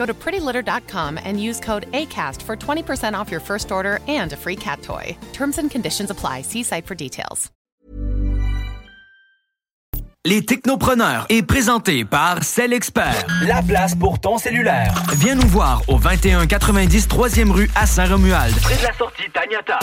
[0.00, 4.36] Go to prettylitter.com and use code ACAST for 20% off your first order and a
[4.36, 5.14] free cat toy.
[5.34, 6.40] Terms and conditions apply.
[6.42, 7.50] See site for details.
[10.26, 13.26] Les Technopreneurs est présenté par Cell Expert.
[13.42, 14.94] La place pour ton cellulaire.
[15.14, 18.54] Viens nous voir au 2190 3e rue à Saint-Romuald.
[18.60, 19.78] Près de la sortie Taniata.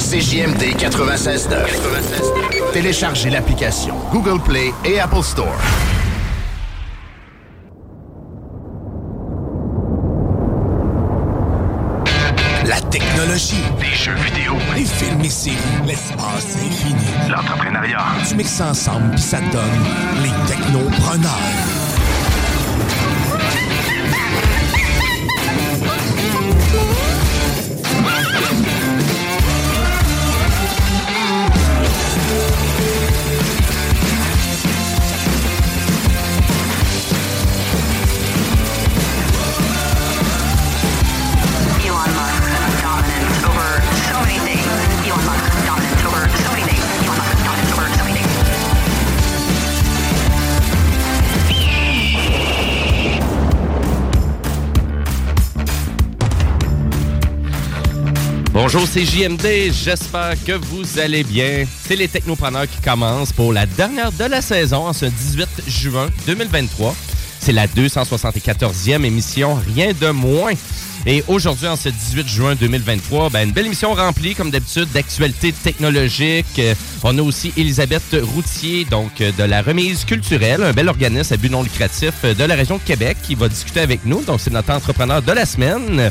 [0.00, 2.72] CJMD 96.9.
[2.72, 5.56] Téléchargez l'application Google Play et Apple Store.
[13.34, 13.62] Technologie.
[13.80, 14.54] Des jeux vidéo.
[14.74, 15.56] Les films et séries.
[15.86, 17.30] L'espace infini.
[17.30, 17.98] L'entrepreneuriat.
[18.28, 19.62] Tu mixes ça ensemble puis ça te donne
[20.22, 22.03] les technopreneurs.
[58.54, 59.72] Bonjour, c'est JMD.
[59.72, 61.64] J'espère que vous allez bien.
[61.84, 66.06] C'est les Technopreneurs qui commencent pour la dernière de la saison en ce 18 juin
[66.24, 66.94] 2023.
[67.40, 70.52] C'est la 274e émission, rien de moins.
[71.04, 75.52] Et aujourd'hui, en ce 18 juin 2023, ben, une belle émission remplie, comme d'habitude, d'actualités
[75.52, 76.46] technologiques.
[76.60, 81.34] Euh, on a aussi Elisabeth Routier, donc euh, de la remise culturelle, un bel organisme
[81.34, 84.22] à but non lucratif euh, de la région de Québec, qui va discuter avec nous.
[84.22, 86.10] Donc, c'est notre entrepreneur de la semaine.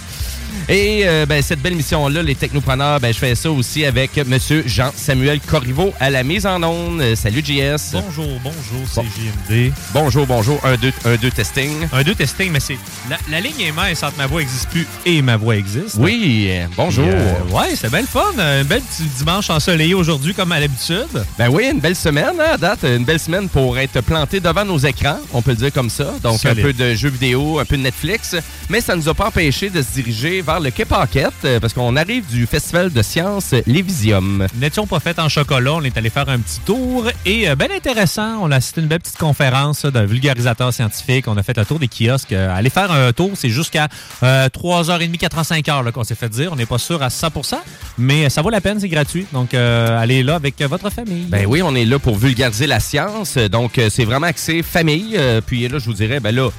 [0.70, 4.38] Et euh, ben, cette belle mission-là, les technopreneurs, ben, je fais ça aussi avec M.
[4.66, 7.16] Jean-Samuel Corriveau à la mise en onde.
[7.16, 7.92] Salut, JS.
[7.94, 9.74] Bonjour, bonjour, c'est JMD.
[9.94, 10.60] Bonjour, bonjour.
[10.64, 11.88] Un, deux, un, deux, testing.
[11.92, 12.78] Un, deux, testing, mais c'est.
[13.10, 15.98] La, la ligne est mince entre ma voix n'existe plus et ma voix existe.
[16.00, 17.08] Oui, bonjour.
[17.08, 18.22] Euh, ouais, c'est bien le fun.
[18.38, 21.24] Un bel petit dimanche ensoleillé aujourd'hui, comme à l'habitude.
[21.38, 22.84] Ben oui, une belle semaine, hein, à date.
[22.84, 26.14] Une belle semaine pour être planté devant nos écrans, on peut le dire comme ça.
[26.22, 26.60] Donc, Solide.
[26.60, 28.36] un peu de jeux vidéo, un peu de Netflix.
[28.70, 31.60] Mais ça ne nous a pas empêché de se diriger vers le Quai Paquette, euh,
[31.60, 34.48] parce qu'on arrive du Festival de sciences Lévisium.
[34.56, 37.70] N'étions pas fait en chocolat, on est allé faire un petit tour et euh, bien
[37.76, 38.38] intéressant.
[38.42, 41.28] On a assisté à une belle petite conférence là, d'un vulgarisateur scientifique.
[41.28, 42.34] On a fait le tour des kiosques.
[42.34, 43.88] Euh, aller faire un tour, c'est jusqu'à
[44.24, 46.52] euh, 3h30, 4h05 là, qu'on s'est fait dire.
[46.52, 47.56] On n'est pas sûr à 100%,
[47.98, 49.26] mais euh, ça vaut la peine, c'est gratuit.
[49.34, 51.26] Donc, euh, allez là avec euh, votre famille.
[51.26, 53.38] Ben oui, on est là pour vulgariser la science.
[53.38, 55.16] Donc, euh, c'est vraiment axé famille.
[55.18, 56.50] Euh, Puis là, je vous dirais, ben là,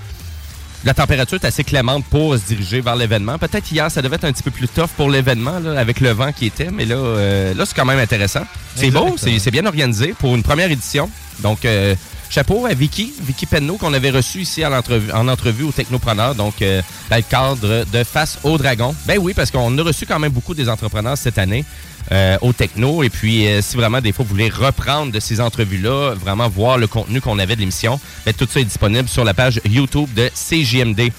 [0.85, 3.39] la température est assez clémente pour se diriger vers l'événement.
[3.39, 6.33] Peut-être hier, ça devait être un petit peu plus tough pour l'événement, avec le vent
[6.33, 8.43] qui était, mais là, euh, là c'est quand même intéressant.
[8.75, 11.09] C'est beau, c'est bien organisé pour une première édition.
[11.41, 11.95] Donc, euh,
[12.29, 14.73] chapeau à Vicky, Vicky Penneau, qu'on avait reçu ici en
[15.29, 18.95] entrevue au Technopreneur, donc euh, dans le cadre de Face au Dragon.
[19.07, 21.65] Ben oui, parce qu'on a reçu quand même beaucoup des entrepreneurs cette année
[22.13, 23.03] euh, au Techno.
[23.03, 26.79] Et puis, euh, si vraiment des fois vous voulez reprendre de ces entrevues-là, vraiment voir
[26.79, 30.09] le contenu qu'on avait de l'émission, ben, tout ça est disponible sur la page YouTube
[30.15, 31.11] de CJMD.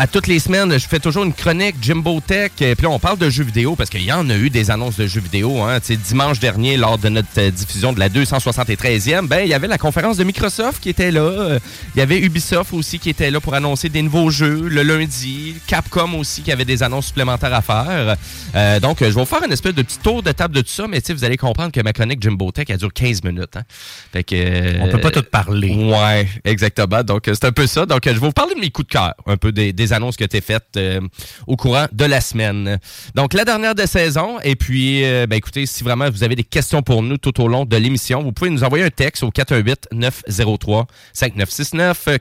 [0.00, 2.52] À toutes les semaines, je fais toujours une chronique Jimbo Tech.
[2.60, 4.70] Et puis là, on parle de jeux vidéo parce qu'il y en a eu des
[4.70, 5.60] annonces de jeux vidéo.
[5.60, 5.80] Hein.
[5.80, 9.54] Tu sais, dimanche dernier, lors de notre euh, diffusion de la 273e, ben, il y
[9.54, 11.22] avait la conférence de Microsoft qui était là.
[11.22, 11.58] Euh,
[11.96, 14.68] Il y avait Ubisoft aussi qui était là pour annoncer des nouveaux jeux.
[14.68, 18.16] Le lundi, Capcom aussi qui avait des annonces supplémentaires à faire.
[18.54, 20.60] Euh, donc, euh, je vais vous faire une espèce de petit tour de table de
[20.60, 20.86] tout ça.
[20.86, 23.56] Mais tu sais, vous allez comprendre que ma chronique Jimbo Tech, elle dure 15 minutes.
[23.56, 23.62] Hein.
[24.12, 25.74] Fait que, euh, On peut pas tout parler.
[25.74, 27.02] Ouais, exactement.
[27.02, 27.84] Donc, euh, c'est un peu ça.
[27.84, 29.87] Donc, euh, je vais vous parler de mes coups de cœur, un peu des, des
[29.92, 31.00] annonces qui ont été faites euh,
[31.46, 32.78] au courant de la semaine.
[33.14, 34.38] Donc, la dernière de saison.
[34.42, 37.48] Et puis, euh, ben, écoutez, si vraiment vous avez des questions pour nous tout au
[37.48, 42.18] long de l'émission, vous pouvez nous envoyer un texte au 418-903-5969.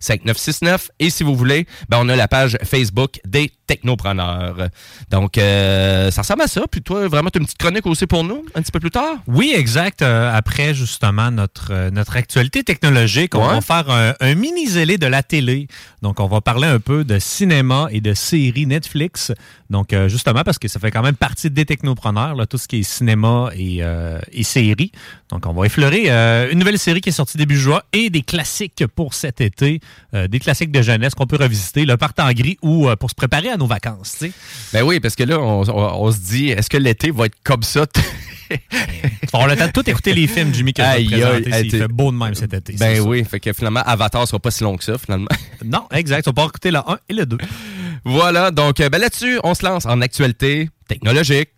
[0.00, 0.88] 418-903-5969.
[0.98, 4.68] Et si vous voulez, ben, on a la page Facebook des technopreneur.
[5.10, 6.62] Donc, euh, ça ressemble à ça.
[6.70, 8.90] Puis toi, vraiment, tu as une petite chronique aussi pour nous, un petit peu plus
[8.90, 9.16] tard?
[9.28, 10.02] Oui, exact.
[10.02, 13.54] Euh, après, justement, notre, euh, notre actualité technologique, on Ouais.
[13.54, 15.68] va faire un, un mini-zélé de la télé.
[16.02, 19.32] Donc, on va parler un peu de cinéma et de séries Netflix.
[19.70, 22.78] Donc, justement, parce que ça fait quand même partie des technopreneurs, là, tout ce qui
[22.78, 23.82] est cinéma et,
[24.32, 24.92] et séries.
[25.30, 26.08] Donc, on va effleurer
[26.50, 29.80] une nouvelle série qui est sortie début juin et des classiques pour cet été,
[30.14, 33.50] des classiques de jeunesse qu'on peut revisiter, le part en gris ou pour se préparer
[33.50, 34.16] à nos vacances.
[34.18, 34.32] tu sais.
[34.72, 37.36] Ben oui, parce que là, on, on- on se dit, est-ce que l'été va être
[37.44, 37.86] comme ça?
[39.34, 41.04] On a le temps de tout écouter les films, Jimmy, que Aïe,
[41.64, 42.72] Il fait beau de même cet été.
[42.74, 45.28] Ben oui, fait que finalement, Avatar sera pas si long que ça, finalement.
[45.64, 46.26] Non, exact.
[46.28, 47.36] On va écouter le 1 et le 2.
[48.04, 51.50] Voilà, donc euh, ben là-dessus, on se lance en actualité technologique.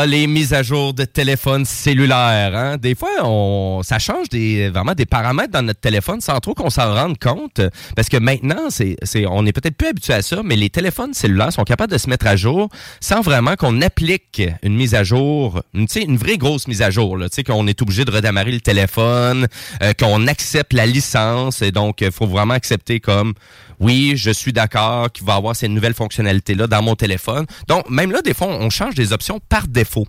[0.00, 2.54] Ah, les mises à jour de téléphone cellulaire.
[2.54, 2.76] Hein?
[2.76, 6.70] Des fois, on, ça change des, vraiment des paramètres dans notre téléphone sans trop qu'on
[6.70, 7.60] s'en rende compte.
[7.96, 11.14] Parce que maintenant, c'est, c'est, on est peut-être plus habitué à ça, mais les téléphones
[11.14, 12.68] cellulaires sont capables de se mettre à jour
[13.00, 17.16] sans vraiment qu'on applique une mise à jour, une, une vraie grosse mise à jour.
[17.16, 19.48] Là, qu'on est obligé de redémarrer le téléphone,
[19.82, 21.60] euh, qu'on accepte la licence.
[21.60, 23.34] Et donc, il faut vraiment accepter comme
[23.80, 27.46] oui, je suis d'accord qu'il va avoir ces nouvelles fonctionnalités-là dans mon téléphone.
[27.68, 30.06] Donc, même là, des fois, on change des options par défaut.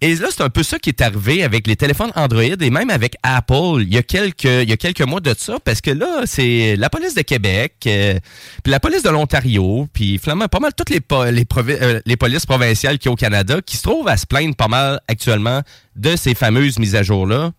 [0.00, 2.90] Et là, c'est un peu ça qui est arrivé avec les téléphones Android et même
[2.90, 6.76] avec Apple il y a quelques, il y mois de ça, parce que là, c'est
[6.76, 8.18] la police de Québec, euh,
[8.62, 11.00] puis la police de l'Ontario, puis finalement pas mal toutes les,
[11.32, 14.68] les, euh, les polices provinciales qui au Canada qui se trouvent à se plaindre pas
[14.68, 15.62] mal actuellement
[15.96, 17.52] de ces fameuses mises à jour-là.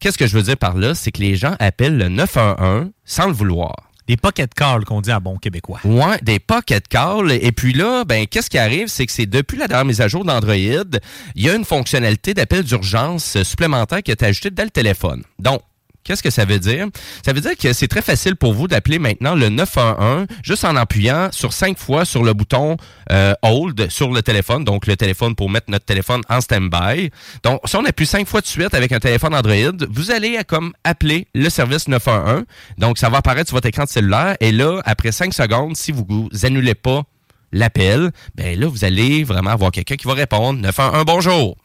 [0.00, 0.96] Qu'est-ce que je veux dire par là?
[0.96, 3.89] C'est que les gens appellent le 911 sans le vouloir.
[4.10, 5.78] Des pocket calls qu'on dit à bon québécois.
[5.84, 7.30] Ouais, des pocket calls.
[7.30, 8.88] Et puis là, ben, qu'est-ce qui arrive?
[8.88, 11.00] C'est que c'est depuis la dernière mise à jour d'Android, il
[11.36, 15.22] y a une fonctionnalité d'appel d'urgence supplémentaire qui est ajoutée dans le téléphone.
[15.38, 15.60] Donc,
[16.04, 16.86] Qu'est-ce que ça veut dire?
[17.24, 20.74] Ça veut dire que c'est très facile pour vous d'appeler maintenant le 911 juste en
[20.76, 22.76] appuyant sur cinq fois sur le bouton
[23.12, 27.10] euh, Hold sur le téléphone, donc le téléphone pour mettre notre téléphone en stand-by.
[27.42, 30.72] Donc, si on appuie cinq fois de suite avec un téléphone Android, vous allez comme
[30.84, 32.44] appeler le service 911.
[32.78, 35.92] Donc, ça va apparaître sur votre écran de cellulaire et là, après cinq secondes, si
[35.92, 37.02] vous, vous annulez pas
[37.52, 41.56] l'appel, ben là, vous allez vraiment avoir quelqu'un qui va répondre 911 bonjour.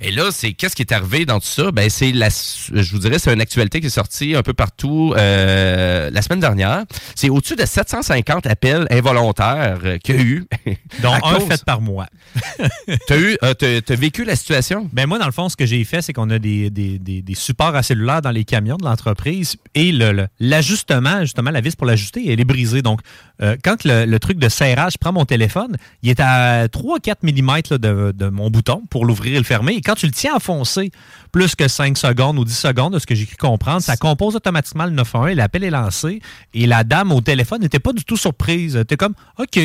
[0.00, 1.70] Et là, c'est qu'est-ce qui est arrivé dans tout ça?
[1.72, 5.14] Ben, c'est la, je vous dirais, c'est une actualité qui est sortie un peu partout
[5.16, 6.84] euh, la semaine dernière.
[7.14, 10.46] C'est au-dessus de 750 appels involontaires euh, qu'il y a eu.
[11.02, 12.06] Dont un cause- fait par mois.
[13.06, 14.88] T'as eu, euh, t'as, t'as vécu la situation?
[14.92, 17.22] Ben moi, dans le fond, ce que j'ai fait, c'est qu'on a des, des, des,
[17.22, 21.76] des supports à cellulaire dans les camions de l'entreprise et le- l'ajustement, justement, la vis
[21.76, 22.82] pour l'ajuster, elle est brisée.
[22.82, 23.00] Donc,
[23.42, 27.78] euh, quand le, le truc de serrage prend mon téléphone, il est à 3-4 mm
[27.78, 29.80] de, de mon bouton pour l'ouvrir et le fermer.
[29.84, 30.90] Quand tu le tiens enfoncé
[31.32, 34.36] plus que 5 secondes ou 10 secondes, de ce que j'ai cru comprendre, ça compose
[34.36, 36.20] automatiquement le 911 et l'appel est lancé.
[36.54, 38.76] Et la dame au téléphone n'était pas du tout surprise.
[38.76, 39.58] Elle était comme, OK,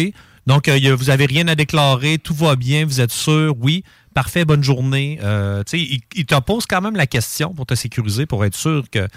[0.47, 3.83] donc euh, vous avez rien à déclarer, tout va bien, vous êtes sûr, oui,
[4.13, 5.19] parfait, bonne journée.
[5.23, 8.83] Euh, il, il te pose quand même la question pour te sécuriser, pour être sûr
[8.91, 9.07] que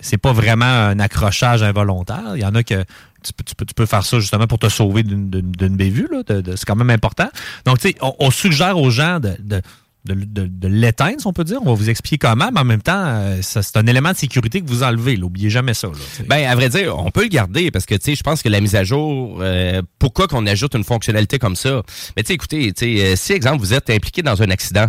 [0.00, 2.32] c'est pas vraiment un accrochage involontaire.
[2.34, 2.84] Il y en a que
[3.22, 6.08] tu peux, faire ça justement pour te sauver d'une- bévue.
[6.28, 7.28] C'est quand même important.
[7.64, 9.62] Donc, tu sais, on, suggère aux gens de,
[10.06, 11.58] de, de- de l'éteindre, si on peut dire.
[11.62, 14.60] On va vous expliquer comment, mais en même temps, euh, c'est un élément de sécurité
[14.62, 15.16] que vous enlevez.
[15.18, 15.88] N'oubliez jamais ça.
[15.88, 15.94] là.
[16.28, 18.48] Ben, à vrai dire, on peut le garder parce que, tu sais, je pense que
[18.48, 21.82] la mise à jour, euh, pourquoi qu'on ajoute une fonctionnalité comme ça?
[22.16, 24.86] Mais tu sais, écoutez, tu sais, euh, si, exemple, vous êtes impliqué dans un accident,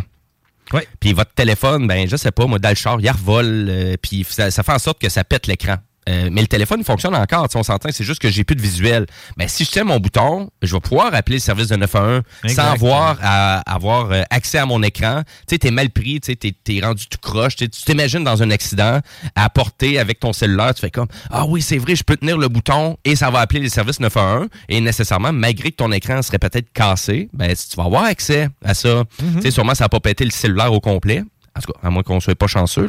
[1.00, 4.26] puis votre téléphone, ben, je sais pas, moi, dans le char, il revole, euh, puis
[4.30, 5.76] ça, ça fait en sorte que ça pète l'écran.
[6.08, 9.06] Euh, mais le téléphone fonctionne encore, on s'entend, c'est juste que j'ai plus de visuel.
[9.38, 12.72] Mais si je tiens mon bouton, je vais pouvoir appeler le service de 911 sans
[12.72, 15.24] avoir à avoir euh, accès à mon écran.
[15.48, 17.56] Tu sais, t'es mal pris, tu t'es, t'es rendu tout croche.
[17.56, 19.00] tu t'imagines dans un accident
[19.36, 22.38] à porter avec ton cellulaire, tu fais comme ah oui c'est vrai, je peux tenir
[22.38, 26.22] le bouton et ça va appeler les services 911 et nécessairement malgré que ton écran
[26.22, 29.04] serait peut-être cassé, ben si tu vas avoir accès à ça.
[29.20, 31.24] Tu sais, sûrement ça va pas péter le cellulaire au complet.
[31.58, 32.88] En tout cas, à moins qu'on soit pas chanceux.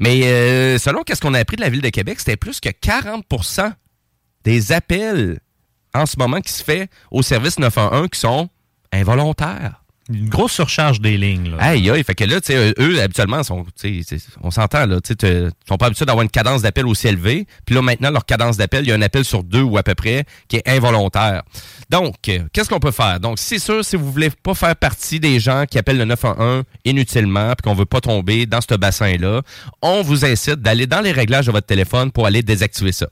[0.00, 2.68] Mais euh, selon qu'est-ce qu'on a appris de la Ville de Québec, c'était plus que
[2.68, 3.72] 40%
[4.44, 5.40] des appels
[5.94, 8.48] en ce moment qui se fait au service 911 qui sont
[8.92, 9.79] involontaires.
[10.12, 11.50] Une grosse surcharge des lignes.
[11.50, 11.56] Là.
[11.60, 13.64] Aïe, aïe, fait que là, tu sais, eux, habituellement, sont,
[14.42, 17.46] on s'entend, là, te- sont pas habitués d'avoir une cadence d'appel aussi élevée.
[17.64, 19.82] Puis là, maintenant, leur cadence d'appel, il y a un appel sur deux ou à
[19.82, 21.42] peu près qui est involontaire.
[21.90, 23.18] Donc, euh, qu'est-ce qu'on peut faire?
[23.20, 26.62] Donc, c'est sûr, si vous voulez pas faire partie des gens qui appellent le 911
[26.84, 29.42] inutilement, puis qu'on veut pas tomber dans ce bassin-là,
[29.82, 33.06] on vous incite d'aller dans les réglages de votre téléphone pour aller désactiver ça.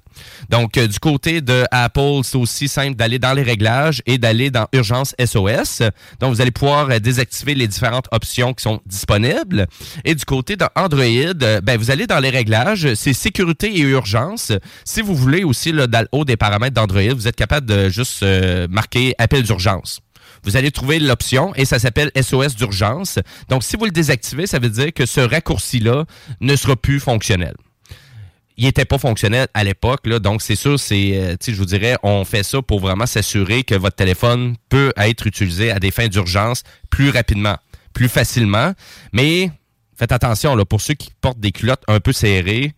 [0.49, 4.51] Donc, euh, du côté de Apple, c'est aussi simple d'aller dans les réglages et d'aller
[4.51, 5.83] dans Urgence SOS.
[6.21, 9.67] Donc, vous allez pouvoir pouvoir euh, désactiver les différentes options qui sont disponibles.
[10.05, 14.53] Et du côté d'Android, euh, ben, vous allez dans les réglages, c'est sécurité et urgence.
[14.85, 17.89] Si vous voulez aussi, là, dans le haut des paramètres d'Android, vous êtes capable de
[17.89, 20.01] juste euh, marquer appel d'urgence.
[20.45, 23.19] Vous allez trouver l'option et ça s'appelle SOS d'urgence.
[23.49, 26.05] Donc, si vous le désactivez, ça veut dire que ce raccourci-là
[26.41, 27.55] ne sera plus fonctionnel
[28.59, 30.07] il était pas fonctionnel à l'époque.
[30.09, 33.77] Donc, c'est sûr, c'est, euh, je vous dirais, on fait ça pour vraiment s'assurer que
[33.77, 37.57] votre téléphone peut être utilisé à des fins d'urgence plus rapidement,
[37.95, 38.73] plus facilement.
[39.13, 39.53] Mais
[39.97, 42.75] faites attention, là, pour ceux qui portent des culottes un peu serrées,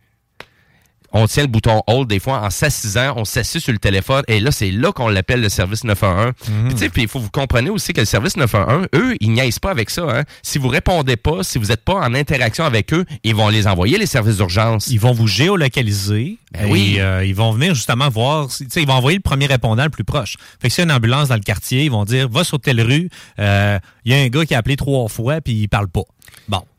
[1.12, 4.40] on tient le bouton hold des fois en s'assisant, on s'assied sur le téléphone et
[4.40, 6.32] là c'est là qu'on l'appelle le service 911.
[6.66, 9.30] Puis tu sais, puis il faut vous comprendre aussi que le service 911, eux, ils
[9.32, 10.02] niaisent pas avec ça.
[10.08, 10.24] Hein.
[10.42, 13.66] Si vous répondez pas, si vous n'êtes pas en interaction avec eux, ils vont les
[13.66, 14.88] envoyer les services d'urgence.
[14.88, 16.38] Ils vont vous géolocaliser.
[16.52, 16.94] Ben oui.
[16.96, 18.48] Et euh, ils vont venir justement voir.
[18.48, 20.36] tu sais, Ils vont envoyer le premier répondant le plus proche.
[20.60, 22.58] Fait que s'il y a une ambulance dans le quartier, ils vont dire va sur
[22.60, 23.08] telle rue.
[23.38, 26.02] euh, Il y a un gars qui a appelé trois fois puis il parle pas.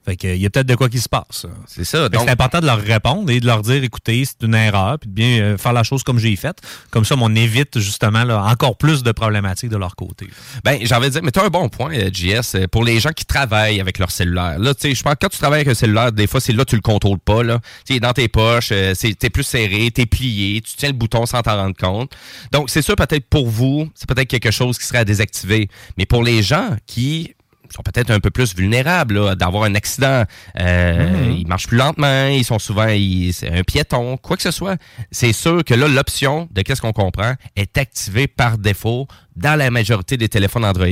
[0.03, 1.45] Fait que, il y a peut-être de quoi qui se passe.
[1.67, 2.09] C'est ça.
[2.09, 5.07] Donc, C'est important de leur répondre et de leur dire écoutez, c'est une erreur, puis
[5.09, 6.57] de bien euh, faire la chose comme j'ai faite.
[6.89, 10.27] Comme ça, on évite justement là, encore plus de problématiques de leur côté.
[10.63, 12.83] Ben, j'ai envie de dire, mais tu as un bon point, euh, JS, euh, pour
[12.83, 14.57] les gens qui travaillent avec leur cellulaire.
[14.57, 16.53] Là, tu sais, je pense que quand tu travailles avec un cellulaire, des fois, c'est
[16.53, 17.59] là que tu le contrôles pas, là.
[17.85, 21.25] Tu sais, dans tes poches, c'est- t'es plus serré, t'es plié, tu tiens le bouton
[21.27, 22.11] sans t'en rendre compte.
[22.51, 25.69] Donc, c'est sûr, peut-être pour vous, c'est peut-être quelque chose qui serait à désactiver.
[25.97, 27.35] Mais pour les gens qui
[27.73, 30.23] sont peut-être un peu plus vulnérables d'avoir un accident.
[30.59, 34.77] Euh, Ils marchent plus lentement, ils sont souvent ils- un piéton, quoi que ce soit.
[35.11, 39.71] C'est sûr que là, l'option de qu'est-ce qu'on comprend est activée par défaut dans la
[39.71, 40.87] majorité des téléphones Android,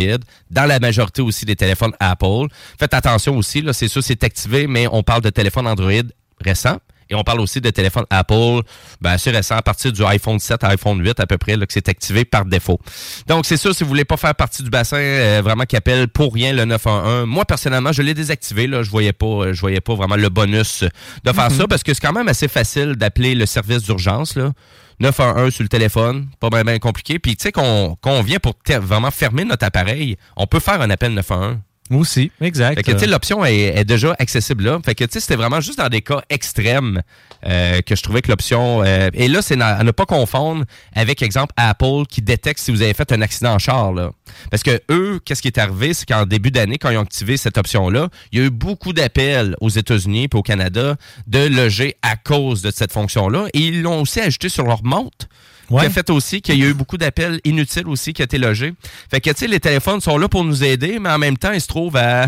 [0.50, 2.48] dans la majorité aussi des téléphones Apple.
[2.80, 5.92] Faites attention aussi, là, c'est sûr, c'est activé, mais on parle de téléphones Android
[6.42, 6.78] récents.
[7.10, 8.62] Et on parle aussi de téléphones Apple,
[9.02, 11.66] ben, assez récent, à partir du iPhone 7 à iPhone 8 à peu près, là,
[11.66, 12.80] que c'est activé par défaut.
[13.28, 16.08] Donc, c'est sûr, si vous voulez pas faire partie du bassin euh, vraiment qui appelle
[16.08, 18.68] pour rien le 911, moi, personnellement, je l'ai désactivé.
[18.68, 20.84] Là, je voyais pas, euh, je voyais pas vraiment le bonus
[21.24, 24.36] de faire ça parce que c'est quand même assez facile d'appeler le service d'urgence.
[24.36, 24.52] Là.
[25.00, 27.20] 911 sur le téléphone, pas bien compliqué.
[27.20, 30.90] Puis, tu sais, qu'on qu'on vient pour vraiment fermer notre appareil, on peut faire un
[30.90, 31.58] appel 911.
[31.90, 32.76] Aussi, exact.
[32.76, 34.80] Fait que, tu sais, l'option est, déjà accessible là.
[34.86, 37.02] Fait que, tu sais, c'était vraiment juste dans des cas extrêmes
[37.46, 38.84] euh, que je trouvais que l'option...
[38.84, 42.82] euh, et là, c'est à ne pas confondre avec, exemple, Apple qui détecte si vous
[42.82, 44.12] avez fait un accident en char, là.
[44.52, 47.38] Parce que eux, qu'est-ce qui est arrivé, c'est qu'en début d'année, quand ils ont activé
[47.38, 50.96] cette option-là, il y a eu beaucoup d'appels aux États-Unis et au Canada
[51.28, 53.48] de loger à cause de cette fonction-là.
[53.54, 55.28] Et ils l'ont aussi ajouté sur leur montre.
[55.70, 55.86] Ouais.
[55.86, 58.74] A fait aussi qu'il y a eu beaucoup d'appels inutiles aussi qui ont été logés.
[59.12, 61.52] Fait que, tu sais, les téléphones sont là pour nous aider, mais en même temps,
[61.52, 62.28] ils se trouvent à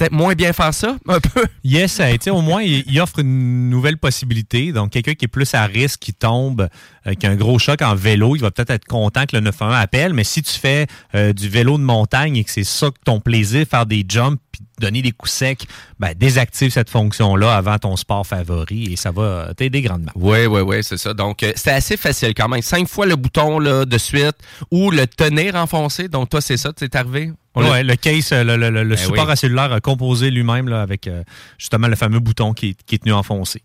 [0.00, 1.44] peut-être moins bien faire ça, un peu.
[1.62, 4.72] Yes, tu sais, au moins, il, il offre une nouvelle possibilité.
[4.72, 6.68] Donc, quelqu'un qui est plus à risque, qui tombe,
[7.06, 9.40] euh, qui a un gros choc en vélo, il va peut-être être content que le
[9.42, 10.14] 911 appelle.
[10.14, 13.20] Mais si tu fais euh, du vélo de montagne et que c'est ça que ton
[13.20, 15.66] plaisir, faire des jumps puis donner des coups secs,
[15.98, 20.10] ben, désactive cette fonction-là avant ton sport favori et ça va euh, t'aider grandement.
[20.14, 21.12] Oui, oui, oui, c'est ça.
[21.14, 22.62] Donc, euh, c'était assez facile quand même.
[22.62, 24.36] Cinq fois le bouton là, de suite
[24.70, 26.08] ou le tenir enfoncé.
[26.08, 27.32] Donc, toi, c'est ça, tu es arrivé?
[27.56, 29.32] Ouais, le case, le, le- le- le Ben support oui.
[29.32, 31.22] à cellulaire a composé lui-même là, avec euh,
[31.58, 33.62] justement le fameux bouton qui, est- qui est tenu enfoncé.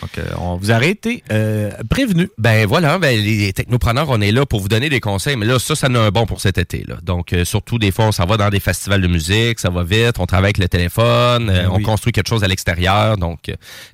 [0.00, 2.28] Donc, euh, on vous a été euh, prévenu.
[2.38, 5.58] Ben voilà, ben, les technopreneurs, on est là pour vous donner des conseils, mais là,
[5.58, 6.84] ça, ça en a un bon pour cet été.
[6.86, 6.96] Là.
[7.02, 10.18] Donc, surtout, des fois, on s'en va dans des festivals de musique, ça va vite,
[10.18, 13.16] on travaille avec le téléphone, Ben on construit quelque chose à l'extérieur.
[13.18, 13.40] Donc,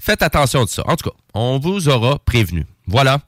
[0.00, 0.83] faites attention de ça.
[0.87, 2.64] En tout cas, on vous aura prévenu.
[2.87, 3.19] Voilà.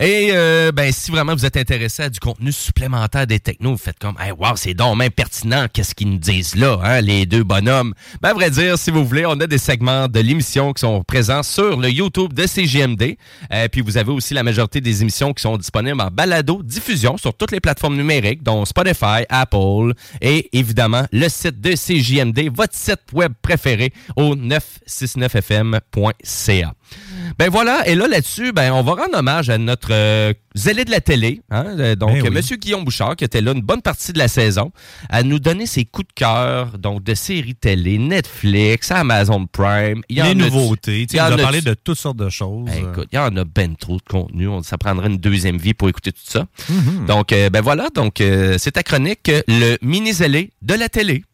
[0.00, 3.78] Et euh, ben si vraiment vous êtes intéressé à du contenu supplémentaire des technos, vous
[3.78, 7.24] faites comme hey, wow, c'est donc même pertinent, qu'est-ce qu'ils nous disent là, hein, les
[7.24, 7.94] deux bonhommes?
[8.20, 11.04] Ben à vrai dire, si vous voulez, on a des segments de l'émission qui sont
[11.04, 13.16] présents sur le YouTube de CGMD.
[13.52, 17.16] Euh, puis vous avez aussi la majorité des émissions qui sont disponibles en balado diffusion
[17.16, 22.74] sur toutes les plateformes numériques, dont Spotify, Apple et évidemment le site de CJMD, votre
[22.74, 26.72] site web préféré au 969fm.ca.
[27.38, 30.90] Ben voilà, et là là-dessus, ben on va rendre hommage à notre euh, zélé de
[30.90, 32.28] la télé, hein, euh, donc Ben oui.
[32.28, 34.70] euh, Monsieur Guillaume Bouchard qui était là une bonne partie de la saison,
[35.08, 40.18] à nous donner ses coups de cœur, donc de séries télé, Netflix, Amazon Prime, il
[40.18, 41.06] y en les a- nouveautés.
[41.06, 42.66] Tu il y sais, en on a a- parlé de toutes sortes de choses.
[42.66, 44.48] Ben, écoute, il y en a ben trop de contenu.
[44.48, 46.46] On- Ça prendrait une deuxième vie pour écouter tout ça.
[46.68, 47.06] Mhm.
[47.06, 47.88] Donc, euh, ben voilà.
[47.94, 51.24] Donc, euh, c'est ta chronique, euh, le mini-zélé de la télé.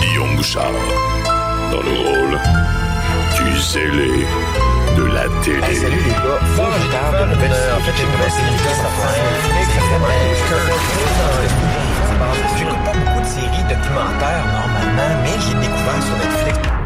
[0.00, 0.72] Guillaume Bouchard,
[1.70, 2.38] dans le rôle
[3.60, 4.26] zélé
[4.96, 5.74] de la télé.
[5.74, 8.62] salut les gars, faut que je parle de nouvelles j'ai Netflix.
[12.58, 16.79] J'écoute pas beaucoup de séries documentaires normalement, mais j'ai découvert sur Netflix.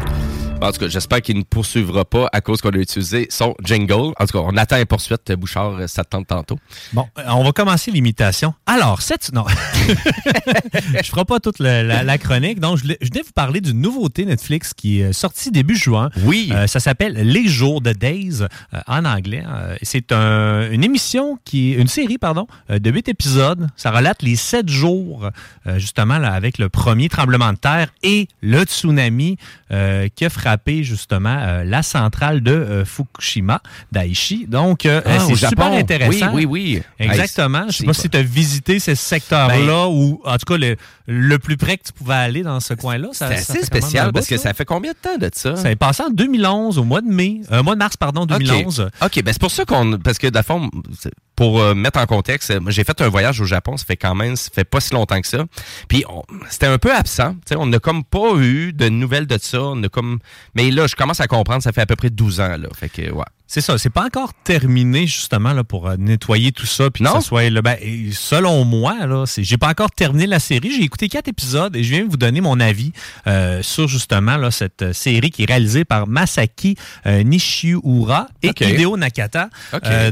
[0.61, 4.13] En tout cas, j'espère qu'il ne poursuivra pas à cause qu'on a utilisé son jingle.
[4.19, 6.57] En tout cas, on attend une poursuite, Bouchard, ça te tente tantôt.
[6.93, 8.53] Bon, euh, on va commencer l'imitation.
[8.65, 9.31] Alors, cette...
[9.33, 9.45] Non.
[11.03, 12.59] je ferai pas toute la, la- la chronique.
[12.59, 16.09] Donc, je voulais je voulais vous parler d'une nouveauté Netflix qui est sortie début juin.
[16.23, 16.49] Oui.
[16.53, 19.43] Euh, ça s'appelle Les Jours de Days euh, en anglais.
[19.47, 23.67] Euh, c'est un- une émission qui une série pardon de huit épisodes.
[23.75, 25.29] Ça relate les sept jours
[25.75, 29.37] justement là, avec le premier tremblement de terre et le tsunami
[29.69, 30.44] qui a frappé
[30.81, 33.61] justement euh, la centrale de euh, Fukushima
[33.91, 34.45] Daiichi.
[34.47, 36.31] Donc euh, Ah, c'est au super intéressant.
[36.33, 37.05] Oui, oui, oui.
[37.05, 37.63] Exactement.
[37.63, 40.57] Hey, Je sais c'est pas si tu as visité ces secteurs-là ou en tout cas
[40.57, 40.75] le,
[41.07, 43.09] le plus près que tu pouvais aller dans ce coin-là.
[43.11, 44.43] C'est assez spécial bout, parce que ça.
[44.49, 45.55] ça fait combien de temps de ça?
[45.55, 48.89] Ça est passé en 2011, au mois de mai, mois de mars, pardon, 2011.
[49.01, 49.97] OK, ben c'est pour ça qu'on...
[49.97, 53.75] Parce que, le fond, c'est- pour mettre en contexte, j'ai fait un voyage au Japon,
[53.75, 55.43] ça fait quand même, ça fait pas si longtemps que ça.
[55.89, 56.05] Puis
[56.49, 57.33] c'était un peu absent.
[57.33, 59.61] tu sais, On n'a comme pas eu de nouvelles de ça.
[59.61, 60.19] On a comme...
[60.53, 62.57] Mais là, je commence à comprendre, ça fait à peu près 12 ans.
[62.57, 62.69] Là.
[62.75, 63.25] Fait que, ouais.
[63.47, 67.09] C'est ça, c'est pas encore terminé justement là, pour euh, nettoyer tout ça puis que
[67.09, 67.77] ça soit là, ben,
[68.11, 71.83] selon moi là, c'est j'ai pas encore terminé la série, j'ai écouté quatre épisodes et
[71.83, 72.91] je viens vous donner mon avis
[73.27, 76.75] euh, sur justement là, cette euh, série qui est réalisée par Masaki
[77.05, 78.61] euh, Nishiura et Ok.
[78.61, 79.49] Hideo Nakata.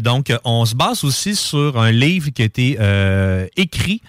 [0.01, 2.77] Donc on se base aussi sur un livre qui a été
[3.57, 4.01] écrit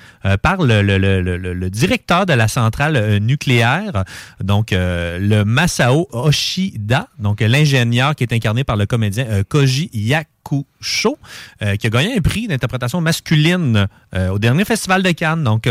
[0.42, 4.04] par le, le- directeur de la centrale nucléaire,
[4.42, 11.18] donc le Masao Oshida, donc l'ingénieur qui est incarné par le comédien euh, Koji Yakusho,
[11.62, 15.44] euh, qui a gagné un prix d'interprétation masculine euh, au dernier festival de Cannes.
[15.44, 15.66] Donc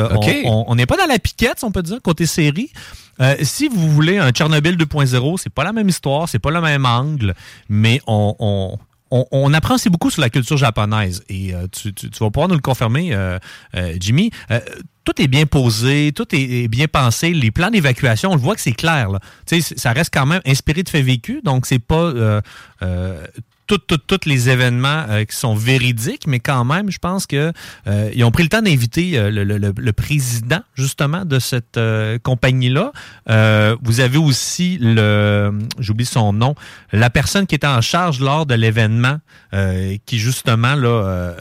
[0.46, 2.72] on- n'est pas dans la piquette, si on peut dire, côté série.
[3.20, 6.62] Euh, si vous voulez un Tchernobyl 2.0, c'est pas la même histoire, c'est pas le
[6.62, 7.36] même angle,
[7.70, 8.78] mais on, on,
[9.32, 11.24] on, apprend aussi beaucoup sur la culture japonaise.
[11.30, 13.38] Et euh, tu, vas pouvoir nous le confirmer, euh,
[13.76, 14.32] euh, Jimmy.
[15.04, 17.34] Tout est bien posé, tout est, bien pensé.
[17.34, 19.10] Les plans d'évacuation, on le voit que c'est clair.
[19.10, 19.20] Là.
[19.76, 22.42] Ça reste quand même inspiré de faits vécus, donc c'est pas
[23.68, 27.52] tous tout, tous les événements euh, qui sont véridiques, mais quand même, je pense que
[27.88, 32.18] euh, ont pris le temps d'inviter euh, le, le- le- président justement de cette euh,
[32.20, 32.92] compagnie-là.
[33.30, 36.56] Euh, vous avez aussi le, j'oublie son nom,
[36.92, 39.18] la personne qui était en charge lors de l'événement,
[39.54, 41.34] euh, qui justement là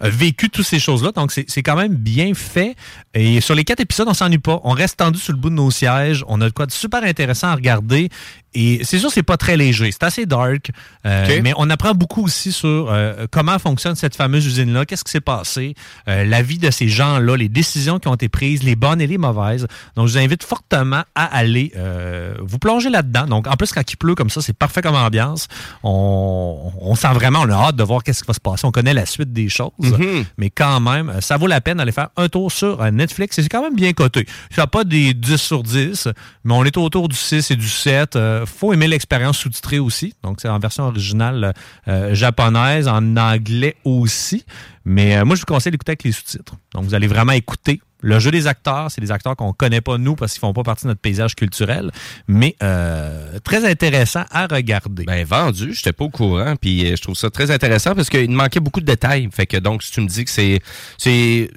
[0.00, 1.12] a vécu toutes ces choses-là.
[1.12, 2.74] Donc c'est c'est quand même bien fait.
[3.14, 4.60] Et sur les quatre épisodes, on s'ennuie pas.
[4.64, 6.24] On reste tendu sur le bout de nos sièges.
[6.28, 8.08] On a de quoi de super intéressant à regarder.
[8.54, 9.90] Et c'est sûr, c'est pas très léger.
[9.92, 10.70] C'est assez dark.
[11.06, 11.40] Euh.
[11.42, 15.20] Mais on apprend beaucoup aussi sur euh, comment fonctionne cette fameuse usine-là, qu'est-ce qui s'est
[15.20, 15.74] passé,
[16.08, 19.06] euh, la vie de ces gens-là, les décisions qui ont été prises, les bonnes et
[19.06, 19.66] les mauvaises.
[19.96, 23.26] Donc, je vous invite fortement à aller euh, vous plonger là-dedans.
[23.26, 25.48] Donc, en plus, quand il pleut comme ça, c'est parfait comme ambiance.
[25.82, 28.66] On, on sent vraiment, on a hâte de voir qu'est-ce qui va se passer.
[28.66, 29.70] On connaît la suite des choses.
[29.78, 30.24] Mhm.
[30.38, 33.38] Mais quand même, ça vaut la peine d'aller faire un tour sur euh, Netflix.
[33.38, 34.26] Et c'est quand même bien coté.
[34.50, 36.08] Ça n'a pas des 10 sur 10,
[36.44, 38.18] mais on est autour du 6 et du 7.
[38.44, 40.14] Euh, faut aimer l'expérience sous-titrée aussi.
[40.22, 41.54] Donc, c'est en version originale
[41.88, 44.44] euh, japonaise, en anglais aussi.
[44.84, 46.54] Mais euh, moi, je vous conseille d'écouter avec les sous-titres.
[46.74, 47.80] Donc, vous allez vraiment écouter.
[48.04, 50.62] Le jeu des acteurs, c'est des acteurs qu'on connaît pas nous parce qu'ils font pas
[50.62, 51.90] partie de notre paysage culturel,
[52.28, 55.04] mais euh, très intéressant à regarder.
[55.04, 58.30] Ben vendu, je pas au courant, puis euh, je trouve ça très intéressant parce qu'il
[58.30, 59.26] manquait beaucoup de détails.
[59.32, 61.50] Fait que donc, si tu me dis que c'est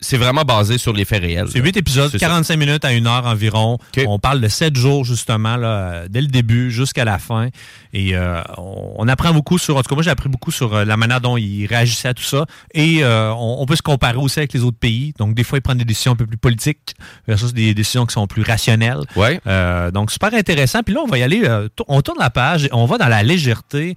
[0.00, 1.48] c'est vraiment basé sur les faits réels.
[1.52, 1.60] C'est.
[1.60, 2.26] 8 épisodes, C'est ça.
[2.26, 3.78] 45 minutes à une heure environ.
[4.06, 7.48] On parle de 7 jours, justement, là, euh, dès le début jusqu'à la fin.
[7.92, 9.76] Et euh, on, on apprend beaucoup sur...
[9.76, 12.14] En tout cas, moi, j'ai appris beaucoup sur euh, la manière dont ils réagissaient à
[12.14, 12.46] tout ça.
[12.74, 15.14] Et euh, on, on peut se comparer aussi avec les autres pays.
[15.18, 16.94] Donc, des fois, ils prennent des décisions un peu plus politiques
[17.26, 19.00] versus des décisions qui sont plus rationnelles.
[19.16, 19.40] Ouais.
[19.46, 20.82] Euh, donc, super intéressant.
[20.82, 21.42] Puis là, on va y aller...
[21.88, 23.96] on tourne la page et on va dans la légèreté.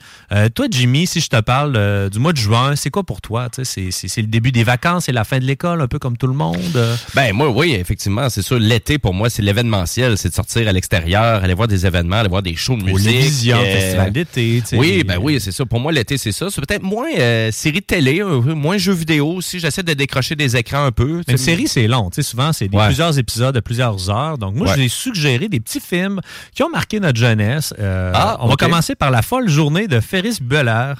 [0.56, 3.48] Toi, Jimmy, si je te parle du mois de juin, c'est quoi pour toi?
[3.52, 6.58] C'est le début des vacances, c'est la fin de l'école, peu comme tout le monde.
[6.76, 8.58] Euh, Ben moi, oui, effectivement, c'est sûr.
[8.58, 12.30] L'été, pour moi, c'est l'événementiel, c'est de sortir à l'extérieur, aller voir des événements, aller
[12.30, 13.52] voir des shows de musique.
[13.52, 15.66] Euh, festival d'été, Oui, ben oui, c'est ça.
[15.66, 16.48] Pour moi, l'été, c'est ça.
[16.50, 19.60] C'est peut-être moins euh, série de télé, moins jeux vidéo aussi.
[19.60, 21.22] J'essaie de décrocher des écrans un peu.
[21.28, 22.10] Mais une série, c'est long.
[22.22, 22.86] Souvent, c'est Ouais.
[22.86, 24.38] plusieurs épisodes de plusieurs heures.
[24.38, 24.74] Donc, moi, Ouais.
[24.76, 26.22] je vous ai suggéré des petits films
[26.56, 27.74] qui ont marqué notre jeunesse.
[27.80, 30.94] Euh, Ah, on va commencer par La folle journée de Ferris Bueller.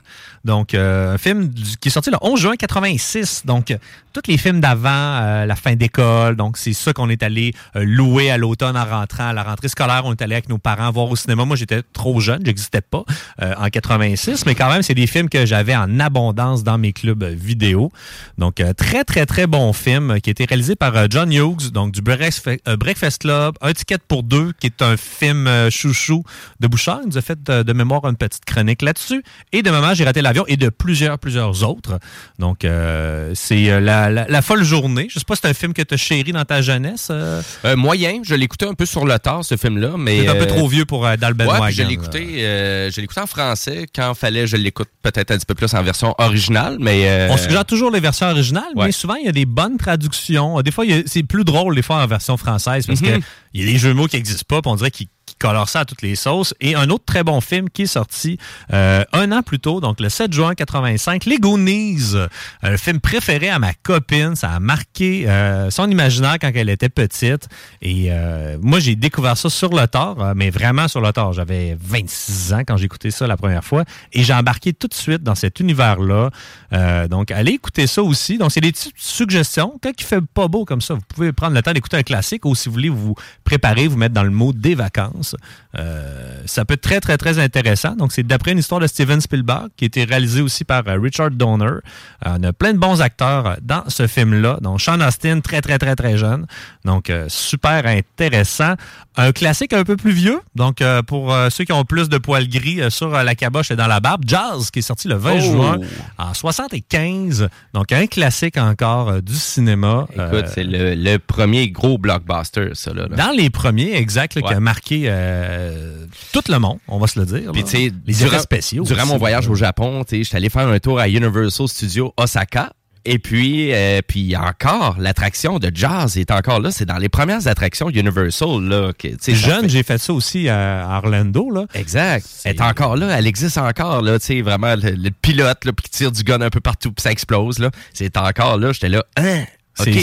[0.44, 1.50] Donc, un film
[1.80, 3.44] qui est sorti le 11 juin 86.
[3.46, 3.74] Donc,
[4.14, 6.36] tous les films d'avant, euh, la fin d'école.
[6.36, 9.30] Donc, c'est ça qu'on est allé euh, louer à l'automne en rentrant.
[9.30, 11.46] À la rentrée scolaire, on est allé avec nos parents voir au cinéma.
[11.46, 13.04] Moi, j'étais trop jeune, j'existais pas
[13.42, 14.46] euh, en 86.
[14.46, 17.92] Mais quand même, c'est des films que j'avais en abondance dans mes clubs vidéo.
[18.38, 22.02] Donc, très, très, très bon film qui a été réalisé par John Hughes, donc du
[22.02, 26.24] Breakfast, Club, Un ticket pour deux, qui est un film chouchou
[26.60, 27.00] de Bouchard.
[27.04, 29.24] Il nous a fait de mémoire une petite chronique là-dessus.
[29.52, 32.00] Et de moment, j'ai raté l'avion et de plusieurs, plusieurs autres.
[32.40, 35.08] Donc, euh, c'est la, la, la folle journée.
[35.10, 37.10] Je sais pas si c'est un film que tu as chéri dans ta jeunesse.
[37.12, 37.42] euh.
[37.66, 40.28] Euh, moyen, je l'écoutais un peu sur le tard, ce film-là, mais...
[40.28, 43.86] Un peu euh, trop vieux pour Dalben Ouais, je l'écoutais, je l'écoutais en français.
[43.94, 47.28] Quand fallait, je l'écoute peut-être un petit peu plus en version originale, mais...
[47.30, 48.86] On suggère toujours les versions originales, Ouais.
[48.88, 50.62] mais souvent, il y a des bonnes traductions.
[50.62, 53.20] Des fois, c'est plus drôle, des fois, en version française, parce que
[53.54, 55.08] il y a des jeux mots qui n'existent pas, puis on dirait qu'ils
[55.42, 56.54] colorent ça à toutes les sauces.
[56.62, 58.38] Et un autre très bon film qui est sorti
[58.72, 62.14] euh, un an plus tôt, donc le 7 juin 85, Les Goonies,
[62.62, 64.36] un film préféré à ma copine.
[64.36, 67.50] Ça a marqué euh, son imaginaire quand elle était petite.
[67.82, 71.34] Et euh, moi, j'ai découvert ça sur le tard, euh, mais vraiment sur le tard.
[71.34, 73.84] J'avais 26 ans quand j'ai écouté ça la première fois.
[74.14, 76.30] Et j'ai embarqué tout de suite dans cet univers-là.
[76.74, 78.38] Euh, donc, allez écouter ça aussi.
[78.38, 79.80] Donc, c'est des petites suggestions.
[79.82, 82.46] Quand il fait pas beau comme ça, vous pouvez prendre le temps d'écouter un classique
[82.46, 85.31] ou si vous voulez vous préparer, vous mettre dans le mot des vacances.
[85.78, 87.96] Euh, ça peut être très, très, très intéressant.
[87.96, 90.98] Donc, c'est d'après une histoire de Steven Spielberg qui a été réalisée aussi par euh,
[91.00, 91.66] Richard Donner.
[91.66, 91.80] Euh,
[92.26, 94.58] on a plein de bons acteurs dans ce film-là.
[94.62, 96.46] Donc, Sean Austin, très, très, très, très jeune.
[96.86, 98.74] Donc, euh, super intéressant.
[99.18, 100.40] Un classique un peu plus vieux.
[100.56, 104.00] Donc, pour ceux qui ont plus de poils gris sur la caboche et dans la
[104.00, 105.40] barbe, Jazz, qui est sorti le 20 Oh!
[105.40, 105.78] juin
[106.18, 107.50] en 75.
[107.74, 110.08] Donc, un classique encore du cinéma.
[110.14, 112.94] Écoute, c'est le, le premier gros blockbuster, ça.
[112.94, 113.16] Là, là.
[113.18, 117.20] dans les premiers, exact, là, qui a marqué euh, tout le monde, on va se
[117.20, 117.52] le dire.
[117.52, 118.84] Puis, tu sais, les durant, spéciaux.
[118.84, 121.68] durant aussi, mon voyage au Japon, tu sais, j'étais allé faire un tour à Universal
[121.68, 122.72] Studios Osaka.
[123.04, 126.70] Et puis, euh, puis encore, l'attraction de jazz est encore là.
[126.70, 128.62] C'est dans les premières attractions Universal.
[128.62, 131.50] Là, que, Jeune, fait- j'ai fait ça aussi à Orlando.
[131.50, 131.66] Là.
[131.74, 132.24] Exact.
[132.44, 133.18] Elle est encore là.
[133.18, 134.04] Elle existe encore.
[134.04, 137.12] Là, vraiment, le, le pilote là, qui tire du gun un peu partout puis ça
[137.12, 137.58] explose.
[137.58, 137.72] là.
[137.92, 138.72] C'est encore là.
[138.72, 139.04] J'étais là.
[139.18, 139.46] Hein?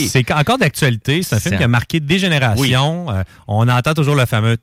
[0.08, 1.22] C'est encore d'actualité.
[1.22, 3.10] C'est un film qui a marqué des générations.
[3.10, 4.56] Euh, on entend toujours le fameux...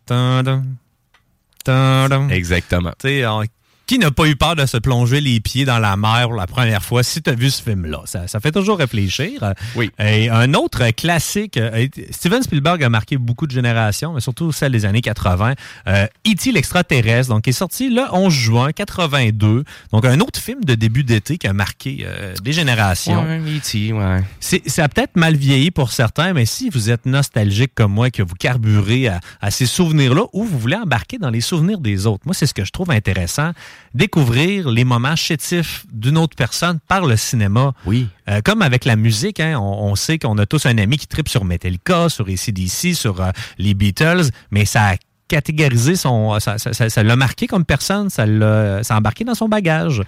[2.29, 2.91] Exactement.
[3.03, 3.43] On-
[3.87, 6.83] Qui n'a pas eu peur de se plonger les pieds dans la mer la première
[6.83, 7.03] fois?
[7.03, 8.01] Si tu as vu ce film-là?
[8.05, 9.53] Ça, ça fait toujours réfléchir.
[9.75, 9.91] Oui.
[9.99, 14.71] Et un autre classique, euh, Steven Spielberg a marqué beaucoup de générations, mais surtout celle
[14.71, 15.53] des années 80.
[15.87, 16.51] Euh, E.T.
[16.51, 19.63] l'extraterrestre, donc qui est sorti le 11 juin 82.
[19.91, 23.23] Donc un autre film de début d'été qui a marqué euh, des générations.
[23.23, 24.23] Ouais, E.T., ouais.
[24.39, 28.09] C'est, ça a peut-être mal vieilli pour certains, mais si vous êtes nostalgique comme moi,
[28.09, 32.07] que vous carburez à, à ces souvenirs-là, ou vous voulez embarquer dans les souvenirs des
[32.07, 33.51] autres, moi, c'est ce que je trouve intéressant,
[33.93, 37.73] découvrir les moments chétifs d'une autre personne par le cinéma.
[37.85, 38.07] Oui.
[38.29, 41.07] Euh, comme avec la musique, hein, on, on sait qu'on a tous un ami qui
[41.07, 44.95] tripe sur Metallica, sur ACDC, sur euh, les Beatles, mais ça a
[45.27, 46.39] catégorisé son...
[46.39, 50.03] Ça, ça- ça- ça l'a marqué comme personne, ça l'a embarqué dans son bagage.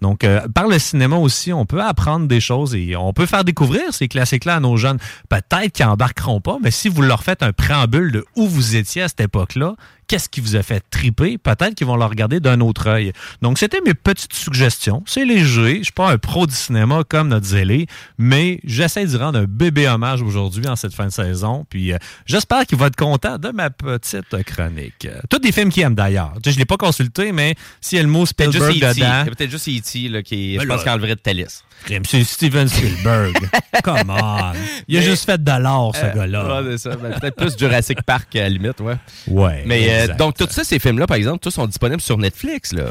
[0.00, 3.44] Donc, euh, par le cinéma aussi, on peut apprendre des choses et on peut faire
[3.44, 4.98] découvrir ces classiques-là à nos jeunes.
[5.28, 9.02] Peut-être qu'ils embarqueront pas, mais si vous leur faites un préambule de où vous étiez
[9.02, 9.74] à cette époque-là,
[10.10, 13.12] qu'est-ce qui vous a fait triper, peut-être qu'ils vont le regarder d'un autre œil.
[13.42, 15.04] Donc, c'était mes petites suggestions.
[15.06, 15.78] C'est léger.
[15.78, 17.86] Je suis pas un pro du cinéma comme notre zélé,
[18.18, 21.64] mais j'essaie d'y rendre un bébé hommage aujourd'hui en cette fin de saison.
[21.70, 25.06] Puis, euh, j'espère qu'il va être content de ma petite chronique.
[25.28, 26.32] Tous des films qu'il aime d'ailleurs.
[26.44, 29.12] Je l'ai pas consulté, mais s'il y a le mot juste Spielberg y dedans...
[29.12, 30.82] a peut-être juste Là, qui, Ben je pense, là.
[30.84, 31.64] qui enleverait de ta liste.
[31.84, 33.36] Crime, C'est Steven Spielberg.
[33.84, 34.52] Come on.
[34.88, 36.62] Il a Mais- juste fait de l'or, ce Euh, gars-là.
[36.62, 36.96] ouais, c'est ça.
[36.96, 38.96] Ben, peut-être plus Jurassic Park à la limite, ouais.
[39.28, 39.62] Ouais.
[39.66, 42.84] Mais euh, donc, tous ça, ces films-là, par exemple, tous sont disponibles sur Netflix, là.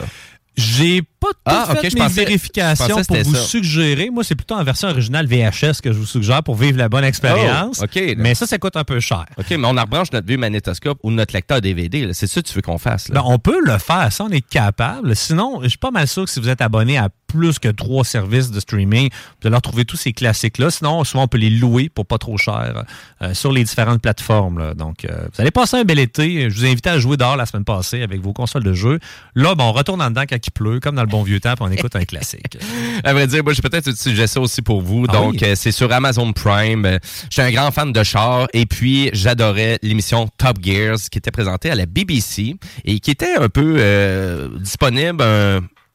[0.58, 3.41] J'ai pas tout Ah, fait mes pensais- vérifications pour vous ça.
[3.41, 4.10] suggérer.
[4.10, 7.03] Moi, c'est plutôt en version originale VHS que je vous suggère pour vivre la bonne
[7.03, 7.79] expérience.
[7.82, 8.13] Oh, OK, là.
[8.17, 9.25] Mais ça, ça coûte un peu cher.
[9.38, 12.10] OK, mais on en rebranche notre vieux magnétoscope ou notre lecteur DVD.
[12.13, 13.15] C'est ça que tu veux qu'on fasse, là?
[13.15, 15.15] Ben, on peut le faire, ça, on est capable.
[15.15, 18.03] Sinon, je suis pas mal sûr que si vous êtes abonné à plus que trois
[18.03, 19.10] services de streaming,
[19.41, 20.71] vous allez retrouver tous ces classiques-là.
[20.71, 22.86] Sinon, souvent, on peut les louer pour pas trop cher
[23.21, 24.58] euh, sur les différentes plateformes.
[24.58, 24.73] là.
[24.73, 26.49] Donc, euh, vous allez passer un bel été.
[26.49, 28.97] Je vous ai invité à jouer dehors la semaine passée avec vos consoles de jeu.
[29.36, 31.54] Là, ben, on retourne en dedans quand il pleut, comme dans le bon vieux temps,
[31.60, 32.58] on écoute un classique.
[33.04, 35.06] À vrai dire, moi, j'ai peut-être une suggestion aussi pour vous.
[35.10, 35.39] Ah Donc, oui.
[35.43, 36.86] euh, c'est sur Amazon Prime.
[36.86, 41.17] Euh, Je suis un grand fan de char et puis j'adorais l'émission Top Gears qui
[41.17, 45.24] était présentée à la BBC et qui était un peu euh, disponible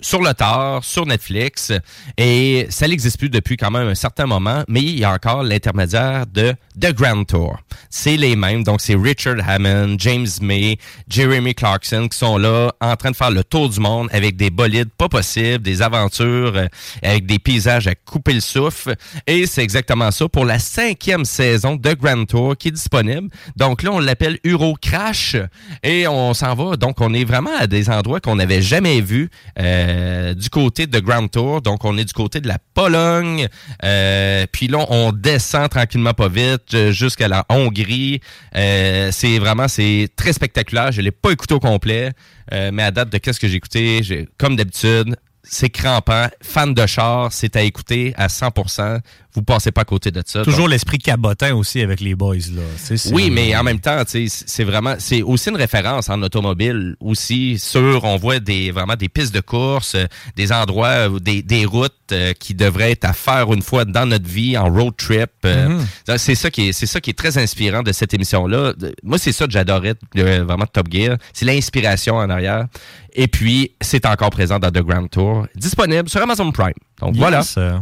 [0.04, 1.72] sur le tard, sur Netflix.
[2.18, 5.42] Et ça n'existe plus depuis quand même un certain moment, mais il y a encore
[5.42, 7.58] l'intermédiaire de The Grand Tour.
[7.88, 8.64] C'est les mêmes.
[8.64, 10.76] Donc, c'est Richard Hammond, James May,
[11.08, 14.50] Jeremy Clarkson qui sont là en train de faire le tour du monde avec des
[14.50, 16.66] bolides pas possibles, des aventures euh,
[17.02, 18.94] avec des paysages à couper le souffle.
[19.26, 23.30] Et c'est exactement ça pour la cinquième saison de Grand Tour qui est disponible.
[23.56, 25.36] Donc là, on l'appelle Euro Crash
[25.82, 26.76] et on s'en va.
[26.76, 29.93] Donc, on est vraiment à des endroits qu'on n'avait jamais vus euh,
[30.34, 31.62] du côté de Grand Tour.
[31.62, 33.48] Donc, on est du côté de la Pologne.
[33.84, 38.20] Euh, puis là, on descend tranquillement pas vite euh, jusqu'à la Hongrie.
[38.56, 40.92] Euh, c'est vraiment, c'est très spectaculaire.
[40.92, 42.12] Je l'ai pas écouté au complet,
[42.52, 46.26] euh, mais à date de qu'est-ce que j'ai écouté, comme d'habitude, c'est crampant.
[46.42, 49.00] Fan de char, c'est à écouter à 100%.
[49.36, 50.44] Vous passez pas à côté de ça.
[50.44, 52.36] Toujours Donc, l'esprit cabotin aussi avec les boys.
[52.36, 52.62] Là.
[52.76, 57.58] C'est- oui, mais en même temps, c'est vraiment, c'est aussi une référence en automobile aussi
[57.58, 61.64] sur, on voit des vraiment des pistes de course, euh, des endroits, euh, des, des
[61.64, 65.30] routes euh, qui devraient être à faire une fois dans notre vie en road trip.
[65.44, 65.84] Mhm.
[66.16, 68.72] C'est ça qui est, c'est ça qui est très inspirant de cette émission-là.
[68.74, 72.66] De- Moi, c'est ça que j'adorais vraiment de Top Gear, c'est l'inspiration en arrière.
[73.14, 76.74] Et puis, c'est encore présent dans The Grand Tour, disponible sur Amazon Prime.
[77.04, 77.38] Donc voilà.
[77.38, 77.78] Yes, euh,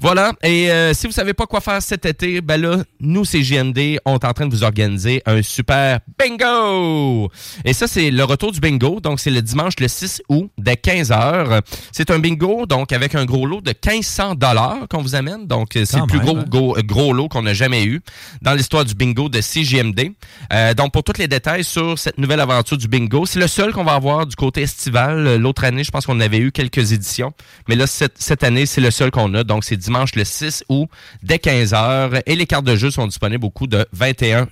[0.00, 0.32] Voilà.
[0.42, 3.98] Et euh, si vous savez pas quoi faire cet été, ben là, nous, c'est JMD,
[4.04, 7.30] on est en train de vous organiser un super bingo!
[7.64, 9.00] Et ça, c'est le retour du bingo.
[9.00, 11.60] Donc, c'est le dimanche le 6 août, dès 15h.
[11.92, 15.46] C'est un bingo, donc, avec un gros lot de 1500 dollars qu'on vous amène.
[15.46, 16.44] Donc, euh, c'est le plus gros, hein?
[16.48, 18.00] gros, gros lot qu'on a jamais eu
[18.40, 20.12] dans l'histoire du bingo de CJMD.
[20.52, 23.72] Euh, donc, pour tous les détails sur cette nouvelle aventure du bingo, c'est le seul
[23.72, 25.26] qu'on va avoir du côté estival.
[25.26, 27.32] Euh, L'autre année, je pense qu'on avait eu quelques éditions.
[27.68, 29.44] Mais là, cette, cette année, c'est le seul qu'on a.
[29.44, 30.88] Donc, c'est dimanche le 6 août,
[31.22, 32.22] dès 15h.
[32.26, 34.48] Et les cartes de jeu sont disponibles au coût de 21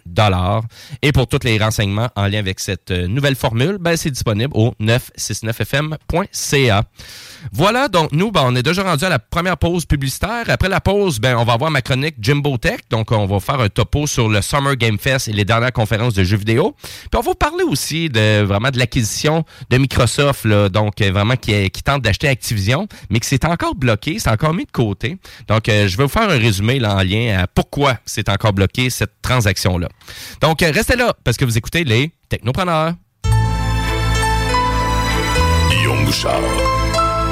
[1.02, 4.52] Et pour tous les renseignements en lien avec cette euh, nouvelle formule, ben, c'est disponible
[4.54, 6.84] au 969fm.ca.
[7.52, 10.44] Voilà, donc nous, ben, on est déjà rendu à la première pause publicitaire.
[10.48, 12.80] Après la pause, ben, on va avoir ma chronique Jimbo Tech.
[12.90, 16.14] Donc, on va faire un topo sur le Summer Game Fest et les dernières conférences
[16.14, 16.74] de jeux vidéo.
[16.82, 21.36] Puis, on va vous parler aussi de vraiment de l'acquisition de Microsoft, donc euh, vraiment
[21.36, 25.18] qui, qui tente d'acheter Activision, mais que c'est encore bloqué, c'est encore mis de côté.
[25.48, 28.52] Donc, euh, je vais vous faire un résumé là, en lien à pourquoi c'est encore
[28.52, 29.88] bloqué cette transaction-là.
[30.40, 32.94] Donc, euh, restez là parce que vous écoutez les Technopreneurs.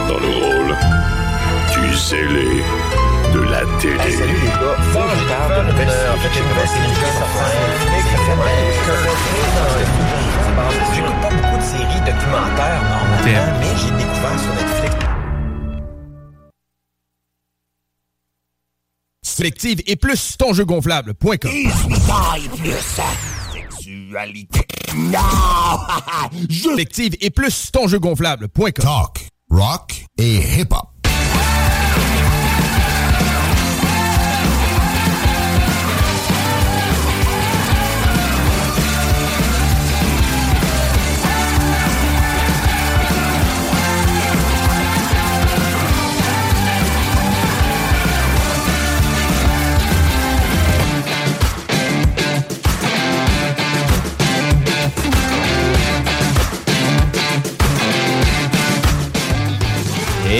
[0.09, 0.77] Dans le rôle
[1.75, 2.63] du zélé
[3.35, 3.95] de la télé.
[4.01, 4.77] Hey, salut les gars.
[4.93, 8.07] Faut que je parle de j'ai nouvelle série sort sur Netflix.
[10.95, 14.97] J'écoute pas beaucoup de séries documentaires normalement, mais j'ai découvert sur Netflix.
[19.23, 21.51] Sélective et plus ton jeu gonflable.com.
[21.51, 21.69] et
[22.57, 23.01] plus.
[23.53, 24.67] Sexualité.
[24.97, 25.21] Non!
[26.49, 26.71] Je...
[26.71, 28.73] Sélective et plus ton jeu gonflable.com.
[28.73, 30.98] Talk, rock et hip-hop.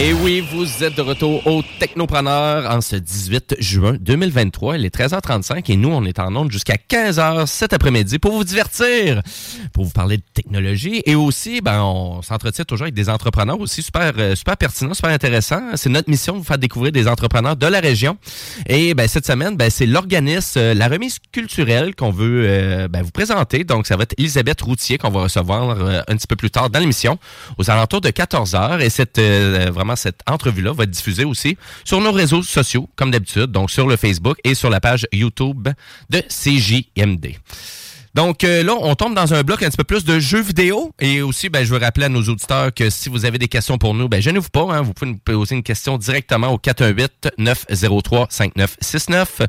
[0.01, 4.79] Et oui, vous êtes de retour au Technopreneur en ce 18 juin 2023.
[4.79, 8.45] Il est 13h35 et nous, on est en onde jusqu'à 15h cet après-midi pour vous
[8.45, 9.21] divertir,
[9.73, 13.83] pour vous parler de technologie et aussi, ben, on s'entretient toujours avec des entrepreneurs aussi
[13.83, 15.73] super, euh, super pertinents, super intéressants.
[15.75, 18.19] C'est notre mission de vous faire découvrir des entrepreneurs de la région.
[18.69, 23.03] Et ben, cette semaine, ben, c'est l'organisme, euh, la remise culturelle qu'on veut euh, ben,
[23.03, 23.65] vous présenter.
[23.65, 26.79] Donc, ça va être Elisabeth Routier qu'on va recevoir un petit peu plus tard dans
[26.79, 27.19] l'émission,
[27.59, 28.81] aux alentours de 14h.
[28.81, 33.47] Et euh, vraiment, cette entrevue-là va être diffusée aussi sur nos réseaux sociaux, comme d'habitude,
[33.47, 35.69] donc sur le Facebook et sur la page YouTube
[36.11, 37.37] de CJMD.
[38.15, 40.91] Donc euh, là, on tombe dans un bloc un petit peu plus de jeux vidéo.
[40.99, 43.79] Et aussi, ben, je veux rappeler à nos auditeurs que si vous avez des questions
[43.79, 44.75] pour nous, ben, gênez-vous pas.
[44.75, 49.47] Hein, vous pouvez nous poser une question directement au 418-903-5969.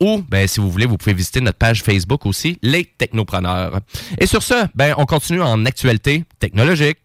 [0.00, 3.80] Ou, ben, si vous voulez, vous pouvez visiter notre page Facebook aussi, Les Technopreneurs.
[4.18, 6.98] Et sur ce, ben, on continue en actualité technologique.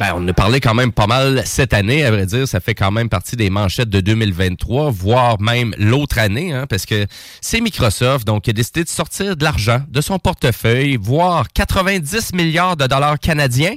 [0.00, 2.48] Ben, on en a parlé quand même pas mal cette année, à vrai dire.
[2.48, 6.86] Ça fait quand même partie des manchettes de 2023, voire même l'autre année, hein, parce
[6.86, 7.06] que
[7.42, 12.32] c'est Microsoft donc, qui a décidé de sortir de l'argent de son portefeuille, voire 90
[12.32, 13.74] milliards de dollars canadiens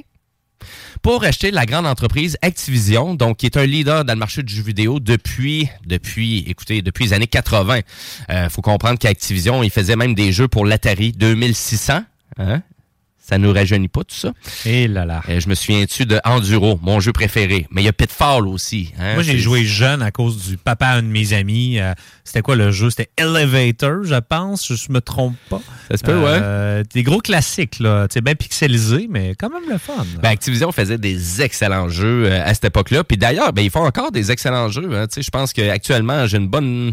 [1.02, 4.54] pour acheter la grande entreprise Activision, donc qui est un leader dans le marché du
[4.54, 7.80] jeu vidéo depuis, depuis, écoutez, depuis les années 80.
[8.30, 12.00] Euh, faut comprendre qu'Activision, il faisait même des jeux pour l'Atari 2600.
[12.38, 12.62] Hein?
[13.26, 14.32] Ça nous rajeunit pas tout ça.
[14.66, 15.22] Et là là.
[15.30, 17.66] Euh, je me souviens-tu de Enduro, mon jeu préféré?
[17.70, 18.92] Mais il y a Pitfall aussi.
[18.98, 19.14] hein.
[19.14, 21.78] Moi, j'ai joué jeune à cause du papa à un de mes amis.
[21.80, 22.90] Euh, C'était quoi le jeu?
[22.90, 24.70] C'était Elevator, je pense.
[24.74, 25.62] Je me trompe pas.
[25.90, 26.82] Ça se peut, ouais.
[26.92, 28.06] Des gros classiques, là.
[28.08, 30.04] Tu sais, bien pixelisé, mais quand même le fun.
[30.22, 33.04] Ben, Activision faisait des excellents jeux euh, à cette époque-là.
[33.04, 34.90] Puis d'ailleurs, ben, ils font encore des excellents jeux.
[34.94, 35.06] hein.
[35.16, 36.92] Je pense qu'actuellement, j'ai une bonne,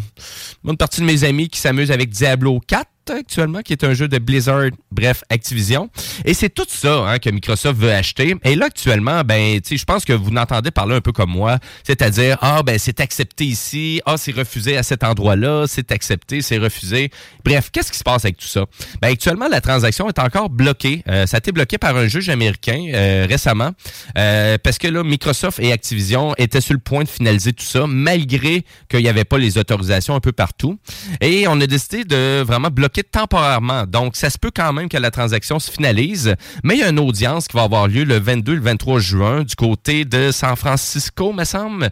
[0.64, 2.86] bonne partie de mes amis qui s'amusent avec Diablo 4.
[3.10, 5.90] Actuellement, qui est un jeu de Blizzard, bref, Activision.
[6.26, 8.36] Et c'est tout ça hein, que Microsoft veut acheter.
[8.44, 12.38] Et là, actuellement, ben, je pense que vous n'entendez parler un peu comme moi, c'est-à-dire,
[12.42, 17.12] ah, ben, c'est accepté ici, ah, c'est refusé à cet endroit-là, c'est accepté, c'est refusé.
[17.44, 18.66] Bref, qu'est-ce qui se passe avec tout ça?
[19.02, 21.04] Ben, actuellement, la transaction est encore bloquée.
[21.08, 23.72] Euh, ça a été bloqué par un juge américain euh, récemment,
[24.18, 27.86] euh, parce que là, Microsoft et Activision étaient sur le point de finaliser tout ça,
[27.88, 30.78] malgré qu'il n'y avait pas les autorisations un peu partout.
[31.22, 33.86] Et on a décidé de vraiment bloquer temporairement.
[33.86, 36.90] Donc, ça se peut quand même que la transaction se finalise, mais il y a
[36.90, 40.56] une audience qui va avoir lieu le 22 le 23 juin du côté de San
[40.56, 41.90] Francisco, me semble,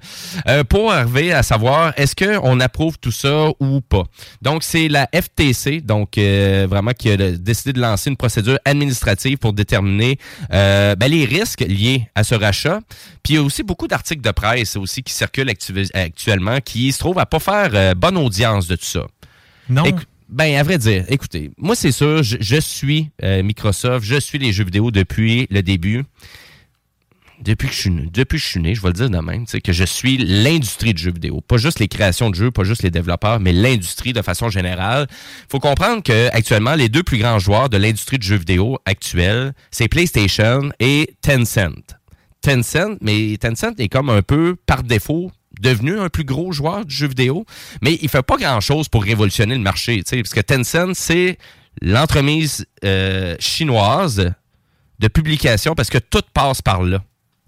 [0.48, 4.04] euh, pour arriver à savoir est-ce qu'on approuve tout ça ou pas.
[4.42, 9.38] Donc, c'est la FTC, donc euh, vraiment qui a décidé de lancer une procédure administrative
[9.38, 10.18] pour déterminer
[10.54, 12.80] euh, ben, les risques liés à ce rachat.
[13.24, 16.92] Puis il y a aussi beaucoup d'articles de presse aussi qui circulent actu- actuellement qui
[16.92, 19.02] se trouvent à pas faire bonne audience de tout ça.
[19.70, 19.84] Non.
[20.30, 24.54] Ben, à vrai dire, écoutez, moi, c'est sûr, je, suis euh, Microsoft, je suis les
[24.54, 26.06] jeux vidéo depuis le début.
[27.42, 29.46] Depuis que je suis depuis que je suis né, je vais le dire de même,
[29.46, 31.40] que je suis l'industrie du jeu vidéo.
[31.40, 35.08] Pas juste les créations de jeux, pas juste les développeurs, mais l'industrie de façon générale.
[35.50, 39.54] faut comprendre que actuellement, les deux plus grands joueurs de l'industrie du jeu vidéo actuelle,
[39.72, 41.96] c'est PlayStation et Tencent.
[42.42, 46.96] Tencent, mais Tencent est comme un peu par défaut devenu un plus gros joueur du
[46.96, 47.46] jeu vidéo,
[47.82, 51.38] mais il fait pas grand-chose pour révolutionner le marché, tu sais, parce que Tencent, c'est
[51.82, 54.32] l'entremise euh, chinoise
[55.00, 57.04] de publication parce que tout passe par là.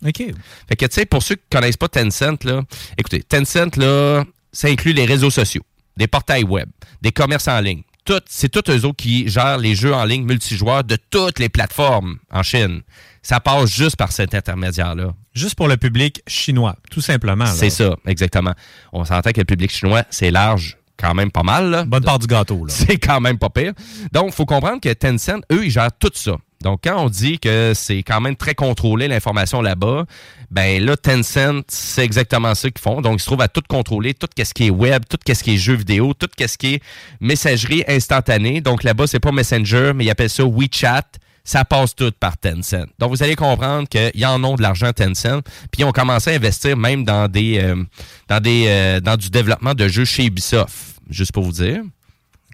[0.06, 0.24] OK.
[0.68, 2.64] Fait que, tu sais, pour ceux qui connaissent pas Tencent, là,
[2.98, 5.64] écoutez, Tencent, là, ça inclut les réseaux sociaux,
[5.98, 6.70] des portails web,
[7.02, 7.84] des commerces en ligne.
[8.12, 11.48] Tout, c'est tous eux autres qui gèrent les jeux en ligne multijoueurs de toutes les
[11.48, 12.82] plateformes en Chine.
[13.22, 15.14] Ça passe juste par cet intermédiaire-là.
[15.34, 17.46] Juste pour le public chinois, tout simplement.
[17.46, 18.54] C'est ça, exactement.
[18.92, 21.70] On s'entend que le public chinois, c'est large quand même pas mal.
[21.70, 21.86] Là.
[21.86, 22.66] Bonne part du gâteau.
[22.66, 22.74] Là.
[22.74, 23.72] C'est quand même pas pire.
[24.12, 26.36] Donc, il faut comprendre que Tencent, eux, ils gèrent tout ça.
[26.62, 30.06] Donc, quand on dit que c'est quand même très contrôlé l'information là-bas,
[30.52, 33.02] ben là, Tencent, c'est exactement ça qu'ils font.
[33.02, 35.54] Donc, ils se trouvent à tout contrôler, tout ce qui est web, tout ce qui
[35.54, 36.84] est jeux vidéo, tout ce qui est
[37.22, 38.60] messagerie instantanée.
[38.60, 41.04] Donc, là-bas, c'est pas Messenger, mais ils appellent ça WeChat
[41.44, 42.86] ça passe tout par Tencent.
[43.00, 46.34] Donc, vous allez comprendre qu'ils en ont de l'argent Tencent, puis ils ont commencé à
[46.36, 47.84] investir même dans des, euh,
[48.28, 51.82] dans des, euh, dans du développement de jeux chez Ubisoft, juste pour vous dire.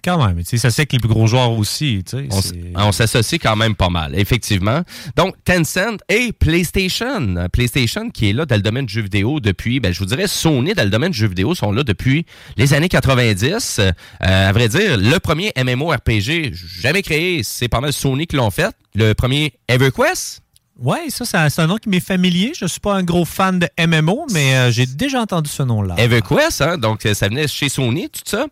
[0.02, 0.38] Quand même.
[0.38, 2.02] tu sais, Ça c'est que les plus gros joueurs aussi.
[2.08, 2.28] tu sais,
[2.76, 4.82] On, s'associe quand même pas mal, effectivement.
[5.16, 7.48] Donc, Tencent et PlayStation.
[7.52, 10.26] PlayStation qui est là dans le domaine du jeu vidéo depuis, ben, je vous dirais,
[10.26, 13.80] Sony dans le domaine du jeu vidéo sont là depuis les années 90.
[13.80, 18.50] Euh, à vrai dire, le premier MMORPG jamais créé, c'est pas mal Sony qui l'ont
[18.50, 18.74] fait.
[18.94, 20.42] Le premier EverQuest.
[20.80, 22.52] Ouais, ça, c'est un nom qui m'est familier.
[22.56, 25.96] Je suis pas un gros fan de MMO, mais euh, j'ai déjà entendu ce nom-là.
[25.98, 26.78] EverQuest, hein?
[26.78, 28.46] donc euh, ça venait chez Sony, tout ça.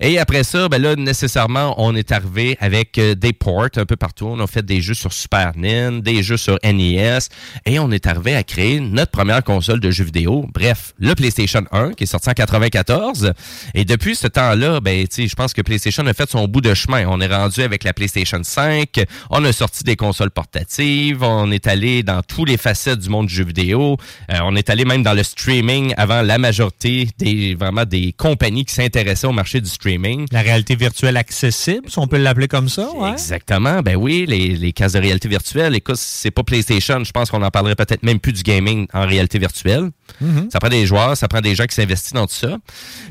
[0.00, 3.96] Et après ça, ben là, nécessairement, on est arrivé avec euh, des ports un peu
[3.96, 4.24] partout.
[4.24, 7.18] On a fait des jeux sur Super NES, des jeux sur NES,
[7.66, 10.46] et on est arrivé à créer notre première console de jeux vidéo.
[10.54, 13.34] Bref, le PlayStation 1, qui est sorti en 94.
[13.74, 17.04] Et depuis ce temps-là, ben, je pense que PlayStation a fait son bout de chemin.
[17.06, 21.65] On est rendu avec la PlayStation 5, on a sorti des consoles portatives, on est
[21.66, 23.96] allé dans tous les facettes du monde du jeu vidéo,
[24.30, 28.64] Euh, on est allé même dans le streaming avant la majorité des vraiment des compagnies
[28.64, 30.26] qui s'intéressaient au marché du streaming.
[30.32, 32.90] La réalité virtuelle accessible, si on peut l'appeler comme ça.
[32.92, 33.10] Ouais.
[33.12, 33.80] Exactement.
[33.82, 35.74] Ben oui, les, les cases de réalité virtuelle.
[35.74, 38.86] Écoute, si c'est pas PlayStation, je pense qu'on en parlerait peut-être même plus du gaming
[38.92, 39.90] en réalité virtuelle.
[40.20, 40.48] Mhm.
[40.50, 42.56] Ça prend des joueurs, ça prend des gens qui s'investissent dans tout ça.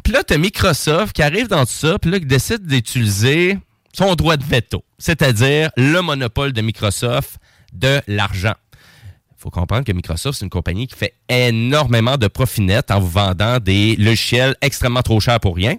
[0.04, 3.58] Puis là, t'as Microsoft qui arrive dans tout ça, puis là, qui décide d'utiliser
[3.94, 7.38] son droit de veto, c'est-à-dire le monopole de Microsoft
[7.76, 8.54] de l'argent.
[8.74, 13.00] Il faut comprendre que Microsoft, c'est une compagnie qui fait énormément de profit net en
[13.00, 15.76] vous vendant des logiciels extrêmement trop chers pour rien.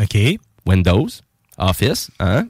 [0.00, 0.16] OK.
[0.66, 1.08] Windows,
[1.58, 2.46] Office, hein?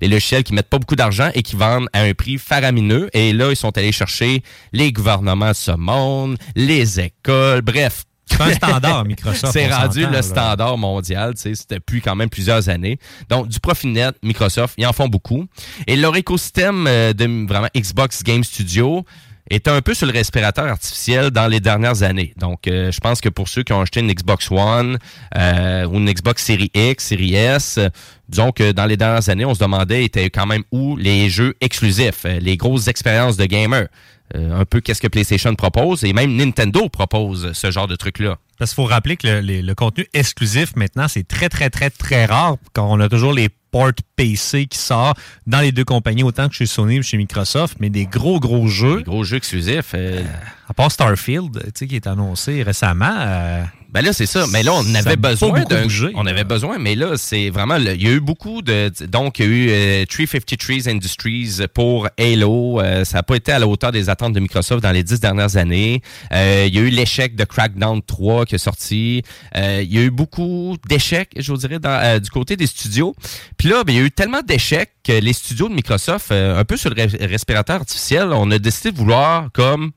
[0.00, 3.08] Les logiciels qui mettent pas beaucoup d'argent et qui vendent à un prix faramineux.
[3.12, 8.04] Et là, ils sont allés chercher les gouvernements de ce monde, les écoles, bref.
[8.26, 10.22] C'est un standard, Microsoft, C'est rendu le là.
[10.22, 12.98] standard mondial, tu sais, depuis quand même plusieurs années.
[13.28, 15.44] Donc, du profit net, Microsoft, ils en font beaucoup.
[15.86, 19.04] Et leur écosystème euh, de vraiment Xbox Game Studio
[19.50, 22.32] est un peu sur le respirateur artificiel dans les dernières années.
[22.38, 24.98] Donc, euh, je pense que pour ceux qui ont acheté une Xbox One
[25.36, 27.88] euh, ou une Xbox Series X, Series S, euh,
[28.28, 31.54] disons que dans les dernières années, on se demandait étaient quand même où les jeux
[31.60, 33.88] exclusifs, euh, les grosses expériences de gamers.
[34.34, 38.36] Euh, un peu qu'est-ce que PlayStation propose et même Nintendo propose ce genre de truc-là.
[38.58, 42.56] Parce qu'il faut rappeler que le, contenu exclusif, maintenant, c'est très, très, très, très rare
[42.72, 45.14] quand on a toujours les port PC qui sort
[45.46, 48.68] dans les deux compagnies, autant que chez Sony que chez Microsoft, mais des gros, gros
[48.68, 48.98] jeux.
[48.98, 49.92] Des gros jeux exclusifs.
[49.94, 50.22] euh,
[50.68, 53.64] à part Starfield, tu sais, qui est annoncé récemment.
[53.94, 54.44] Ben là, c'est ça.
[54.52, 55.82] Mais là, on avait besoin d'un.
[56.16, 57.78] On avait besoin, mais là, c'est vraiment.
[57.78, 58.90] le- Il y a eu beaucoup de.
[59.06, 62.80] Donc, il y a eu euh, 353 Industries pour Halo.
[62.80, 65.20] Euh, ça n'a pas été à la hauteur des attentes de Microsoft dans les dix
[65.20, 66.02] dernières années.
[66.32, 69.22] Euh, il y a eu l'échec de Crackdown 3 qui est sorti.
[69.56, 72.66] Euh, il y a eu beaucoup d'échecs, je vous dirais, dans- euh, du côté des
[72.66, 73.14] studios.
[73.56, 76.58] Puis là, ben, il y a eu tellement d'échecs que les studios de Microsoft, euh,
[76.58, 79.92] un peu sur le re- respirateur artificiel, on a décidé de vouloir comme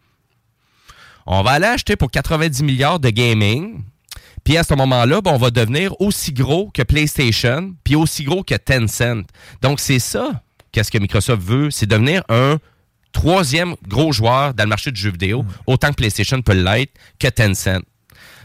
[1.27, 3.83] on va aller acheter pour 90 milliards de gaming.
[4.43, 8.43] Puis à ce moment-là, ben, on va devenir aussi gros que PlayStation, puis aussi gros
[8.43, 9.25] que Tencent.
[9.61, 12.57] Donc c'est ça qu'est-ce que Microsoft veut, c'est devenir un
[13.11, 17.27] troisième gros joueur dans le marché du jeu vidéo, autant que PlayStation peut l'être que
[17.27, 17.81] Tencent.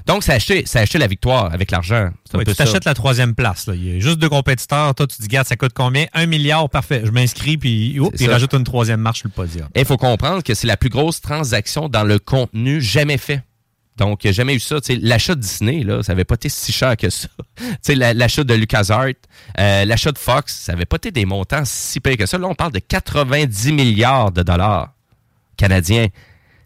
[0.07, 2.11] Donc c'est acheter, acheter la victoire avec l'argent.
[2.31, 3.67] Tu t'achètes la troisième place.
[3.67, 3.75] là.
[3.75, 4.95] Il y a juste deux compétiteurs.
[4.95, 6.07] Toi, tu te dis, garde, ça coûte combien?
[6.13, 7.03] Un milliard, parfait.
[7.05, 9.69] Je m'inscris, puis oh, il rajoute une troisième marche sur le podium.
[9.75, 13.43] Et il faut comprendre que c'est la plus grosse transaction dans le contenu jamais fait.
[13.99, 14.77] Donc, il n'y a jamais eu ça.
[15.03, 17.29] L'achat de Disney, là, ça n'avait pas été si cher que ça.
[17.59, 19.05] Tu sais, la- L'achat de LucasArts,
[19.61, 22.39] euh, l'achat de Fox, ça n'avait pas été des montants si payés que ça.
[22.39, 24.95] Là, on parle de 90 milliards de dollars
[25.59, 26.07] canadiens.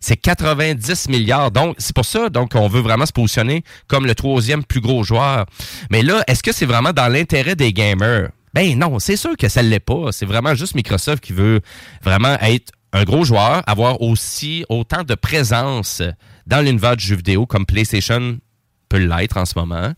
[0.01, 1.51] C'est 90 milliards.
[1.51, 5.05] Donc, c'est pour ça donc on veut vraiment se positionner comme le troisième plus gros
[5.05, 5.47] joueur.
[5.91, 8.31] Mais là, est-ce que c'est vraiment dans l'intérêt des gamers?
[8.55, 10.13] Ben non, c'est sûr que ça ne l'est pas.
[10.13, 11.61] C'est vraiment juste Microsoft qui veut
[12.03, 16.03] vraiment être un gros joueur, avoir aussi autant de présence
[16.47, 18.39] dans l'univers du jeu vidéo comme PlayStation
[18.89, 19.93] peut l'être en ce moment.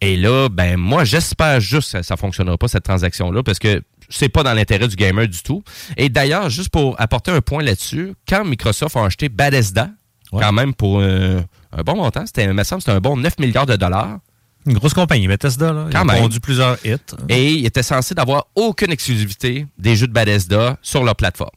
[0.00, 3.82] Et là, ben moi, j'espère juste que ça ne fonctionnera pas, cette transaction-là, parce que
[4.08, 5.62] c'est pas dans l'intérêt du gamer du tout.
[5.96, 9.90] Et d'ailleurs, juste pour apporter un point là-dessus, quand Microsoft a acheté Bethesda,
[10.32, 11.40] quand même pour euh,
[11.72, 14.18] un bon montant, c'était, il me semble, que c'était un bon 9 milliards de dollars.
[14.66, 15.84] Une grosse compagnie, Bethesda, là.
[15.88, 16.22] Ils Quand ont même.
[16.22, 16.96] vendu plusieurs hits.
[17.28, 21.50] Et il était censé d'avoir aucune exclusivité des jeux de Bethesda sur leur plateforme.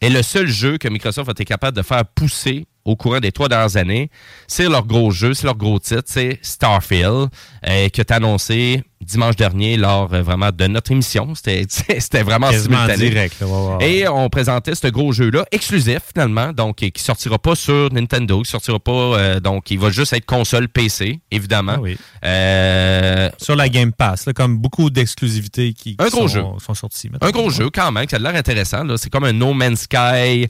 [0.00, 3.32] Et le seul jeu que Microsoft a été capable de faire pousser au courant des
[3.32, 4.10] trois dernières années,
[4.46, 7.28] c'est leur gros jeu, c'est leur gros titre, c'est Starfield,
[7.68, 11.32] euh, qui est annoncé dimanche dernier lors euh, vraiment de notre émission.
[11.34, 12.96] C'était vraiment simultané.
[13.08, 13.46] direct, là.
[13.46, 13.90] Ouais, ouais, ouais.
[13.92, 18.50] Et on présentait ce gros jeu-là, exclusif finalement, donc qui sortira pas sur Nintendo, qui
[18.50, 21.72] sortira pas, euh, donc il va juste être console PC, évidemment.
[21.76, 21.96] Ah oui.
[22.24, 26.42] Euh, Sur la Game Pass, là, comme beaucoup d'exclusivités qui, qui Un gros sont, jeu.
[26.64, 27.08] sont sorties.
[27.10, 27.26] mettons.
[27.26, 28.84] Un gros jeu quand même, qui a l'air intéressant.
[28.96, 30.46] C'est comme un No Man's Sky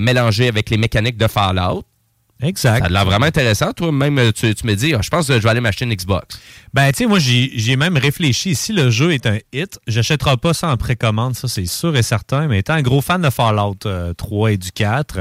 [0.00, 1.84] mélangé avec les mécaniques de Fallout.
[2.42, 2.80] Exact.
[2.80, 3.72] Ça a l'air vraiment intéressant.
[3.72, 5.84] Toi, même, euh, tu, tu me dis, ah, je pense que je vais aller m'acheter
[5.84, 6.40] une Xbox.
[6.74, 8.54] Ben, tu sais, moi, j'y j'y ai même réfléchi.
[8.54, 12.02] Si le jeu est un hit, j'achèterai pas ça en précommande, ça, c'est sûr et
[12.02, 12.48] certain.
[12.48, 15.20] Mais étant un gros fan de Fallout euh, 3 et du 4,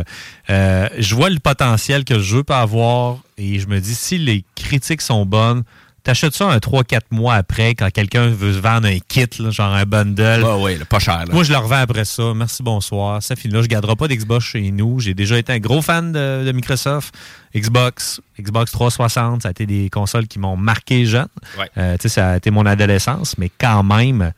[0.49, 4.17] euh, je vois le potentiel que le jeu peut avoir et je me dis, si
[4.17, 5.63] les critiques sont bonnes,
[6.03, 9.73] t'achètes ça un 3-4 mois après quand quelqu'un veut se vendre un kit, là, genre
[9.73, 10.43] un bundle.
[10.59, 11.19] Ouais, là, pas cher.
[11.19, 11.33] là.
[11.33, 12.33] Moi, je le revends après ça.
[12.35, 13.21] Merci, bonsoir.
[13.21, 13.61] Ça finit là.
[13.61, 14.99] Je ne garderai pas d'Xbox chez nous.
[14.99, 17.13] J'ai déjà été un gros fan de, de Microsoft.
[17.55, 21.27] Xbox, Xbox 360, ça a été des consoles qui m'ont marqué jeune.
[21.59, 21.69] Ouais.
[21.77, 24.31] Euh, tu sais, ça a été mon adolescence, mais quand même,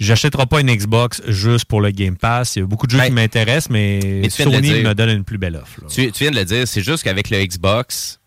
[0.00, 2.56] j'achèterai pas une Xbox juste pour le Game Pass.
[2.56, 5.38] Il y a beaucoup de jeux Ben, qui m'intéressent, mais, Sony me donne une plus
[5.38, 5.80] belle offre.
[5.92, 8.18] tu viens de le dire, c'est juste qu'avec le Xbox,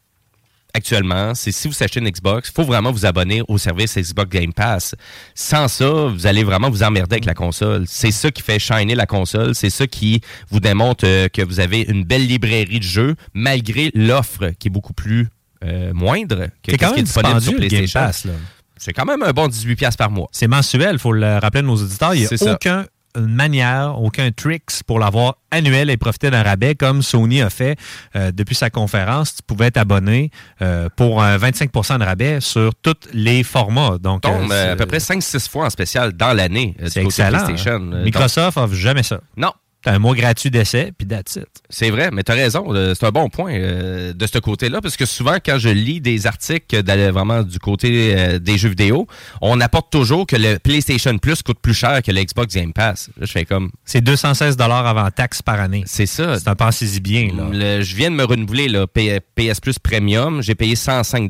[0.73, 4.29] actuellement, c'est si vous achetez une Xbox, il faut vraiment vous abonner au service Xbox
[4.29, 4.95] Game Pass.
[5.35, 7.85] Sans ça, vous allez vraiment vous emmerder avec la console.
[7.87, 9.55] C'est ça qui fait shiner la console.
[9.55, 13.91] C'est ça qui vous démontre euh, que vous avez une belle librairie de jeux, malgré
[13.93, 15.27] l'offre qui est beaucoup plus
[15.63, 18.31] euh, moindre que ce qui est même disponible sur PlayStation.
[18.77, 20.29] C'est quand même un bon 18$ par mois.
[20.31, 22.15] C'est mensuel, il faut le rappeler à nos auditeurs.
[22.15, 22.85] Il n'y a aucun
[23.17, 27.77] manière, aucun tricks pour l'avoir annuel et profiter d'un rabais comme Sony a fait
[28.15, 29.35] euh, depuis sa conférence.
[29.35, 30.31] Tu pouvais t'abonner
[30.61, 33.97] euh, pour un 25% de rabais sur tous les formats.
[33.99, 37.45] Donc, tombe euh, à peu près 5-6 fois en spécial dans l'année c'est excellent.
[37.45, 37.91] PlayStation.
[37.93, 38.03] hein?
[38.03, 39.21] Microsoft offre jamais ça.
[39.37, 39.51] Non.
[39.81, 41.47] T'as un mois gratuit d'essai, puis that's it.
[41.69, 42.65] C'est vrai, mais tu as raison.
[42.93, 46.27] C'est un bon point euh, de ce côté-là, parce que souvent, quand je lis des
[46.27, 49.07] articles vraiment du côté euh, des jeux vidéo,
[49.41, 53.09] on apporte toujours que le PlayStation Plus coûte plus cher que le Xbox Game Pass.
[53.17, 53.71] Là, je fais comme.
[53.85, 55.83] C'est 216 avant taxe par année.
[55.85, 56.37] C'est ça.
[56.37, 57.29] C'est un pensez-y bien.
[57.35, 57.43] Là.
[57.51, 61.29] Le- je viens de me renouveler le P- PS Plus Premium, j'ai payé 105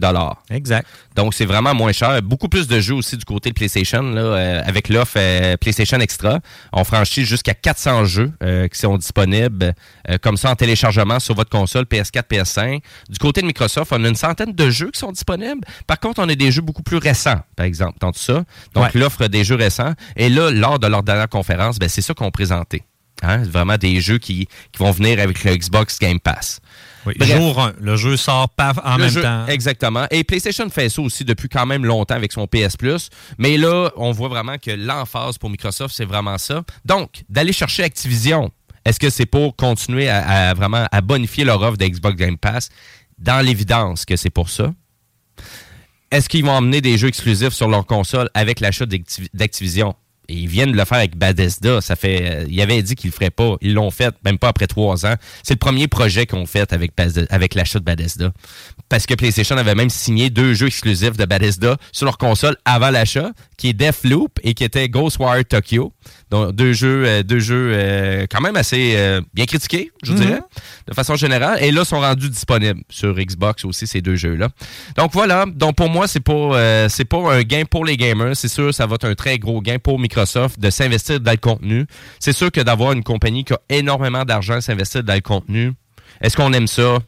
[0.50, 0.88] Exact.
[1.16, 2.20] Donc c'est vraiment moins cher.
[2.24, 5.20] Beaucoup plus de jeux aussi du côté de PlayStation là, euh, avec l'offre
[5.58, 6.40] PlayStation Extra.
[6.74, 9.74] On franchit jusqu'à 400 jeux euh, qui sont disponibles
[10.10, 12.82] euh, comme ça en téléchargement sur votre console PS4, PS5.
[13.10, 15.62] Du côté de Microsoft, on a une centaine de jeux qui sont disponibles.
[15.88, 18.44] Par contre, on a des jeux beaucoup plus récents, par exemple, dans tout ça.
[18.74, 19.00] Donc Ouais.
[19.00, 19.94] l'offre des jeux récents.
[20.16, 22.84] Et là, lors de leur dernière conférence, ben, c'est ça qu'on présentait.
[23.22, 26.62] Hein, vraiment des jeux qui, qui vont venir avec le Xbox Game Pass.
[27.06, 29.46] Oui, jour 1, le jeu sort paf en Le même jeu- temps.
[29.48, 30.06] Exactement.
[30.12, 33.10] Et PlayStation fait ça aussi depuis quand même longtemps avec son PS Plus.
[33.38, 36.64] Mais là, on voit vraiment que l'emphase pour Microsoft, c'est vraiment ça.
[36.86, 38.52] Donc, d'aller chercher Activision,
[38.86, 42.38] est-ce que c'est pour continuer à, à vraiment à bonifier leur offre de Xbox Game
[42.38, 42.70] Pass?
[43.18, 44.72] Dans l'évidence que c'est pour ça.
[46.12, 49.94] Est-ce qu'ils vont emmener des jeux exclusifs sur leur console avec l'achat d'Activ- d'Activision?
[50.30, 51.82] Ils viennent de le faire avec Bethesda.
[51.82, 53.56] Ça fait, euh, ils avaient dit qu'ils le feraient pas.
[53.62, 55.16] Ils l'ont fait, même pas après trois ans.
[55.44, 56.94] C'est le premier projet qu'on fait avec,
[57.56, 58.32] l'achat de Bethesda.
[58.88, 62.90] Parce que PlayStation avait même signé deux jeux exclusifs de Bethesda sur leur console avant
[62.90, 65.94] l'achat, qui est Deathloop et qui était Ghostwire Tokyo.
[66.30, 70.20] Donc, deux jeux, euh, deux jeux euh, quand même assez euh, bien critiqués, je Mhm.
[70.20, 70.42] dirais,
[70.88, 71.58] de façon générale.
[71.64, 74.50] Et là, sont rendus disponibles sur Xbox aussi, ces deux jeux-là.
[74.96, 75.46] Donc voilà.
[75.48, 78.36] Donc pour moi, c'est pas, c'est pas un gain pour les gamers.
[78.36, 81.38] C'est sûr, ça va être un très gros gain pour Microsoft de s'investir dans le
[81.38, 81.88] contenu.
[82.20, 85.74] C'est sûr que d'avoir une compagnie qui a énormément d'argent à s'investir dans le contenu,
[86.22, 87.00] est-ce qu'on aime ça?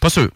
[0.00, 0.28] Pas sûr.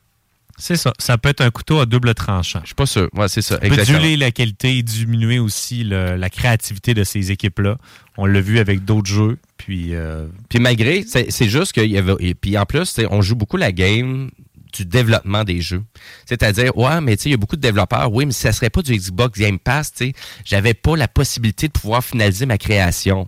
[0.63, 0.93] C'est ça.
[1.01, 2.61] Ça peut être un couteau à double tranchant.
[2.63, 3.09] Je suis pas sûr.
[3.15, 3.59] Ouais, c'est ça.
[3.63, 3.99] exactement.
[3.99, 7.79] diluer la qualité et diminuer aussi le- la créativité de ces équipes-là.
[8.17, 9.39] On l'a vu avec d'autres jeux.
[9.57, 12.15] Puis, euh, Puis malgré, c'est juste qu'il y avait.
[12.21, 14.31] Et puis en plus, on joue beaucoup la game
[14.73, 15.83] du développement des jeux.
[16.27, 18.13] C'est-à-dire, ouais, mais tu sais, il y a beaucoup de développeurs.
[18.13, 20.13] Oui, mais ça serait pas du Xbox Game Pass, tu sais,
[20.45, 23.27] j'avais pas la possibilité de pouvoir finaliser ma création.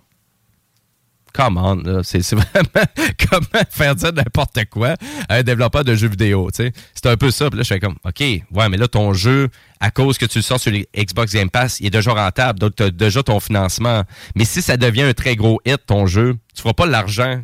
[1.35, 2.03] Come on.
[2.03, 2.85] C'est vraiment
[3.29, 4.95] comment faire dire n'importe quoi
[5.27, 6.71] à un développeur de jeux vidéo, tu.
[6.93, 7.49] C'est un peu ça.
[7.49, 9.49] Puis là, je fais comme, OK, ouais, mais là, ton jeu,
[9.81, 12.59] à cause que tu le sors sur Xbox Game Pass, il est déjà rentable.
[12.59, 14.03] Donc, tu as déjà ton financement.
[14.35, 17.41] Mais si ça devient un très gros hit, ton jeu, tu feras pas l'argent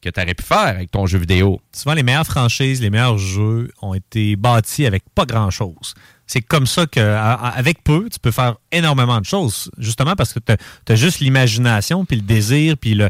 [0.00, 1.60] que tu aurais pu faire avec ton jeu vidéo.
[1.74, 5.94] souvent, les meilleures franchises, les meilleurs jeux ont été bâtis avec pas grand-chose.
[6.32, 9.68] C'est comme ça qu'avec peu, tu peux faire énormément de choses.
[9.78, 13.08] Justement parce que tu as, juste l'imagination, puis le désir, puis le,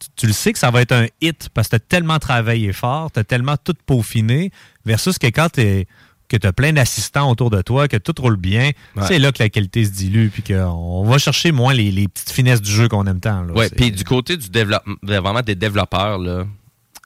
[0.00, 2.18] tu, tu le sais que ça va être un hit parce que tu as tellement
[2.18, 4.50] travaillé fort, tu as tellement tout peaufiné,
[4.84, 5.84] versus que quand tu
[6.28, 9.04] que tu as plein d'assistants autour de toi, que tout roule bien, Ouais.
[9.06, 12.32] c'est là que la qualité se dilue, puis qu'on va chercher moins les, les petites
[12.32, 13.46] finesses du jeu qu'on aime tant.
[13.68, 16.44] C'est- puis du côté du développement, vraiment des développeurs, là,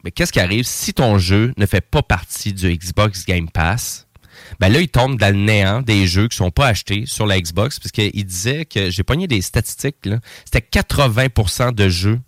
[0.04, 4.06] mais qu'est-ce qui arrive si ton jeu ne fait pas partie du Xbox Game Pass?
[4.59, 7.41] Ben là, il tombe dans le néant des jeux qui sont pas achetés sur la
[7.41, 10.09] Xbox, parce qu'il disait que j'ai pogné des statistiques,
[10.45, 12.20] c'était 80% de jeux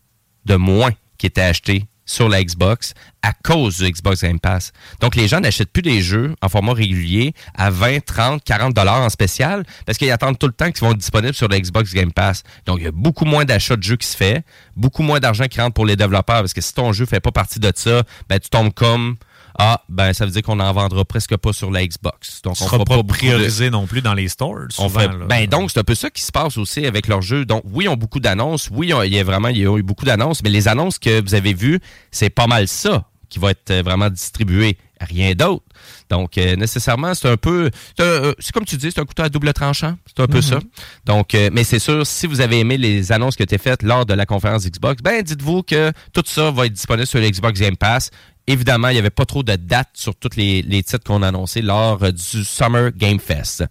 [0.45, 4.73] de moins qui étaient achetés sur la Xbox à cause du Xbox Game Pass.
[5.01, 9.03] Donc, les gens n'achètent plus des jeux en format régulier à 20, 30, 40 dollars
[9.03, 11.95] en spécial parce qu'ils attendent tout le temps qu'ils vont être disponibles sur le Xbox
[11.95, 12.43] Game Pass.
[12.67, 14.45] Donc, il y a beaucoup moins d'achats de jeux qui se fait,
[14.77, 17.33] beaucoup moins d'argent qui rentre pour les développeurs parce que si ton jeu fait pas
[17.33, 19.17] partie de ça, ben, tu tombes comme
[19.59, 22.41] ah, ben ça veut dire qu'on n'en vendra presque pas sur la Xbox.
[22.43, 24.67] Donc, on seras fera pas, pas beaucoup de- priorisé non plus dans les stores.
[24.79, 27.45] on fait, ben donc, c'est un peu ça qui se passe aussi avec leurs jeux.
[27.45, 28.69] Donc, oui, ils ont beaucoup d'annonces.
[28.73, 31.23] Oui, il y a vraiment il y a eu beaucoup d'annonces, mais les annonces que
[31.23, 31.81] vous avez vues,
[32.11, 34.77] c'est pas mal ça qui va être euh, vraiment distribué.
[35.01, 35.65] Rien d'autre.
[36.11, 37.71] Donc, euh, nécessairement, c'est un peu.
[37.99, 39.97] C'est euh, c'est comme tu dis, c'est un couteau à double tranchant.
[40.07, 40.43] C'est un peu Mhm.
[40.43, 40.59] ça.
[41.07, 44.07] Donc, euh, mais c'est sûr, si vous avez aimé les annonces qui étaient faites lors
[44.07, 47.59] de la conférence Xbox, ben dites-vous que tout ça va être disponible sur le Xbox
[47.59, 48.11] Game Pass.
[48.47, 51.29] Évidemment, il n'y avait pas trop de dates sur tous les, les titres qu'on a
[51.29, 53.65] annoncés lors euh, du Summer Game Fest.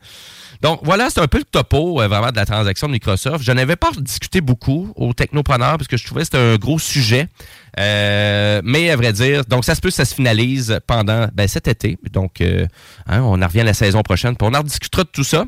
[0.61, 3.43] Donc voilà, c'est un peu le topo euh, vraiment de la transaction de Microsoft.
[3.43, 6.79] Je n'avais pas discuté beaucoup au Technopreneur parce que je trouvais que c'était un gros
[6.79, 7.27] sujet.
[7.79, 11.67] Euh, mais à vrai dire, donc ça se peut ça se finalise pendant ben, cet
[11.67, 11.97] été.
[12.11, 12.67] Donc euh,
[13.07, 14.35] hein, on en revient la saison prochaine.
[14.35, 15.45] Puis on en rediscutera de tout ça.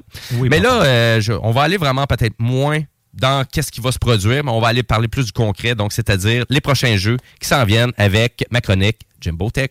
[0.49, 2.81] mais là, je- on va aller vraiment peut-être moins
[3.13, 5.93] dans qu'est-ce qui va se produire, mais on va aller parler plus du concret, donc
[5.93, 9.69] c'est-à-dire les prochains jeux qui s'en viennent avec ma chronique Jimbo Tech.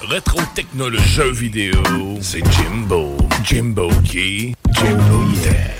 [0.00, 1.82] Rétro technologie vidéo,
[2.22, 3.14] c'est Jimbo.
[3.44, 4.54] Jimbo qui?
[4.72, 5.77] Jimbo Tech.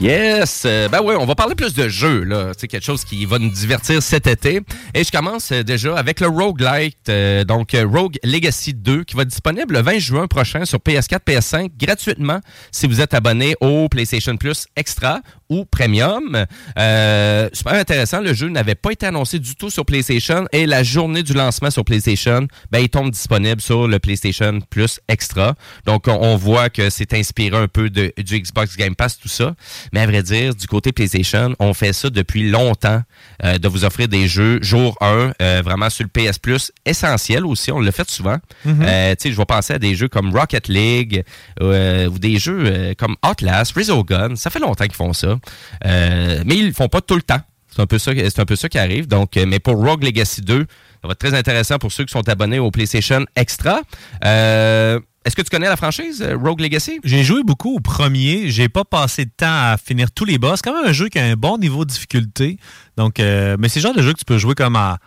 [0.00, 0.62] Yes!
[0.64, 2.52] Euh, ben oui, on va parler plus de jeux, là.
[2.56, 4.62] C'est quelque chose qui va nous divertir cet été.
[4.94, 9.14] Et je commence euh, déjà avec le Roguelite, euh, donc euh, Rogue Legacy 2, qui
[9.14, 12.40] va être disponible le 20 juin prochain sur PS4, PS5, gratuitement,
[12.72, 15.20] si vous êtes abonné au PlayStation Plus Extra
[15.50, 16.46] ou Premium.
[16.78, 20.82] Euh, super intéressant, le jeu n'avait pas été annoncé du tout sur PlayStation et la
[20.82, 25.54] journée du lancement sur PlayStation, ben, il tombe disponible sur le PlayStation Plus Extra.
[25.84, 29.28] Donc, on, on voit que c'est inspiré un peu de, du Xbox Game Pass, tout
[29.28, 29.54] ça.
[29.92, 33.02] Mais à vrai dire, du côté PlayStation, on fait ça depuis longtemps,
[33.44, 37.44] euh, de vous offrir des jeux jour 1, euh, vraiment sur le PS Plus, essentiel
[37.44, 38.38] aussi, on l'a fait souvent.
[38.64, 38.82] Mhm.
[38.82, 41.24] Euh, tu sais, je vais penser à des jeux comme Rocket League
[41.60, 44.36] euh, ou des jeux euh, comme Outlast, Resogun.
[44.36, 45.38] Ça fait longtemps qu'ils font ça.
[45.84, 47.40] Euh, mais ils le font pas tout le temps.
[47.68, 49.06] C'est un peu ça, c'est un peu ça qui arrive.
[49.06, 50.66] Donc, euh, mais pour Rogue Legacy 2,
[51.02, 53.80] Ça va être très intéressant pour ceux qui sont abonnés au PlayStation Extra.
[54.24, 56.98] Euh, Est-ce que tu connais la franchise Rogue Legacy?
[57.04, 58.50] J'ai joué beaucoup au premier.
[58.50, 60.60] J'ai pas passé de temps à finir tous les boss.
[60.62, 62.58] C'est quand même un jeu qui a un bon niveau de difficulté.
[62.96, 64.98] Donc, euh, mais c'est le genre de jeu que tu peux jouer comme à.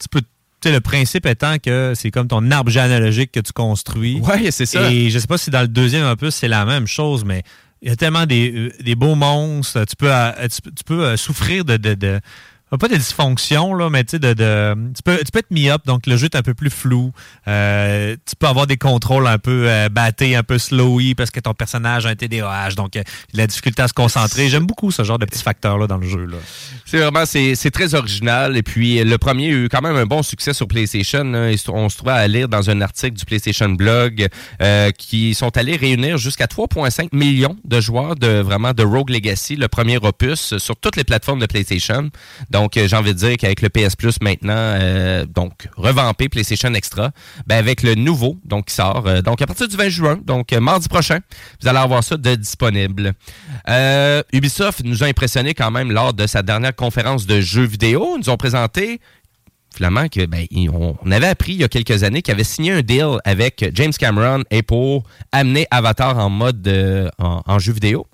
[0.00, 0.22] Tu peux.
[0.64, 4.18] Le principe étant que c'est comme ton arbre généalogique que tu construis.
[4.20, 4.90] Ouais, c'est ça.
[4.90, 7.44] Et je sais pas si dans le deuxième opus c'est la même chose, mais
[7.82, 9.84] il y a tellement des, euh, des beaux monstres.
[9.84, 12.20] Tu peux, euh, tu, peux- euh, souffrir de, de-
[12.78, 16.16] pas de dysfonction, là, mais de, de- tu, peux, tu peux être mis-up, donc le
[16.16, 17.12] jeu est un peu plus flou.
[17.46, 21.38] Euh, tu peux avoir des contrôles un peu euh, battés, un peu slowy, parce que
[21.38, 23.02] ton personnage a un TDAH, donc euh,
[23.32, 24.48] la difficulté à se concentrer.
[24.48, 26.24] J'aime beaucoup ce genre de petits facteurs-là dans le jeu.
[26.26, 26.38] Là.
[26.84, 28.56] C'est vraiment, c'est très original.
[28.56, 31.22] Et puis, le premier a eu quand même un bon succès sur PlayStation.
[31.22, 31.50] là.
[31.52, 34.26] Et On se trouvait à lire dans un article du PlayStation Blog
[34.60, 39.54] euh, qui sont allés réunir jusqu'à 3,5 millions de joueurs de vraiment de Rogue Legacy,
[39.54, 42.10] le premier opus, sur toutes les plateformes de PlayStation.
[42.56, 47.10] Euh, j'ai envie de dire qu'avec le PS Plus maintenant, euh, donc revampé PlayStation Extra,
[47.46, 50.52] ben avec le nouveau, donc qui sort, euh, donc à partir du 20 juin, donc
[50.52, 51.20] mardi prochain,
[51.60, 53.12] vous allez avoir ça de disponible.
[54.32, 58.14] Ubisoft nous a impressionné quand même lors de sa dernière conférence de jeux vidéo.
[58.16, 59.00] Ils nous ont présenté
[59.74, 62.80] finalement que ben, on, avait appris il y a quelques années qu'il avait signé un
[62.80, 66.66] deal avec James Cameron et pour amener Avatar en mode
[67.18, 68.06] en jeu vidéo.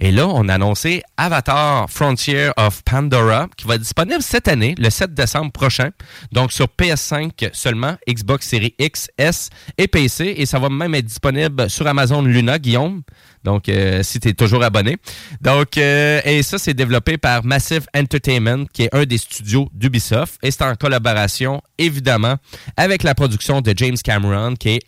[0.00, 4.74] Et là, on a annoncé Avatar Frontier of Pandora qui va être disponible cette année,
[4.78, 5.90] le 7 décembre prochain.
[6.32, 10.34] Donc sur PS5 seulement, Xbox Series X, S et PC.
[10.36, 13.02] Et ça va même être disponible sur Amazon Luna, Guillaume.
[13.44, 14.96] Donc, euh, si tu es toujours abonné.
[15.40, 20.38] Donc, euh, et ça, c'est développé par Massive Entertainment, qui est un des studios d'Ubisoft.
[20.42, 22.36] Et c'est en collaboration, évidemment,
[22.76, 24.80] avec la production de James Cameron, qui est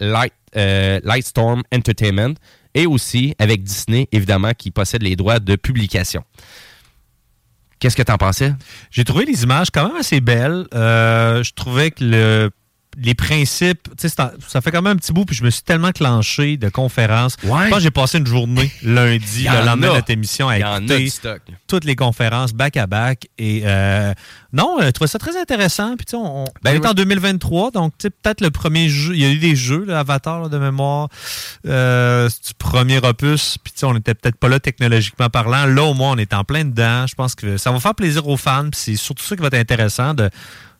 [0.56, 2.34] euh, Lightstorm Entertainment.
[2.76, 6.22] Et aussi avec Disney, évidemment, qui possède les droits de publication.
[7.80, 8.54] Qu'est-ce que tu en pensais?
[8.90, 10.66] J'ai trouvé les images quand même assez belles.
[10.74, 12.50] Euh, je trouvais que le,
[12.98, 15.44] les principes, tu sais, c'est en- ça fait quand même un petit bout, puis je
[15.44, 17.36] me suis tellement clenché de conférences.
[17.42, 21.10] Je pense que j'ai passé une journée lundi, le lendemain de notre émission, à écouter
[21.68, 23.26] toutes les conférences back-à-back.
[23.38, 24.14] Et euh,
[24.52, 25.96] non, euh, je trouvais ça très intéressant.
[25.96, 26.86] Puis tu sais, on, on Ben est oui.
[26.86, 30.40] en 2023, donc peut-être le premier jeu, il y a eu des jeux, là, Avatar
[30.42, 31.08] là, de mémoire,
[31.66, 33.58] euh, c'est du premier opus.
[33.62, 35.66] Puis tu sais, on était peut-être pas là technologiquement parlant.
[35.66, 37.06] Là, au moins, on est en plein dedans.
[37.06, 38.70] Je pense que ça va faire plaisir aux fans.
[38.70, 40.30] Puis c'est surtout ça qui va être intéressant de,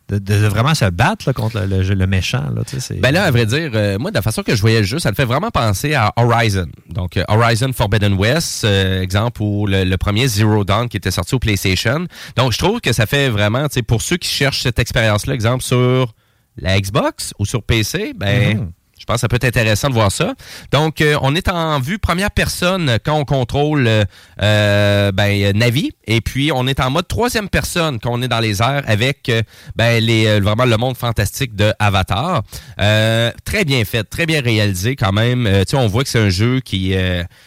[0.09, 2.43] de, de vraiment se battre là, contre le, le- le méchant.
[2.55, 2.61] Là,
[3.01, 4.99] Ben là, à vrai dire, euh, moi, de la façon que je voyais le jeu,
[4.99, 6.67] ça me fait vraiment penser à Horizon.
[6.89, 11.11] Donc, euh, Horizon Forbidden West, euh, exemple, ou le, le premier Zero Dawn qui était
[11.11, 12.07] sorti au PlayStation.
[12.35, 15.33] Donc, je trouve que ça fait vraiment, tu sais, pour ceux qui cherchent cette expérience-là,
[15.33, 16.13] exemple, sur
[16.57, 18.57] la Xbox ou sur PC, ben...
[18.59, 18.71] Mhm.
[19.07, 20.35] Pense que ça peut être intéressant de voir ça.
[20.71, 24.05] Donc, euh, on est en vue première personne quand on contrôle euh,
[24.41, 25.91] euh, ben, Navi.
[26.05, 29.29] Et puis, on est en mode troisième personne quand on est dans les airs avec
[29.29, 29.41] euh,
[29.75, 32.43] ben, les, euh, vraiment le monde fantastique de Avatar.
[32.77, 35.49] Très bien fait, très bien réalisé quand même.
[35.73, 36.95] On voit que c'est un jeu qui,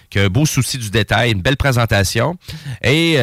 [0.09, 2.37] qui a un beau souci du détail, une belle présentation.
[2.83, 3.17] Et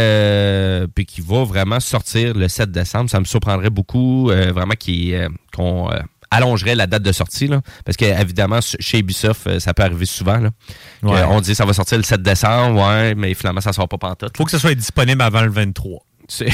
[0.94, 3.10] puis qui va vraiment sortir le 7 décembre.
[3.10, 4.76] Ça me surprendrait beaucoup, vraiment,
[5.56, 5.90] qu'on...
[6.32, 10.06] allongerait la date de sortie, là, parce que évidemment chez Ubisoft, euh, ça peut arriver
[10.06, 10.38] souvent.
[10.38, 10.50] Là,
[11.04, 11.24] Ouais.
[11.30, 14.36] on dit ça va sortir le 7 décembre, ouais, mais finalement ça sort pas pantoute.
[14.36, 16.00] faut que ça soit disponible avant le 23.
[16.28, 16.50] C'est-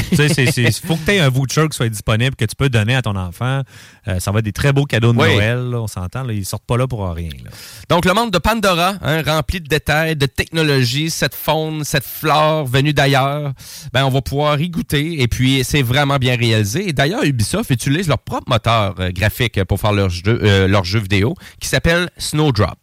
[0.86, 3.16] faut que tu aies un voucher qui soit disponible, que tu peux donner à ton
[3.16, 3.62] enfant.
[4.08, 5.34] Euh, ça va être des très beaux cadeaux de Oui.
[5.34, 6.28] Noël, là, on s'entend.
[6.30, 7.30] Ils sortent pas là pour rien.
[7.44, 7.50] là.
[7.90, 12.66] Donc, le monde de Pandora, hein, rempli de détails, de technologies, cette faune, cette flore
[12.66, 13.54] venue d'ailleurs,
[13.92, 15.22] ben, on va pouvoir y goûter.
[15.22, 16.90] Et puis, c'est vraiment bien réalisé.
[16.90, 20.84] Et d'ailleurs, Ubisoft utilise leur propre moteur euh, graphique pour faire leur jeu, euh, leur
[20.84, 22.78] jeu vidéo qui s'appelle Snowdrop.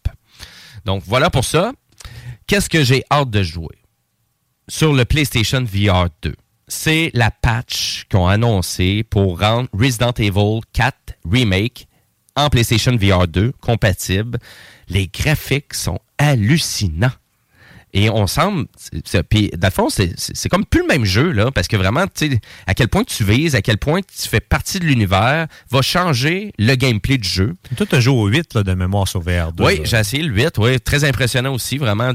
[0.85, 1.73] Donc, voilà pour ça.
[2.47, 3.77] Qu'est-ce que j'ai hâte de jouer?
[4.69, 6.35] Sur le PlayStation VR 2.
[6.73, 10.95] C'est la patch qu'ils ont annoncé pour rendre Resident Evil 4
[11.31, 11.89] Remake
[12.37, 14.39] en PlayStation VR 2 compatible.
[14.89, 17.11] Les graphiques sont hallucinants.
[17.93, 18.67] Et on semble.
[19.31, 22.31] Puis, dans le fond, c'est- comme plus le même jeu, là, parce que vraiment, tu
[22.31, 25.83] sais, à quel point tu vises, à quel point tu fais partie de l'univers, va
[25.83, 27.57] changer le gameplay du jeu.
[27.77, 29.65] Toi, tu as joué au 8 là, de mémoire sur VR2.
[29.65, 32.13] Oui, j'ai essayé le 8, oui, très impressionnant aussi, vraiment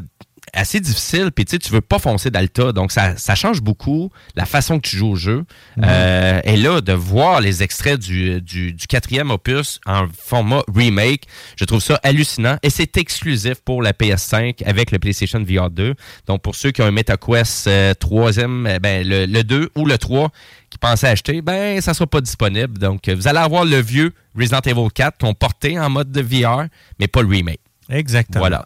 [0.55, 1.31] assez difficile.
[1.31, 4.79] Puis tu sais, tu veux pas foncer d'Alta, donc ça, ça change beaucoup la façon
[4.79, 5.45] que tu joues au jeu.
[5.83, 11.23] Euh, et là, de voir les extraits du, du, du quatrième opus en format remake,
[11.57, 12.57] je trouve ça hallucinant.
[12.63, 15.93] Et c'est exclusif pour la PS5 avec le PlayStation VR 2.
[16.27, 19.85] Donc pour ceux qui ont un MetaQuest euh, troisième, euh, ben, le, le 2 ou
[19.85, 20.29] le 3
[20.69, 22.77] qui pensaient acheter, ben ça sera pas disponible.
[22.77, 26.65] Donc vous allez avoir le vieux Resident Evil 4 qu'on portait en mode de VR,
[26.99, 27.59] mais pas le remake.
[27.89, 28.39] Exactement.
[28.39, 28.65] Voilà.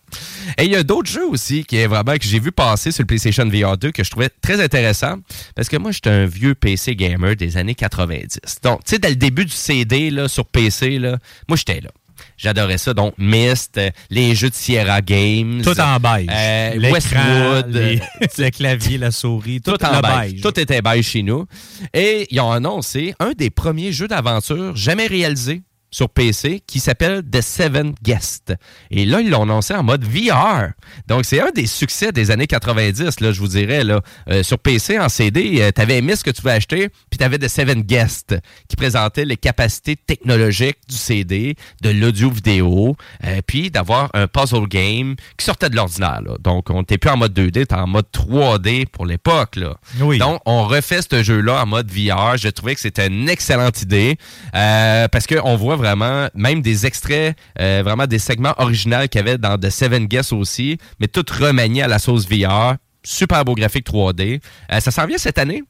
[0.58, 3.04] Et il y a d'autres jeux aussi qui est vraiment que j'ai vu passer sur
[3.04, 5.16] le PlayStation VR 2 que je trouvais très intéressant
[5.56, 8.40] parce que moi j'étais un vieux PC gamer des années 90.
[8.64, 11.18] Donc, tu sais dès le début du CD là sur PC là,
[11.48, 11.90] moi j'étais là.
[12.38, 12.94] J'adorais ça.
[12.94, 15.62] Donc, Myst, euh, les jeux de Sierra Games.
[15.62, 16.28] Tout en beige.
[16.30, 17.74] euh, L'écran, Westwood.
[17.76, 18.02] les-
[18.38, 20.34] le clavier, la souris, tout, Tout en beige.
[20.34, 20.42] beige.
[20.42, 21.46] Tout était beige chez nous.
[21.94, 25.62] Et ils ont annoncé un des premiers jeux d'aventure jamais réalisés
[25.92, 28.54] sur PC qui s'appelle The Seven Guest.
[28.92, 30.70] Et là, ils l'ont annoncé en mode VR.
[31.08, 33.84] Donc, c'est un des succès des années 90, là, je vous dirais.
[33.84, 34.02] Là.
[34.30, 37.24] Euh, sur PC, en CD, tu avais aimé ce que tu veux acheter, puis tu
[37.24, 38.36] avais The Seven Guest
[38.68, 45.16] qui présentait les capacités technologiques du CD, de l'audio-vidéo, euh, puis d'avoir un puzzle game
[45.38, 46.22] qui sortait de l'ordinaire.
[46.40, 49.60] Donc, on n'était plus en mode 2D, t'es en mode 3D pour l'époque.
[50.00, 50.18] Oui.
[50.18, 52.38] Donc, on refait ce jeu-là en mode VR.
[52.38, 54.18] Je trouvais que c'était une excellente idée
[54.56, 59.22] euh, parce qu'on voit vraiment même des extraits, euh, vraiment des segments originaux qu'il y
[59.22, 62.76] avait dans The Seven Guests aussi, mais tout remanié à la sauce VR.
[63.04, 64.42] Super beau graphique 3D.
[64.72, 65.64] Euh, ça s'en vient cette année.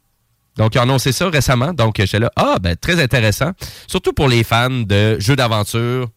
[0.57, 1.73] Donc, ils ont annoncé ça récemment.
[1.73, 3.51] Donc, j'étais là, ah, ben, très intéressant.
[3.87, 6.09] Surtout pour les fans de jeux d'aventure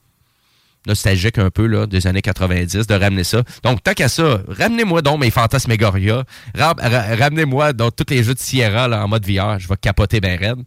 [0.87, 3.43] nostalgique un peu là, des années 90, de ramener ça.
[3.63, 6.25] Donc, tant qu'à ça, ramenez-moi donc mes Fantasmagoria.
[6.57, 9.59] Ra- ra- Ramenez-moi donc tous les jeux de Sierra là, en mode VR.
[9.59, 10.59] Je vais capoter ben raide.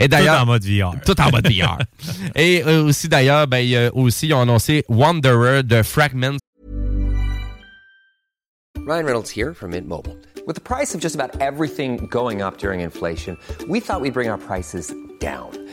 [0.00, 0.94] Et d'ailleurs, Tout en mode VR.
[1.04, 1.78] Tout en mode VR.
[2.34, 6.36] Et euh, aussi, d'ailleurs, ben, a aussi, ils ont annoncé Wanderer de Fragment
[8.86, 10.16] Ryan Reynolds here from Mint Mobile.
[10.46, 13.36] With the price of just about everything going up during inflation,
[13.68, 15.50] we thought we'd bring our prices down.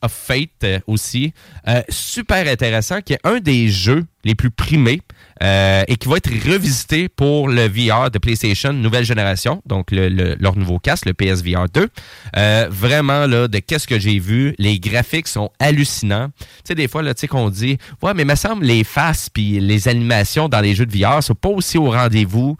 [0.00, 1.32] Of Fate euh, aussi.
[1.68, 5.02] Euh, super intéressant, qui est un des jeux les plus primés
[5.42, 10.08] euh, et qui va être revisité pour le VR de PlayStation nouvelle génération, donc le-
[10.08, 11.88] le- leur nouveau casque, le PSVR 2.
[12.36, 16.28] Euh, vraiment, là, de qu'est-ce que j'ai vu, les graphiques sont hallucinants.
[16.38, 18.84] Tu sais, des fois, là, tu sais, qu'on dit, ouais, mais il me semble les
[18.84, 22.56] faces puis les animations dans les jeux de VR sont pas aussi au rendez-vous.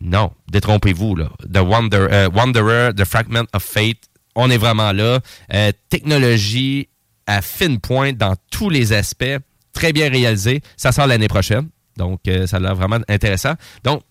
[0.00, 1.28] Non, détrompez-vous, là.
[1.52, 3.98] The Wanderer, The Fragment of Fate,
[4.34, 5.20] on est vraiment là.
[5.52, 6.88] Euh, technologie
[7.26, 9.38] à fine pointe dans tous les aspects,
[9.72, 10.60] très bien réalisé.
[10.76, 13.54] Ça sort l'année prochaine, donc euh, ça a l'air vraiment intéressant.
[13.84, 14.02] Donc,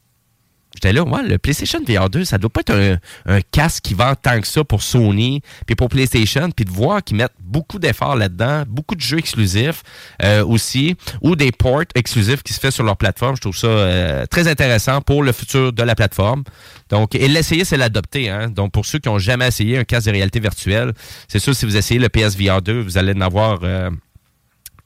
[0.76, 3.94] J'étais là, ouais, le PlayStation VR 2, ça doit pas être un, un casque qui
[3.94, 7.78] vend tant que ça pour Sony, puis pour PlayStation, puis de voir qu'ils mettent beaucoup
[7.78, 9.84] d'efforts là-dedans, beaucoup de jeux exclusifs
[10.24, 13.36] euh, aussi, ou des ports exclusifs qui se fait sur leur plateforme.
[13.36, 16.44] Je trouve ça euh, très intéressant pour le futur de la plateforme.
[16.90, 18.30] Donc, et l'essayer, c'est l'adopter.
[18.30, 18.50] Hein?
[18.50, 20.94] Donc, pour ceux qui ont jamais essayé un casque de réalité virtuelle,
[21.28, 23.60] c'est sûr, si vous essayez le PSVR 2, vous allez en avoir...
[23.64, 23.90] euh,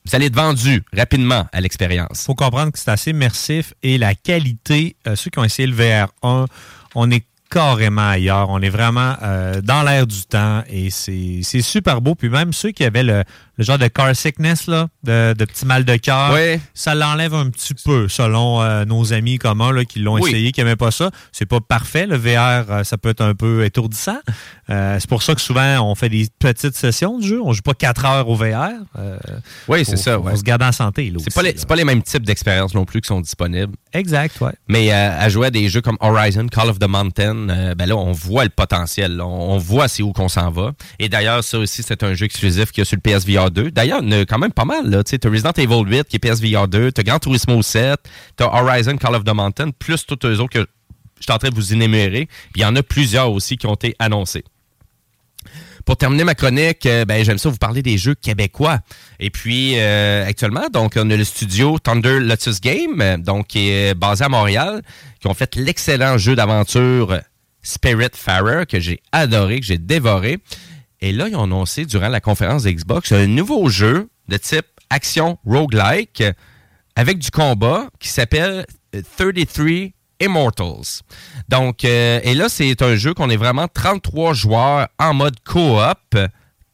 [0.05, 2.25] vous allez être vendu rapidement à l'expérience.
[2.25, 5.75] faut comprendre que c'est assez immersif et la qualité, euh, ceux qui ont essayé le
[5.75, 6.45] VR1,
[6.93, 8.49] on est carrément ailleurs.
[8.49, 12.15] On est vraiment euh, dans l'air du temps et c'est super beau.
[12.15, 13.23] Puis même ceux qui avaient le,
[13.57, 16.35] le genre de car sickness, là, de, de petit mal de cœur,
[16.73, 20.29] ça l'enlève un petit peu selon euh, nos amis communs là, qui l'ont Oui.
[20.29, 21.09] essayé, qui n'aimaient pas ça.
[21.31, 22.05] C'est pas parfait.
[22.07, 24.17] Le VR, euh, ça peut être un peu étourdissant.
[24.69, 27.41] Euh, c'est pour ça que souvent, on fait des petites sessions de jeu.
[27.43, 28.71] On joue pas quatre heures au VR.
[29.67, 30.19] Oui, c'est ça.
[30.19, 30.35] ouais.
[30.35, 31.11] se garder en santé.
[31.19, 33.73] C'est pas, les, pas les mêmes types d'expériences non plus qui sont disponibles.
[33.93, 34.51] Exact, ouais.
[34.67, 38.11] Mais à jouer à des jeux comme Horizon, Call of the Mountain, ben là, on
[38.11, 39.15] voit le potentiel.
[39.17, 39.25] là.
[39.25, 40.71] On, on voit c'est où qu'on s'en va.
[40.99, 43.71] Et d'ailleurs, ça aussi, c'est un jeu exclusif qui est sur le PSVR 2.
[43.71, 45.03] D'ailleurs, il a quand même pas mal.
[45.05, 47.99] Tu as Resident Evil 8 qui est PSVR 2, tu as Gran Turismo 7,
[48.37, 50.67] tu as Horizon, Call of the Mountain, plus tous eux autres que
[51.19, 52.25] je suis en train de vous énumérer.
[52.25, 54.43] Puis il y en a plusieurs aussi qui ont été annoncés.
[55.85, 58.79] Pour terminer ma chronique, euh, ben, j'aime ça vous parler des jeux québécois.
[59.19, 63.69] Et puis, euh, actuellement, donc, on a le studio Thunder Lotus Game, euh, donc, qui
[63.69, 64.81] est basé à Montréal,
[65.21, 67.19] qui ont fait l'excellent jeu d'aventure
[67.61, 70.39] Spirit Farer, que j'ai adoré, que j'ai dévoré.
[71.05, 75.37] Et là, ils ont annoncé durant la conférence d'Xbox un nouveau jeu de type action
[75.45, 76.33] roguelike euh,
[76.95, 81.03] avec du combat qui s'appelle euh, 33 Immortals.
[81.47, 86.17] Donc, euh, et là, c'est un jeu qu'on est vraiment 33 joueurs en mode coop,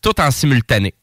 [0.02, 0.94] tout en simultané.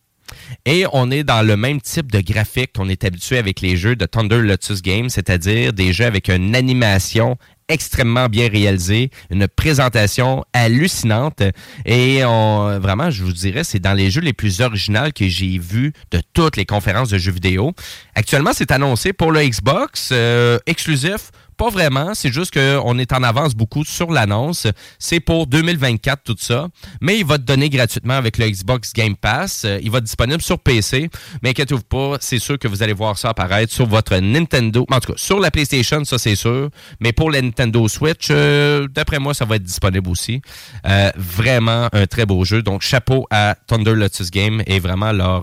[0.65, 3.95] Et on est dans le même type de graphique qu'on est habitué avec les jeux
[3.95, 7.37] de Thunder Lotus Games, c'est-à-dire des jeux avec une animation
[7.69, 11.43] extrêmement bien réalisée, une présentation hallucinante
[11.85, 15.93] et vraiment, je vous dirais, c'est dans les jeux les plus originaux que j'ai vus
[16.11, 17.73] de toutes les conférences de jeux vidéo.
[18.15, 23.23] Actuellement, c'est annoncé pour le Xbox, euh, exclusif pas vraiment, c'est juste qu'on est en
[23.25, 24.69] avance beaucoup sur l'annonce.
[24.99, 26.69] C'est pour 2024 tout ça,
[27.01, 29.65] mais il va te donner gratuitement avec le Xbox Game Pass.
[29.65, 31.11] Euh, il va être disponible sur PC,
[31.43, 35.01] mais inquiétez-vous pas, c'est sûr que vous allez voir ça apparaître sur votre Nintendo, en
[35.01, 39.19] tout cas sur la PlayStation, ça c'est sûr, mais pour la Nintendo Switch, euh, d'après
[39.19, 40.41] moi, ça va être disponible aussi.
[40.87, 45.43] Euh, vraiment un très beau jeu, donc chapeau à Thunder Lotus Game et vraiment leur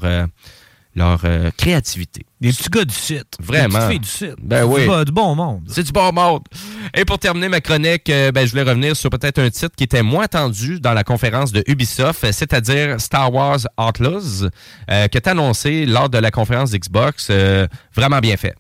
[0.96, 2.26] leur euh, créativité.
[2.39, 3.36] Des petits gars du site.
[3.39, 3.80] Vraiment.
[3.80, 4.36] Des filles du site.
[4.41, 4.88] Ben oui.
[5.06, 5.64] Du, bon monde.
[5.68, 6.43] C'est du bon monde.
[6.93, 9.84] Et pour terminer ma chronique, euh, ben, je voulais revenir sur peut-être un titre qui
[9.84, 14.50] était moins attendu dans la conférence de Ubisoft, c'est-à-dire Star Wars Outlaws,
[14.89, 17.32] euh, qui est annoncé lors de la conférence d'Xbox.
[17.93, 18.56] vraiment bien fait.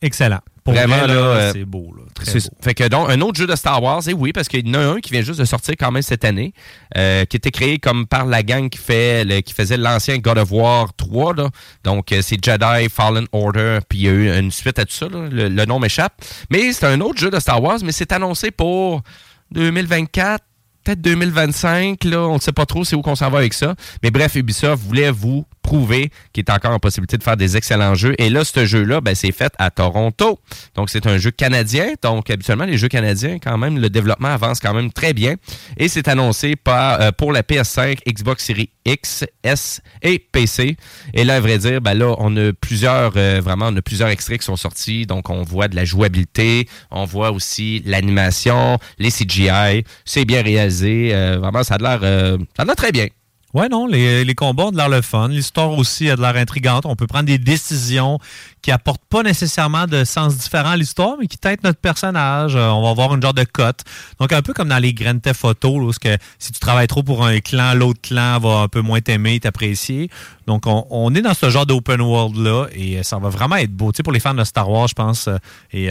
[0.00, 0.40] Excellent.
[0.64, 1.94] Pour Vraiment, vrai, là, euh, c'est beau.
[1.94, 2.04] Là.
[2.14, 2.38] Très beau.
[2.62, 4.74] Fait que donc, un autre jeu de Star Wars, et oui, parce qu'il y en
[4.74, 6.54] a un qui vient juste de sortir quand même cette année,
[6.96, 10.38] euh, qui était créé comme par la gang qui fait le- qui faisait l'ancien God
[10.38, 11.34] of War 3.
[11.34, 11.50] Là.
[11.84, 14.94] Donc, euh, c'est Jedi Fallen Order, puis il y a eu une suite à tout
[14.94, 15.06] ça.
[15.06, 15.28] là.
[15.30, 16.14] Le, le nom m'échappe.
[16.50, 19.02] Mais c'est un autre jeu de Star Wars, mais c'est annoncé pour
[19.50, 20.42] 2024.
[20.84, 23.74] Peut-être 2025, là, on ne sait pas trop c'est où qu'on s'en va avec ça.
[24.02, 27.94] Mais bref, Ubisoft voulait vous prouver qu'il est encore en possibilité de faire des excellents
[27.94, 28.14] jeux.
[28.18, 30.38] Et là, ce jeu-là, ben, c'est fait à Toronto.
[30.74, 31.86] Donc, c'est un jeu canadien.
[32.02, 35.36] Donc, habituellement, les jeux canadiens, quand même, le développement avance quand même très bien.
[35.78, 40.76] Et c'est annoncé par, euh, pour la PS5, Xbox Series X, S et PC.
[41.14, 44.10] Et là, à vrai dire, ben là, on a plusieurs, euh, vraiment, on a plusieurs
[44.10, 45.06] extraits qui sont sortis.
[45.06, 49.84] Donc, on voit de la jouabilité, on voit aussi l'animation, les CGI.
[50.04, 50.73] C'est bien réalisé.
[50.82, 53.08] Euh, vraiment, ça a euh, l'air très bien.
[53.54, 55.28] Ouais, non, les, combats ont de l'air le fun.
[55.28, 56.86] L'histoire aussi a de l'air intrigante.
[56.86, 58.18] On peut prendre des décisions
[58.62, 62.56] qui apportent pas nécessairement de sens différent à l'histoire, mais qui têtent notre personnage.
[62.56, 63.84] Euh, on va avoir une genre de cote.
[64.18, 66.58] Donc, un peu comme dans les Grand Theft Auto, là, où ce que si tu
[66.58, 70.10] travailles trop pour un clan, l'autre clan va un peu moins t'aimer, t'apprécier.
[70.48, 73.92] Donc, on, est dans ce genre d'open world-là et ça va vraiment être beau.
[73.92, 75.28] Tu sais, pour les fans de Star Wars, je pense.
[75.72, 75.90] Et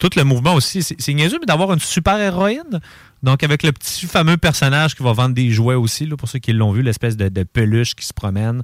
[0.00, 2.80] tout le mouvement aussi, c'est c'est niaiseux, mais d'avoir une super héroïne.
[3.26, 6.38] Donc, avec le petit fameux personnage qui va vendre des jouets aussi, là, pour ceux
[6.38, 8.62] qui l'ont vu, l'espèce de, de peluche qui se promène.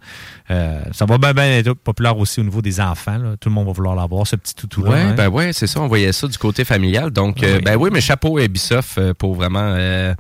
[0.50, 3.18] Euh, ça va bien, bien être populaire aussi au niveau des enfants.
[3.18, 3.36] là.
[3.40, 4.90] Tout le monde va vouloir l'avoir, ce petit toutou-là.
[4.90, 5.14] Ouais, hein.
[5.16, 5.80] ben ouais, c'est ça.
[5.80, 7.10] On voyait ça du côté familial.
[7.10, 7.62] Donc, euh, Oui.
[7.62, 9.74] ben oui, mais chapeau à Ubisoft euh, pour vraiment.
[9.76, 10.14] euh,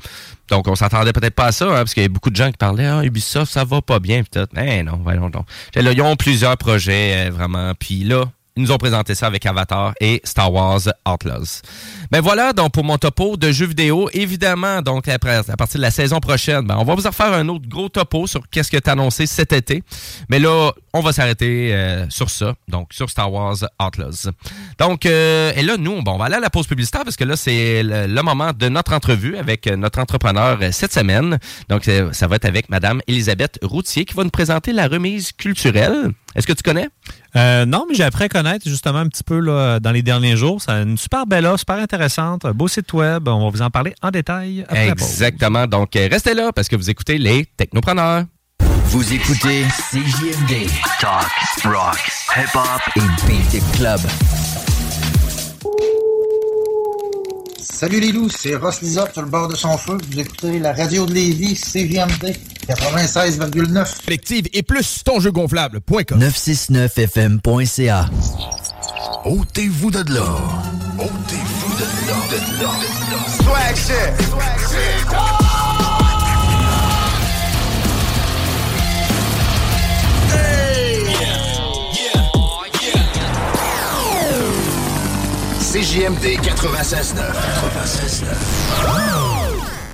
[0.48, 2.50] donc, on s'attendait peut-être pas à ça, hein, parce qu'il y a beaucoup de gens
[2.50, 4.50] qui parlaient, ah, Ubisoft, ça va pas bien, peut-être.
[4.60, 5.46] Eh non, voyons donc.
[5.74, 7.72] Là, ils ont plusieurs projets, vraiment.
[7.78, 8.24] Puis là,
[8.56, 11.62] ils nous ont présenté ça avec Avatar et Star Wars Outlaws.
[12.10, 15.82] Ben voilà, donc pour mon topo de jeux vidéo, évidemment, donc après, à partir de
[15.82, 18.70] la saison prochaine, ben, on va vous en refaire un autre gros topo sur qu'est-ce
[18.70, 19.82] que tu annoncé cet été.
[20.28, 24.30] Mais là, on va s'arrêter euh, sur ça, donc sur Star Wars Outlaws.
[24.78, 27.24] Donc, euh, et là, nous, bon, on va aller à la pause publicitaire parce que
[27.24, 31.38] là, c'est le, le moment de notre entrevue avec euh, notre entrepreneur cette semaine.
[31.68, 36.12] Donc, ça va être avec Madame Elisabeth Routier qui va nous présenter la remise culturelle.
[36.34, 36.88] Est-ce que tu connais?
[37.34, 40.36] Euh, non, mais j'ai appris à connaître justement un petit peu là, dans les derniers
[40.36, 40.60] jours.
[40.60, 43.28] C'est une super belle offre, super intéressante, un beau site web.
[43.28, 45.08] On va vous en parler en détail après la pause.
[45.08, 45.66] Exactement.
[45.66, 48.24] Donc, euh, restez là parce que vous écoutez les Technopreneurs.
[48.86, 50.68] Vous écoutez CJMD.
[51.00, 51.30] Talk,
[51.64, 51.98] rock,
[52.36, 54.00] hip-hop et beat club.
[57.62, 59.96] Salut les loups, c'est Ross Lisotte sur le bord de son feu.
[60.10, 62.34] Vous écoutez la radio de Lévis, CJMD
[62.68, 64.04] 96,9.
[64.04, 66.18] Collective et plus ton jeu gonflable.com.
[66.18, 68.10] 969fm.ca.
[69.24, 70.24] Ôtez-vous de là.
[70.98, 72.16] Ôtez-vous de là.
[72.30, 72.70] De là.
[73.38, 75.31] Swag shit.
[85.72, 87.16] CJMD 96.9.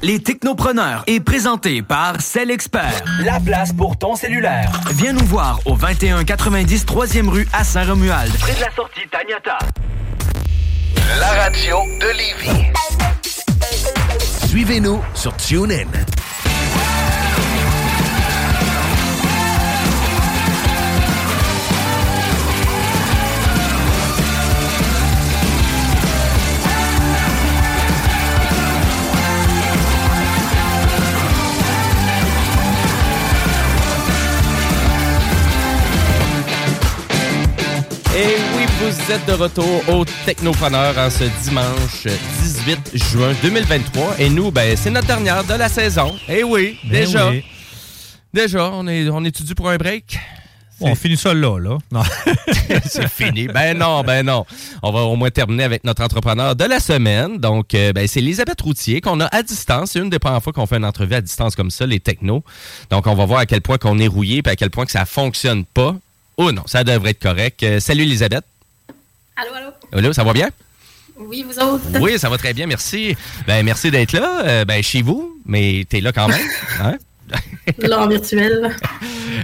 [0.03, 3.01] Les Technopreneurs est présenté par Cell Expert.
[3.21, 4.73] La place pour ton cellulaire.
[4.95, 8.37] Viens nous voir au 2190 3e rue à Saint-Romuald.
[8.41, 9.59] Près de la sortie Taniata.
[11.21, 12.73] La radio de Lévis.
[14.49, 15.87] Suivez-nous sur TuneIn.
[38.21, 42.03] Et oui, vous êtes de retour au Technopreneur en ce dimanche
[42.43, 44.17] 18 juin 2023.
[44.19, 46.17] Et nous, ben, c'est notre dernière de la saison.
[46.29, 47.31] Eh oui, Ben déjà.
[47.31, 47.45] oui.
[48.35, 50.19] Déjà, on est, on est dû pour un break?
[50.81, 51.79] On finit ça là, là.
[51.93, 52.03] Non.
[52.87, 53.47] c'est fini.
[53.47, 54.45] Ben non, ben non.
[54.83, 57.39] On va au moins terminer avec notre entrepreneur de la semaine.
[57.39, 59.93] Donc, euh, ben, c'est Elisabeth Routier qu'on a à distance.
[59.93, 62.43] C'est une des premières fois qu'on fait une entrevue à distance comme ça, les technos.
[62.91, 64.93] Donc, on va voir à quel point qu'on est rouillé et à quel point que
[64.93, 65.95] ça fonctionne pas.
[66.41, 67.63] Oh non, ça devrait être correct.
[67.65, 68.45] Euh, salut Elisabeth.
[69.37, 69.71] Allô, allô?
[69.93, 70.49] Allô, ça va bien?
[71.19, 71.83] Oui, vous autres?
[72.01, 73.17] Oui, ça va très bien, merci.
[73.45, 74.43] Ben, merci d'être là.
[74.45, 76.47] Euh, ben, chez vous, mais t'es là quand même.
[76.81, 76.97] Hein?
[77.79, 78.75] Là, en virtuel.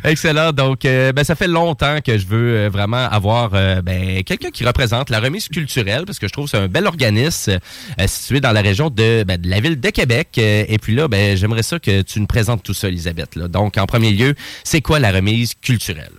[0.04, 0.52] Excellent.
[0.52, 4.50] Donc, euh, ben, ça fait longtemps que je veux euh, vraiment avoir euh, ben, quelqu'un
[4.50, 7.58] qui représente la remise culturelle, parce que je trouve que c'est un bel organisme
[8.06, 10.38] situé dans la région de, ben, de la ville de Québec.
[10.38, 13.34] Et puis là, ben, j'aimerais ça que tu nous présentes tout ça, Elisabeth.
[13.34, 13.48] là.
[13.48, 16.12] Donc, en premier lieu, c'est quoi la remise culturelle?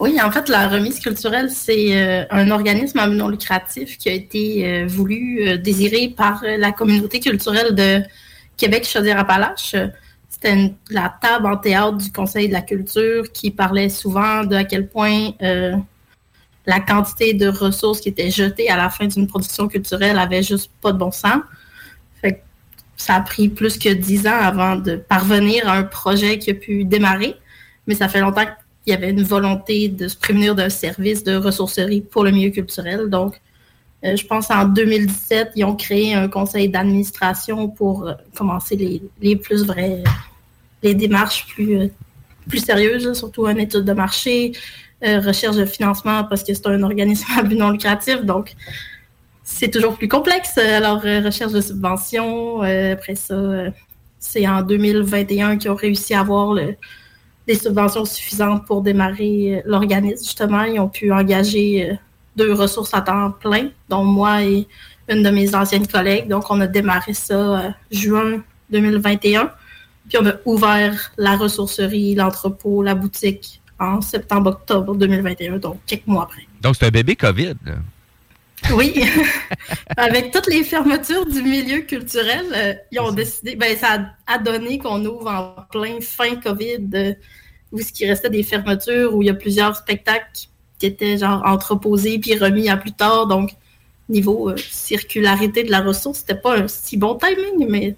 [0.00, 4.64] Oui, en fait, la remise culturelle, c'est euh, un organisme non lucratif qui a été
[4.66, 8.02] euh, voulu, euh, désiré par la communauté culturelle de
[8.56, 9.74] Québec-Chaudière-Appalaches.
[10.28, 14.54] C'était une- la table en théâtre du Conseil de la culture qui parlait souvent de
[14.54, 15.30] à quel point
[16.66, 20.70] la quantité de ressources qui étaient jetées à la fin d'une production culturelle avait juste
[20.80, 21.40] pas de bon sens.
[22.22, 22.28] Que
[22.96, 26.54] ça a pris plus que dix ans avant de parvenir à un projet qui a
[26.54, 27.34] pu démarrer,
[27.86, 28.44] mais ça fait longtemps
[28.88, 32.48] qu'il y avait une volonté de se prémunir d'un service de ressourcerie pour le milieu
[32.48, 33.10] culturel.
[33.10, 33.38] Donc,
[34.02, 38.76] euh, je pense en 2017, ils ont créé un conseil d'administration pour euh, commencer
[39.20, 40.02] les, plus vraies,
[40.82, 41.88] les démarches plus, euh,
[42.48, 44.52] plus sérieuses, surtout une étude de marché,
[45.02, 48.22] recherche de financement parce que c'est un organisme à but non lucratif.
[48.22, 48.54] Donc,
[49.44, 50.56] c'est toujours plus complexe.
[50.56, 53.66] Alors, recherche de subventions, après ça,
[54.18, 56.74] c'est en 2021 qu'ils ont réussi à avoir le-
[57.48, 60.22] des subventions suffisantes pour démarrer euh, l'organisme.
[60.22, 61.94] Justement, ils ont pu engager euh,
[62.36, 64.68] deux ressources à temps plein, dont moi et
[65.08, 66.28] une de mes anciennes collègues.
[66.28, 69.50] Donc, on a démarré ça euh, juin 2021.
[70.08, 76.24] Puis, on a ouvert la ressourcerie, l'entrepôt, la boutique en septembre-octobre 2021, donc quelques mois
[76.24, 76.46] après.
[76.60, 77.54] Donc, c'est un bébé COVID.
[77.64, 77.74] là.
[78.72, 79.02] Oui,
[79.96, 84.38] avec toutes les fermetures du milieu culturel, euh, ils ont décidé, ben, ça a, a
[84.38, 87.14] donné qu'on ouvre en plein fin COVID, euh,
[87.72, 90.48] où ce qui restait des fermetures, où il y a plusieurs spectacles
[90.78, 93.26] qui étaient genre entreposés puis remis à plus tard.
[93.26, 93.52] Donc,
[94.08, 97.96] niveau euh, circularité de la ressource, c'était pas un si bon timing, mais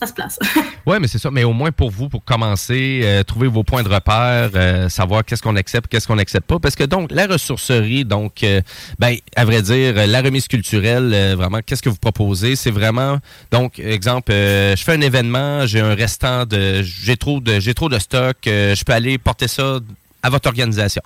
[0.00, 0.38] ça se place.
[0.86, 1.30] Oui, mais c'est ça.
[1.30, 5.24] Mais au moins pour vous, pour commencer, euh, trouver vos points de repère, euh, savoir
[5.24, 6.58] qu'est-ce qu'on accepte, qu'est-ce qu'on n'accepte pas.
[6.58, 8.62] Parce que donc, la ressourcerie, donc, euh,
[8.98, 12.56] ben, à vrai dire, euh, la remise culturelle, vraiment, qu'est-ce que vous proposez?
[12.56, 13.18] C'est vraiment,
[13.50, 17.90] donc, exemple, je fais un événement, j'ai un restant de, j'ai trop de, j'ai trop
[17.90, 19.80] de stock, je peux aller porter ça
[20.22, 21.02] à votre organisation.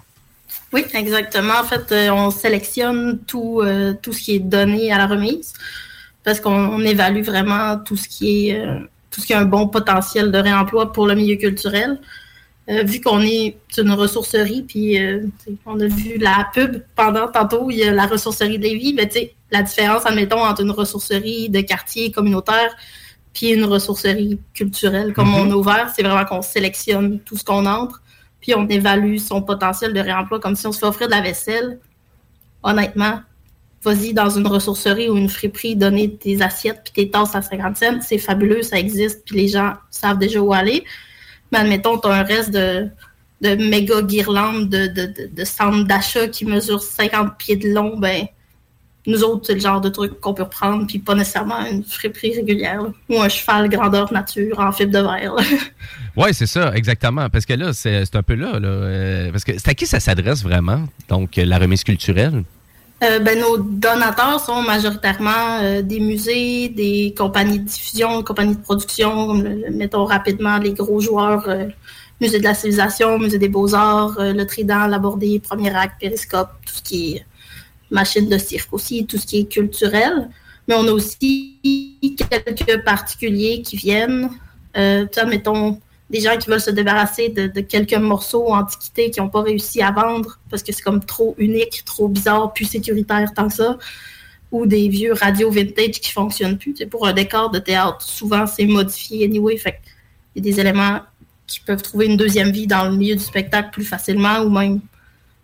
[0.73, 1.55] Oui, exactement.
[1.61, 3.63] En fait, on sélectionne tout,
[4.03, 5.53] tout ce qui est donné à la remise
[6.25, 9.45] parce qu'on on évalue vraiment tout ce qui est euh, tout ce qui a un
[9.45, 12.01] bon potentiel de réemploi pour le milieu culturel.
[12.71, 15.27] Euh, vu qu'on est une ressourcerie, puis euh,
[15.67, 19.07] on a vu la pub pendant tantôt, il y a la ressourcerie de Lévis, mais
[19.07, 22.75] tu sais, la différence, admettons, entre une ressourcerie de quartier communautaire
[23.35, 25.35] puis une ressourcerie culturelle comme Mhm.
[25.35, 28.01] on a ouvert, c'est vraiment qu'on sélectionne tout ce qu'on entre,
[28.41, 31.21] puis on évalue son potentiel de réemploi comme si on se fait offrir de la
[31.21, 31.81] vaisselle.
[32.63, 33.21] Honnêtement,
[33.85, 37.77] vas-y dans une ressourcerie ou une friperie, donner tes assiettes puis tes tasses à 50
[37.77, 40.85] cents, c'est fabuleux, ça existe, puis les gens savent déjà où aller.
[41.53, 42.89] Mais admettons, tu as un reste de,
[43.43, 48.27] de méga guirlandes de, de, de, centres d'achat qui mesurent 50 pieds de long, ben
[49.07, 52.37] nous autres, c'est le genre de truc qu'on peut reprendre, puis pas nécessairement une friperie
[52.37, 52.81] régulière,
[53.11, 55.37] ou un cheval grandeur nature en fibre de verre.
[56.17, 57.29] Oui, c'est ça, exactement.
[57.29, 58.61] Parce que là, c'est c'est un peu là.
[58.61, 60.85] là euh, parce que c'est à qui ça s'adresse vraiment?
[61.09, 62.45] Donc, euh, la remise culturelle?
[63.05, 68.63] Euh, ben, nos donateurs sont majoritairement euh, des musées, des compagnies de diffusion, compagnies de
[68.63, 69.35] production,
[69.71, 71.67] mettons rapidement les gros joueurs, euh,
[72.21, 76.83] Musée de la civilisation, Musée des beaux-arts, le Trident, l'Abordé, Premier Acte, Périscope, tout ce
[76.83, 77.27] qui est
[77.91, 80.31] machine de cirque aussi, tout ce qui est culturel.
[80.69, 81.59] Mais on a aussi
[82.17, 84.31] quelques particuliers qui viennent,
[84.75, 85.81] sais, mettons,
[86.15, 89.83] des gens qui veulent se débarrasser de, de quelques morceaux antiquités qui n'ont pas réussi
[89.83, 93.77] à vendre parce que c'est comme trop unique, trop bizarre, plus sécuritaire tant que ça,
[94.53, 96.75] ou des vieux radios vintage qui fonctionnent plus.
[96.89, 99.81] Pour un décor de théâtre, souvent c'est modifié anyway, fait
[100.37, 101.01] il y a des éléments
[101.49, 104.81] qui peuvent trouver une deuxième vie dans le milieu du spectacle plus facilement, ou même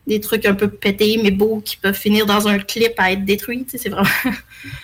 [0.06, 3.24] des trucs un peu pétés mais beaux qui peuvent finir dans un clip à être
[3.24, 3.66] détruits.
[3.68, 4.08] C'est vraiment,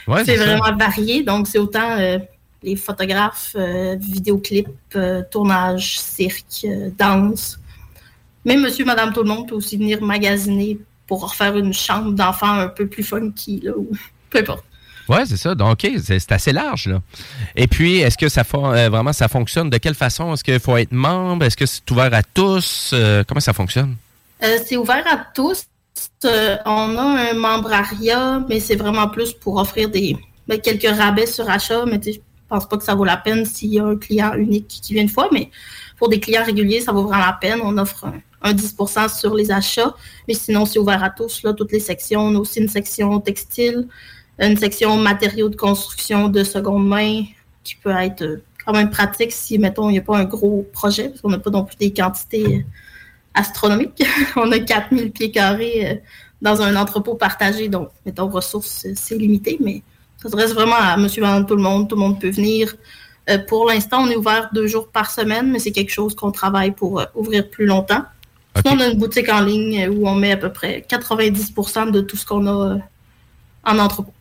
[0.09, 0.57] Ouais, c'est c'est ça.
[0.57, 1.23] vraiment varié.
[1.23, 2.19] Donc, c'est autant euh,
[2.63, 7.59] les photographes, euh, vidéoclips, euh, tournage, cirque, euh, danse.
[8.45, 12.53] Même monsieur, madame, tout le monde peut aussi venir magasiner pour refaire une chambre d'enfant
[12.53, 13.89] un peu plus funky, là, ou
[14.31, 14.65] peu importe.
[15.09, 15.55] Oui, c'est ça.
[15.55, 16.89] Donc, OK, c'est assez large.
[16.89, 17.01] Là.
[17.55, 19.71] Et puis, est-ce que ça euh, vraiment ça fonctionne?
[19.71, 20.33] De quelle façon?
[20.33, 21.45] Est-ce qu'il faut être membre?
[21.45, 22.91] Est-ce que c'est ouvert à tous?
[22.93, 23.97] Euh, comment ça fonctionne?
[24.43, 25.65] Euh, c'est ouvert à tous.
[26.25, 30.17] On a un membrariat, mais c'est vraiment plus pour offrir des
[30.49, 31.85] ben, quelques rabais sur achat.
[31.87, 32.01] Mais
[32.49, 35.03] pense pas que ça vaut la peine s'il y a un client unique qui vient
[35.03, 35.29] une fois.
[35.33, 35.51] Mais
[35.99, 37.61] pour des clients réguliers, ça vaut vraiment la peine.
[37.63, 39.95] On offre un, un 10% sur les achats.
[40.29, 42.21] Mais sinon, c'est ouvert à tous, là, toutes les sections.
[42.21, 43.89] On a aussi une section textile,
[44.39, 47.25] une section matériaux de construction de seconde main
[47.65, 50.67] qui peut être euh, quand même pratique si, mettons, il n'y a pas un gros
[50.73, 52.63] projet, parce qu'on n'a pas non plus des quantités euh,
[53.35, 54.05] astronomiques.
[54.37, 55.95] on a 4000 pieds carrés euh,
[56.41, 59.83] dans un entrepôt partagé, donc, mettons, ressources, c'est limité, mais
[60.23, 61.89] ça s'adresse vraiment à monsieur, madame, tout le monde.
[61.89, 62.75] Tout le monde peut venir.
[63.29, 66.31] Euh, pour l'instant, on est ouvert deux jours par semaine, mais c'est quelque chose qu'on
[66.31, 68.05] travaille pour euh, ouvrir plus longtemps.
[68.57, 71.91] Sinon, on a une boutique en ligne euh, où on met à peu près 90%
[71.91, 72.79] de tout ce qu'on a euh,
[73.65, 74.13] en entrepôt.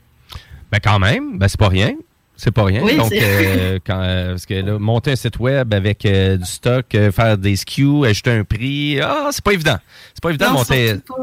[0.71, 1.93] Ben quand même, ben c'est pas rien.
[2.38, 2.81] C'est pas rien.
[2.83, 6.45] Oui, Donc, euh, quand, euh, parce que là, monter un site web avec euh, du
[6.45, 9.77] stock, faire des SKU, ajouter un prix, ah, c'est pas évident.
[10.13, 10.95] C'est pas évident de monter.
[11.07, 11.15] pas,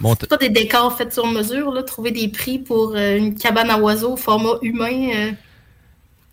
[0.00, 1.82] monter- pas des décors faits sur mesure, là.
[1.82, 5.32] Trouver des prix pour une cabane à oiseaux format humain.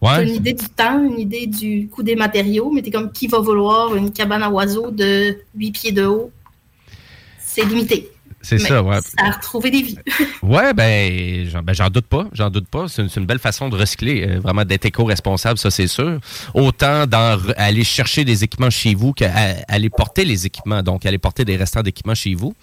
[0.02, 0.24] Ouais.
[0.28, 3.40] une idée du temps, une idée du coût des matériaux, mais t'es comme qui va
[3.40, 6.30] vouloir une cabane à oiseaux de 8 pieds de haut?
[7.40, 8.12] C'est limité.
[8.44, 9.00] C'est ça, ouais.
[9.02, 9.98] Ça a retrouvé des vies.
[10.44, 12.26] Ouais, ben, j'en ben, j'en doute pas.
[12.34, 12.88] J'en doute pas.
[12.90, 16.20] C'est une, c'est une belle façon de recycler, euh, vraiment d'être éco-responsable, ça, c'est sûr.
[16.54, 21.18] Autant dans re- aller chercher des équipements chez vous qu'aller porter les équipements, donc aller
[21.18, 22.54] porter des restants d'équipements chez vous.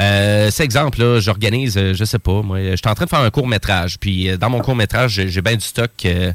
[0.00, 3.10] Euh, c'est exemple, là, j'organise, euh, je sais pas, moi, je suis en train de
[3.10, 6.32] faire un court-métrage, puis dans mon court-métrage, j'ai j'ai bien du stock euh,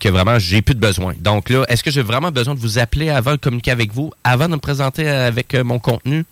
[0.00, 1.14] que vraiment, j'ai plus de besoin.
[1.20, 4.10] Donc là, est-ce que j'ai vraiment besoin de vous appeler avant de communiquer avec vous,
[4.24, 6.24] avant de me présenter avec mon contenu?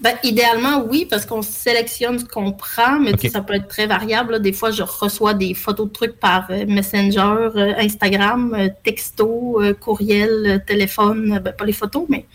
[0.00, 4.32] Ben, idéalement, oui, parce qu'on sélectionne ce qu'on prend, mais ça peut être très variable.
[4.32, 4.38] là.
[4.38, 9.60] Des fois, je reçois des photos de trucs par euh, Messenger, euh, Instagram, euh, texto,
[9.80, 12.26] courriel, téléphone, ben, pas les photos, mais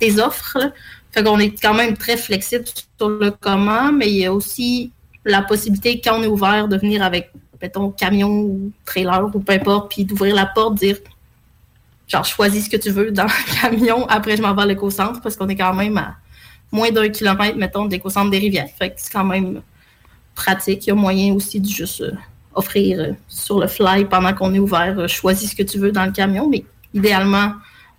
[0.00, 0.58] des offres.
[0.58, 0.72] là.
[1.10, 2.64] Fait qu'on est quand même très flexible
[2.98, 4.90] sur le comment, mais il y a aussi
[5.26, 9.52] la possibilité, quand on est ouvert, de venir avec, mettons, camion ou trailer ou peu
[9.52, 10.96] importe, puis d'ouvrir la porte, dire
[12.08, 15.20] genre choisis ce que tu veux dans le camion, après je m'en vais à l'éco-centre
[15.20, 16.16] parce qu'on est quand même à
[16.72, 18.68] moins d'un kilomètre, mettons, de l'éco-centre des rivières.
[18.78, 19.62] Fait que c'est quand même
[20.34, 20.86] pratique.
[20.86, 22.12] Il y a moyen aussi de juste euh,
[22.54, 25.92] offrir euh, sur le fly pendant qu'on est ouvert, euh, choisis ce que tu veux
[25.92, 26.64] dans le camion, mais
[26.94, 27.52] idéalement,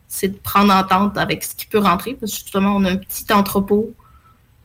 [0.08, 2.98] c'est de prendre entente avec ce qui peut rentrer, parce que justement, on a un
[2.98, 3.94] petit entrepôt,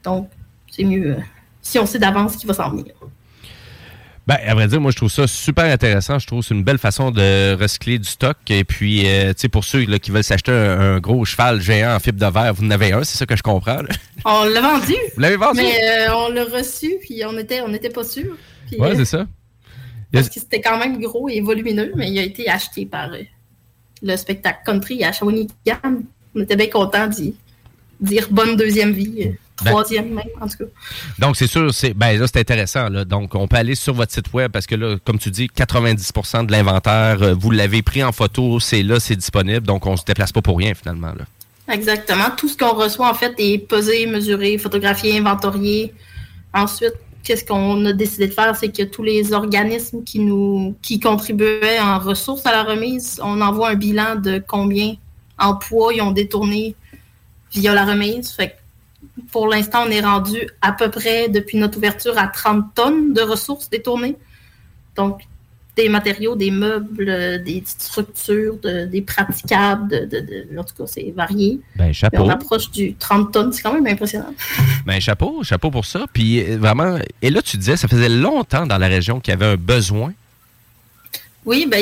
[0.02, 0.28] donc
[0.70, 1.16] c'est mieux
[1.60, 2.86] si on sait d'avance ce qui va s'en venir.
[4.28, 6.18] Ben, à vrai dire, moi, je trouve ça super intéressant.
[6.18, 8.36] Je trouve que c'est une belle façon de recycler du stock.
[8.50, 11.62] Et puis, euh, tu sais, pour ceux là, qui veulent s'acheter un, un gros cheval
[11.62, 13.80] géant en fibre de verre, vous en avez un, c'est ça que je comprends.
[13.80, 13.88] là.
[14.26, 14.92] On l'a vendu.
[15.14, 15.62] Vous l'avez vendu?
[15.62, 18.36] Mais euh, on l'a reçu, puis on était, on n'était pas sûr.
[18.78, 19.26] Ouais, euh, c'est ça.
[20.12, 23.08] Parce que c'était quand même gros et volumineux, mais il a été acheté par
[24.02, 25.48] le spectacle country à Shawinigan.
[26.34, 27.34] On était bien contents d'y
[27.98, 29.32] dire bonne deuxième vie,
[29.62, 30.64] Ben- troisième même, en tout cas.
[31.18, 32.88] Donc, c'est sûr, c'est ben là, c'est intéressant.
[32.88, 33.04] Là.
[33.04, 36.46] Donc, on peut aller sur votre site web parce que là, comme tu dis, 90%
[36.46, 39.66] de l'inventaire, euh, vous l'avez pris en photo, c'est là, c'est disponible.
[39.66, 41.08] Donc, on se déplace pas pour rien, finalement.
[41.08, 41.24] Là.
[41.74, 42.30] Exactement.
[42.36, 45.92] Tout ce qu'on reçoit, en fait, est pesé, mesuré, photographié, inventorié.
[46.54, 46.94] Ensuite,
[47.24, 51.80] qu'est-ce qu'on a décidé de faire, c'est que tous les organismes qui nous qui contribuaient
[51.80, 54.94] en ressources à la remise, on envoie un bilan de combien
[55.38, 56.74] en poids ils ont détourné
[57.52, 58.30] via la remise.
[58.32, 58.54] Fait que
[59.32, 63.20] pour l'instant, on est rendu à peu près, depuis notre ouverture, à 30 tonnes de
[63.22, 64.16] ressources détournées.
[64.96, 65.20] Donc,
[65.76, 70.20] des matériaux, des meubles, euh, des structures, de- des praticables, de, de-
[70.52, 71.60] de- en tout cas, c'est varié.
[71.76, 72.22] Ben, chapeau.
[72.24, 74.34] on approche du 30 tonnes, c'est quand même impressionnant.
[74.86, 76.06] Ben, chapeau, chapeau pour ça.
[76.12, 79.36] Puis, euh, vraiment, et là, tu disais, ça faisait longtemps dans la région qu'il y
[79.36, 80.12] avait un besoin.
[81.44, 81.80] Oui, ben,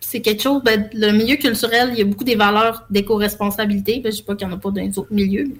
[0.00, 4.00] c'est quelque chose, ben, le milieu culturel, il y a beaucoup des valeurs d'éco-responsabilité.
[4.02, 5.54] Ben, je ne dis pas qu'il n'y en a pas dans les autres milieux, mais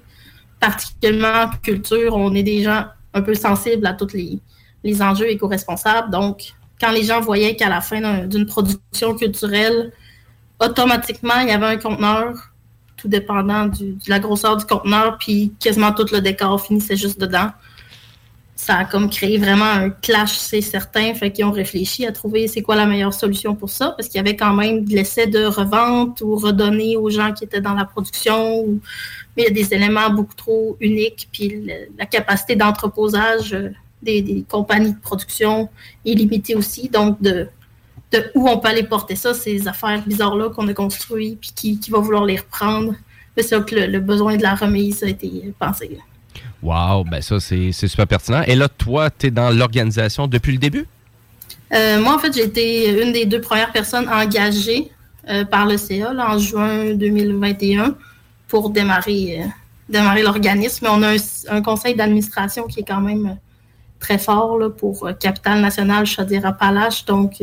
[0.61, 4.39] particulièrement en culture, on est des gens un peu sensibles à tous les,
[4.85, 6.09] les enjeux éco-responsables.
[6.09, 9.91] Donc, quand les gens voyaient qu'à la fin d'un- d'une production culturelle,
[10.59, 12.35] automatiquement, il y avait un conteneur,
[12.95, 17.49] tout dépendant de la grosseur du conteneur, puis quasiment tout le décor finissait juste dedans.
[18.55, 21.15] Ça a comme créé vraiment un clash, c'est certain.
[21.15, 24.17] Fait qu'ils ont réfléchi à trouver c'est quoi la meilleure solution pour ça, parce qu'il
[24.17, 27.73] y avait quand même de l'essai de revente ou redonner aux gens qui étaient dans
[27.73, 28.59] la production.
[28.59, 28.79] ou-
[29.35, 33.69] Mais il y a des éléments beaucoup trop uniques, puis le- la capacité d'entreposage euh,
[34.03, 35.69] des, des compagnies de production
[36.05, 36.89] est limitée aussi.
[36.89, 37.47] Donc, de,
[38.11, 41.79] de où on peut aller porter ça, ces affaires bizarres-là qu'on a construites, puis qui,
[41.79, 42.93] qui va vouloir les reprendre.
[43.37, 45.97] C'est ça que le, le besoin de la remise a été pensé.
[46.61, 48.43] Wow, ben ça, c'est c'est super pertinent.
[48.45, 50.85] Et là, toi, tu es dans l'organisation depuis le début?
[51.73, 54.91] Euh, moi, en fait, j'ai été une des deux premières personnes engagées
[55.29, 57.95] euh, par le CA là, en juin 2021
[58.51, 59.45] pour démarrer, euh,
[59.87, 60.79] démarrer l'organisme.
[60.83, 61.17] Mais on a un,
[61.49, 63.35] un conseil d'administration qui est quand même euh,
[63.99, 67.05] très fort là, pour euh, Capital National Chaudière-Appalaches.
[67.05, 67.41] Donc,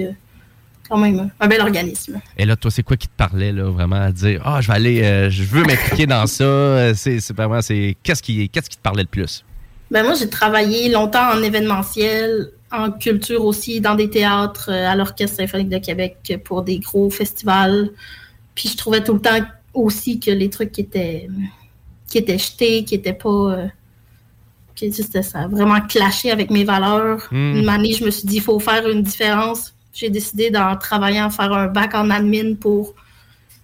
[0.87, 2.21] quand même, un bel organisme.
[2.37, 4.75] Et là, toi, c'est quoi qui te parlait, là, vraiment, à dire, ah, je vais
[4.75, 6.95] aller, euh, je veux m'impliquer dans ça?
[6.95, 9.45] C'est c'est vraiment, c'est, qu'est-ce qui, qu'est-ce qui te parlait le plus?
[9.91, 15.37] Ben moi, j'ai travaillé longtemps en événementiel, en culture aussi, dans des théâtres, à l'Orchestre
[15.37, 17.91] symphonique de Québec pour des gros festivals.
[18.55, 19.41] Puis je trouvais tout le temps
[19.75, 21.29] aussi que les trucs qui étaient,
[22.09, 23.29] qui étaient jetés, qui étaient pas...
[23.29, 23.67] euh,
[24.77, 27.27] c'était ça, a vraiment clashé avec mes valeurs.
[27.31, 27.57] Hmm.
[27.57, 29.75] Une année, je me suis dit, il faut faire une différence.
[29.93, 32.95] J'ai décidé d'en travailler, en faire un bac en admin pour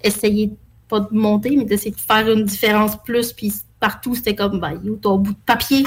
[0.02, 0.51] essayer,
[0.89, 3.32] pas de monter, mais d'essayer de faire une différence plus.
[3.32, 5.85] Puis partout, c'était comme, ben, où ton bout de papier?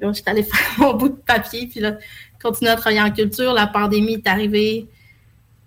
[0.00, 1.98] J'étais allée faire mon bout de papier, puis là,
[2.42, 3.52] continuer à travailler en culture.
[3.52, 4.86] La pandémie est arrivée.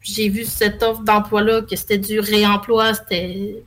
[0.02, 3.64] J'ai vu cette offre d'emploi-là, que c'était du réemploi, c'était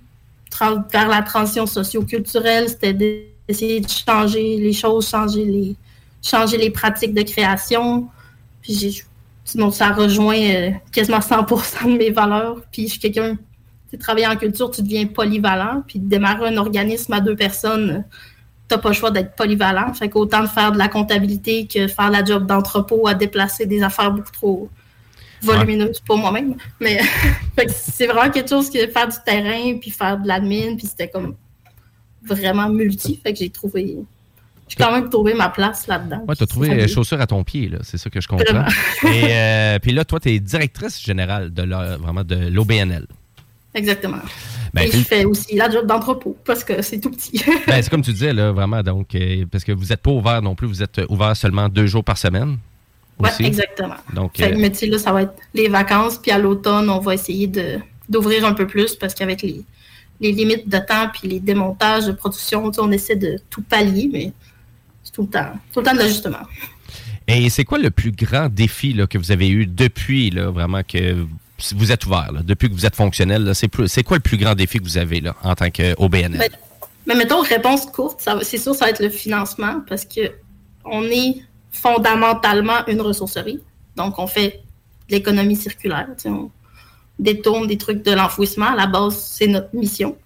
[0.93, 5.77] vers la transition socio-culturelle, c'était d'essayer de changer les choses, changer les,
[6.23, 8.09] changer les pratiques de création.
[8.63, 9.05] Puis j'ai,
[9.45, 12.63] sinon, ça rejoint euh, quasiment 100% de mes valeurs.
[12.73, 13.41] Puis je suis quelqu'un, tu
[13.91, 15.83] sais, travailler en culture, tu deviens polyvalent.
[15.87, 18.05] Puis démarrer un organisme à deux personnes,
[18.69, 19.93] t'as pas le choix d'être polyvalent.
[19.95, 23.83] Fait qu'autant de faire de la comptabilité que faire la job d'entrepôt à déplacer des
[23.83, 24.69] affaires beaucoup trop
[25.43, 26.55] volumineuses pour moi-même.
[26.81, 26.99] Mais
[27.69, 31.35] c'est vraiment quelque chose que faire du terrain, puis faire de l'admin, puis c'était comme
[32.25, 33.21] vraiment multi.
[33.23, 33.97] Fait que j'ai trouvé...
[34.69, 36.25] J'ai quand même trouvé ma place là-dedans.
[36.29, 37.79] Ouais, tu as trouvé chaussure à ton pied, là.
[37.83, 38.67] C'est ça que je comprends.
[39.05, 43.07] Et euh, puis là, toi, tu es directrice générale de la- vraiment de l'OBNL.
[43.75, 44.19] Exactement.
[44.75, 47.43] Ben, Et puis- je fais aussi la job d'entrepôt parce que c'est tout petit.
[47.67, 50.43] Ben, c'est comme tu disais, là, vraiment, donc, euh, parce que vous n'êtes pas ouvert
[50.43, 52.59] non plus, vous êtes ouvert seulement deux jours par semaine.
[53.19, 53.45] Aussi.
[53.45, 53.97] exactement.
[54.13, 56.39] Donc, Fait que, euh, mais tu sais, là, ça va être les vacances, puis à
[56.39, 57.79] l'automne, on va essayer de
[58.09, 59.63] d'ouvrir un peu plus parce qu'avec les,
[60.21, 64.33] les limites de temps puis les démontages de production, on essaie de tout pallier, mais
[65.05, 66.39] c'est tout le temps, tout le temps de l'ajustement.
[67.27, 70.83] Et c'est quoi le plus grand défi là, que vous avez eu depuis là, vraiment
[70.83, 71.27] que
[71.75, 73.45] vous êtes ouvert, là, depuis que vous êtes fonctionnel?
[73.45, 73.53] là?
[73.53, 76.39] C'est plus- c'est quoi le plus grand défi que vous avez là, en tant qu'OBNL?
[76.39, 76.51] Ben,
[77.07, 80.33] mais mettons, réponse courte, c'est sûr, ça va être le financement parce que
[80.87, 83.61] on est fondamentalement une ressourcerie.
[83.97, 84.63] Donc, on fait
[85.09, 86.09] l'économie circulaire.
[86.27, 86.51] On
[87.19, 88.67] détourne des trucs de l'enfouissement.
[88.67, 90.17] À la base, c'est notre mission.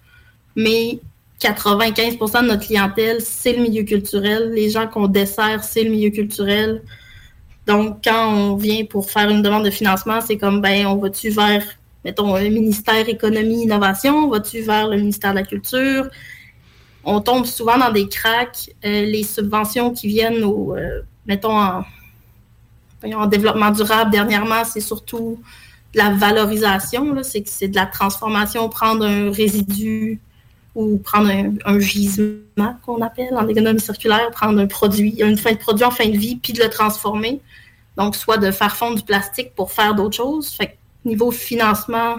[0.55, 0.99] Mais
[1.39, 4.51] 95% de notre clientèle, c'est le milieu culturel.
[4.53, 6.81] Les gens qu'on dessert, c'est le milieu culturel.
[7.65, 11.29] Donc, quand on vient pour faire une demande de financement, c'est comme, ben, on va-tu
[11.29, 11.63] vers,
[12.03, 16.07] mettons, un ministère économie, innovation, on va-tu vers le ministère de la culture?
[17.05, 18.69] On tombe souvent dans des cracks.
[18.85, 25.41] Euh, les subventions qui viennent au, euh, mettons, en, développement durable, dernièrement, c'est surtout
[25.93, 30.19] de la valorisation, c'est c'est de la transformation, prendre un résidu
[30.75, 31.29] ou prendre
[31.65, 35.91] un, gisement qu'on appelle en économie circulaire, prendre un produit, une fin de produit en
[35.91, 37.41] fin de vie, puis de le transformer.
[37.95, 40.49] Donc, soit de faire fondre du plastique pour faire d'autres choses.
[40.49, 40.73] Fait que
[41.05, 42.17] niveau financement,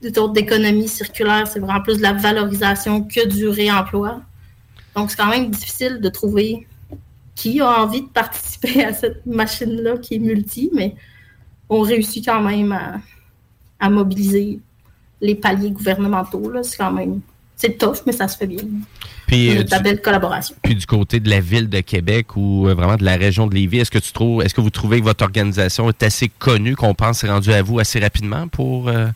[0.00, 4.20] d'économie circulaire, c'est vraiment plus de la valorisation que du réemploi.
[4.96, 6.66] Donc, c'est quand même difficile de trouver
[7.34, 10.94] qui a envie de participer à cette machine-là qui est multi, mais
[11.68, 12.94] on réussit quand même à,
[13.80, 14.60] à mobiliser
[15.20, 16.52] les paliers gouvernementaux.
[16.62, 17.20] C'est quand même...
[17.56, 18.64] C'est tough, mais ça se fait bien.
[19.28, 20.56] Puis, C'est euh, de la du- belle collaboration.
[20.62, 23.54] Puis du côté de la ville de Québec ou euh, vraiment de la région de
[23.54, 26.74] Lévis, est-ce que tu trouves, est-ce que vous trouvez que votre organisation est assez connue,
[26.74, 29.06] qu'on pense est rendue à vous assez rapidement pour euh,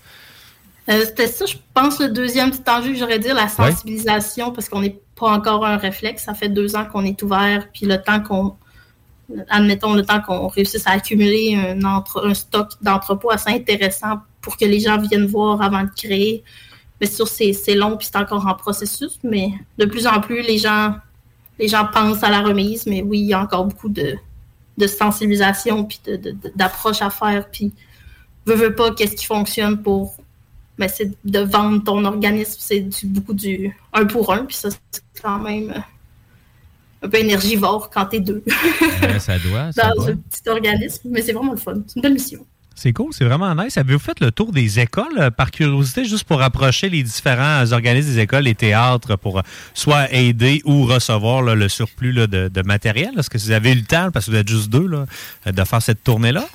[0.89, 4.81] Euh, C'était ça, je pense, le deuxième petit enjeu, j'aurais dire, la sensibilisation, parce qu'on
[4.83, 6.25] n'est pas encore un réflexe.
[6.25, 8.57] Ça fait deux ans qu'on est ouvert, puis le temps qu'on,
[9.49, 14.57] admettons, le temps qu'on réussisse à accumuler un, entre- un stock d'entrepôts assez intéressant pour
[14.57, 16.45] que les gens viennent voir avant de créer.
[17.01, 20.59] Mais sûr, c'est long, puis c'est encore en processus, mais de plus en plus, les
[20.59, 20.95] gens,
[21.59, 24.17] les gens pensent à la remise, mais oui, il y a encore beaucoup de,
[24.77, 27.73] de sensibilisation, puis de- de- d'approche à faire, puis
[28.47, 30.17] veux, veux pas, qu'est-ce qui fonctionne pour
[30.79, 34.69] ben, c'est de vendre ton organisme, c'est du, beaucoup du un pour un, puis ça,
[34.91, 38.43] c'est quand même euh, un peu énergivore quand t'es deux
[39.19, 40.11] ça doit, ça dans doit.
[40.11, 41.75] un petit organisme, mais c'est vraiment le fun.
[41.87, 42.47] C'est une belle mission.
[42.81, 43.77] C'est cool, c'est vraiment nice.
[43.77, 48.11] Avez-vous fait le tour des écoles euh, par curiosité, juste pour rapprocher les différents organismes
[48.15, 49.43] des écoles, les théâtres, pour euh,
[49.75, 53.11] soit aider ou recevoir là, le surplus là, de, de matériel?
[53.19, 55.07] Est-ce que vous avez eu le temps, parce que vous êtes juste deux, là,
[55.51, 56.47] de faire cette tournée-là?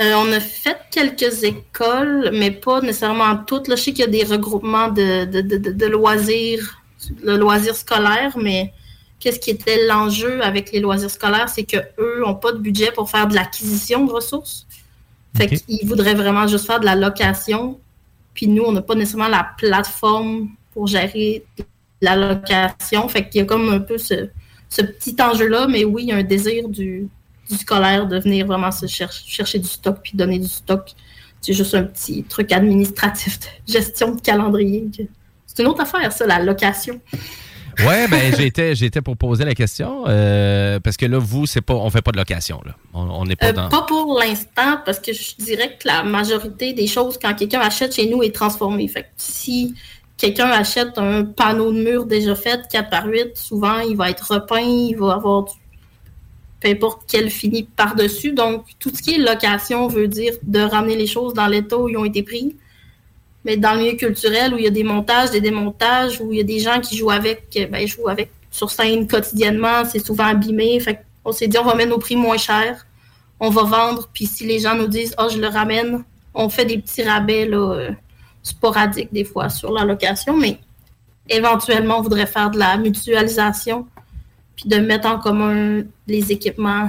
[0.00, 3.68] Euh, on a fait quelques écoles, mais pas nécessairement toutes.
[3.68, 6.82] Là, je sais qu'il y a des regroupements de, de, de, loisirs,
[7.22, 8.72] le loisir scolaire, mais
[9.18, 13.10] qu'est-ce qui était l'enjeu avec les loisirs scolaires, c'est qu'eux n'ont pas de budget pour
[13.10, 14.66] faire de l'acquisition de ressources.
[15.36, 17.78] Fait qu'ils voudraient vraiment juste faire de la location.
[18.32, 21.44] Puis nous, on n'a pas nécessairement la plateforme pour gérer
[22.00, 23.06] la location.
[23.08, 24.30] Fait qu'il y a comme un peu ce,
[24.70, 27.08] petit enjeu-là, mais oui, il y a un désir du,
[27.54, 30.92] scolaire de venir vraiment se chercher du stock puis donner du stock.
[31.40, 34.88] C'est juste un petit truc administratif de gestion de calendrier.
[35.46, 37.00] C'est une autre affaire, ça, la location.
[37.78, 41.74] Ouais, ben j'étais j'étais pour poser la question euh, parce que là vous c'est pas
[41.74, 42.74] on fait pas de location là.
[42.92, 46.72] On n'est pas euh, dans Pas pour l'instant parce que je dirais que la majorité
[46.72, 48.86] des choses quand quelqu'un achète chez nous est transformée.
[48.88, 49.74] Fait que si
[50.16, 54.34] quelqu'un achète un panneau de mur déjà fait 4 par 8, souvent il va être
[54.34, 55.52] repeint, il va avoir du
[56.60, 58.32] peu importe quel fini par-dessus.
[58.32, 61.88] Donc tout ce qui est location veut dire de ramener les choses dans l'état où
[61.88, 62.54] ils ont été pris
[63.44, 66.38] mais dans le milieu culturel où il y a des montages, des démontages, où il
[66.38, 70.04] y a des gens qui jouent avec, euh, ben, jouent avec sur scène quotidiennement, c'est
[70.04, 70.82] souvent abîmé.
[71.24, 72.86] On s'est dit, on va mettre nos prix moins chers,
[73.38, 76.04] on va vendre, puis si les gens nous disent, oh, je le ramène,
[76.34, 77.90] on fait des petits rabais euh,
[78.42, 80.58] sporadiques des fois sur la location, mais
[81.28, 83.86] éventuellement, on voudrait faire de la mutualisation,
[84.60, 86.88] puis de mettre en commun les équipements,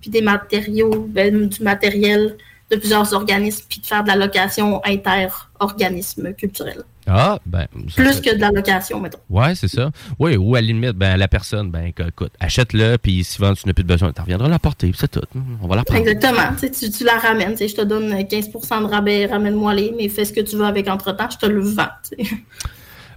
[0.00, 2.36] puis des matériaux, ben, du matériel
[2.70, 6.82] de plusieurs organismes, puis de faire de la location inter-organismes culturels.
[7.06, 7.66] Ah, ben.
[7.96, 9.18] Plus que de la location, mettons.
[9.28, 9.90] Ouais, c'est ça.
[10.18, 13.54] Oui, ou à la limite, ben, la personne, ben, écoute, achète-le, puis si tu n'as
[13.54, 15.20] plus de besoin, tu reviendras la porter, c'est tout.
[15.62, 16.00] On va la prendre.
[16.00, 16.56] Exactement.
[16.60, 17.56] Tu, tu la ramènes.
[17.56, 20.88] Je te donne 15% de rabais, ramène-moi les, mais fais ce que tu veux avec
[20.88, 21.88] entre-temps, je te le vends.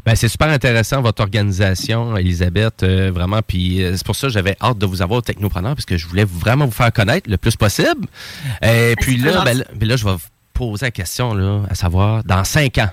[0.06, 3.41] Ben, c'est super intéressant, votre organisation, Elisabeth, euh, vraiment.
[3.41, 5.98] Puis euh, c'est pour ça que j'avais hâte de vous avoir au Technopreneur, parce que
[5.98, 8.06] je voulais vraiment vous faire connaître le plus possible.
[8.61, 10.19] Et ben, puis là, ben, ben, là, je vais vous
[10.53, 12.90] poser la question, là, à savoir, dans cinq ans,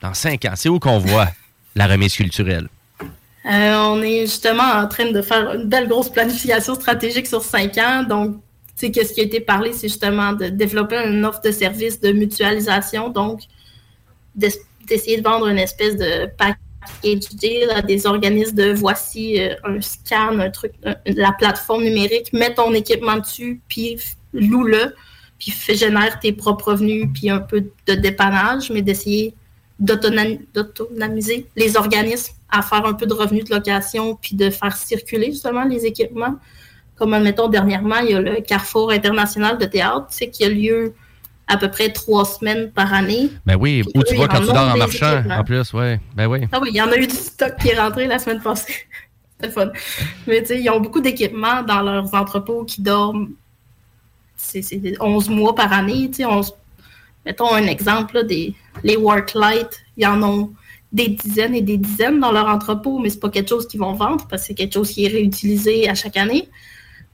[0.00, 1.26] dans cinq ans, c'est où qu'on voit
[1.74, 2.68] la remise culturelle?
[3.02, 7.78] Euh, on est justement en train de faire une belle grosse planification stratégique sur cinq
[7.78, 8.04] ans.
[8.08, 8.36] Donc,
[8.78, 12.00] tu sais, qu'est-ce qui a été parlé, c'est justement de développer une offre de services
[12.00, 13.08] de mutualisation.
[13.08, 13.40] Donc,
[14.88, 19.80] d'essayer de vendre une espèce de package deal à des organismes de voici euh, un
[19.80, 20.72] scan, un truc,
[21.06, 23.98] la plateforme numérique, mets ton équipement dessus, puis
[24.32, 24.94] loue-le,
[25.38, 29.34] puis génère tes propres revenus, puis un peu de dépannage, mais d'essayer
[29.78, 35.26] d'autonomiser les organismes à faire un peu de revenus de location, puis de faire circuler
[35.26, 36.36] justement les équipements.
[36.96, 40.94] Comme, admettons, dernièrement, il y a le Carrefour international de théâtre, c'est qui a lieu
[41.48, 43.30] à peu près trois semaines par année.
[43.46, 45.98] Ben oui, où tu vois quand tu dors en marchant, en plus, ouais.
[46.14, 46.40] Ben oui.
[46.52, 48.74] Ah oui, il y en a eu du stock qui est rentré la semaine passée.
[49.40, 49.70] C'est fun.
[50.26, 53.30] Mais tu sais, ils ont beaucoup d'équipements dans leurs entrepôts qui dorment
[54.38, 54.62] c'est
[55.00, 56.10] 11 mois par année.
[56.10, 56.52] Tu sais,
[57.26, 60.52] mettons un exemple, des, les Worklight, ils en ont
[60.92, 63.92] des dizaines et des dizaines dans leur entrepôt, mais c'est pas quelque chose qu'ils vont
[63.92, 66.48] vendre parce que c'est quelque chose qui est réutilisé à chaque année.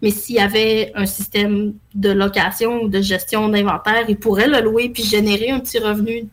[0.04, 4.60] Mais s'il y avait un système de location ou de gestion d'inventaire, ils pourraient le
[4.60, 6.28] louer puis générer un petit revenu,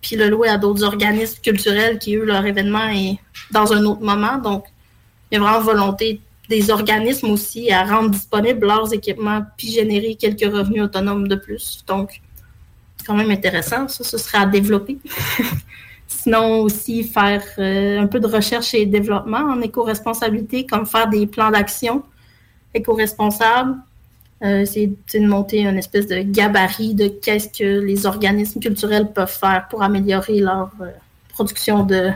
[0.00, 3.18] puis le louer à d'autres organismes culturels qui, eux, leur événement est
[3.50, 4.38] dans un autre moment.
[4.38, 4.66] Donc,
[5.28, 10.14] il y a vraiment volonté des organismes aussi à rendre disponibles leurs équipements puis générer
[10.14, 11.82] quelques revenus autonomes de plus.
[11.88, 12.20] Donc,
[12.98, 13.88] c'est quand même intéressant.
[13.88, 14.98] Ça, ce serait à développer.
[16.06, 21.26] Sinon, aussi faire euh, un peu de recherche et développement en éco-responsabilité, comme faire des
[21.26, 22.04] plans d'action
[22.74, 23.76] éco-responsable.
[24.44, 29.32] Euh, c'est de monter une espèce de gabarit de qu'est-ce que les organismes culturels peuvent
[29.32, 30.90] faire pour améliorer leur euh,
[31.30, 32.10] production de,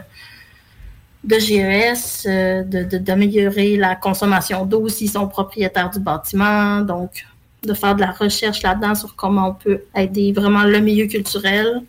[1.24, 6.82] de GES, euh, d'améliorer la consommation d'eau s'ils sont propriétaires du bâtiment.
[6.82, 7.24] Donc,
[7.62, 11.82] de faire de la recherche là-dedans sur comment on peut aider vraiment le milieu culturel.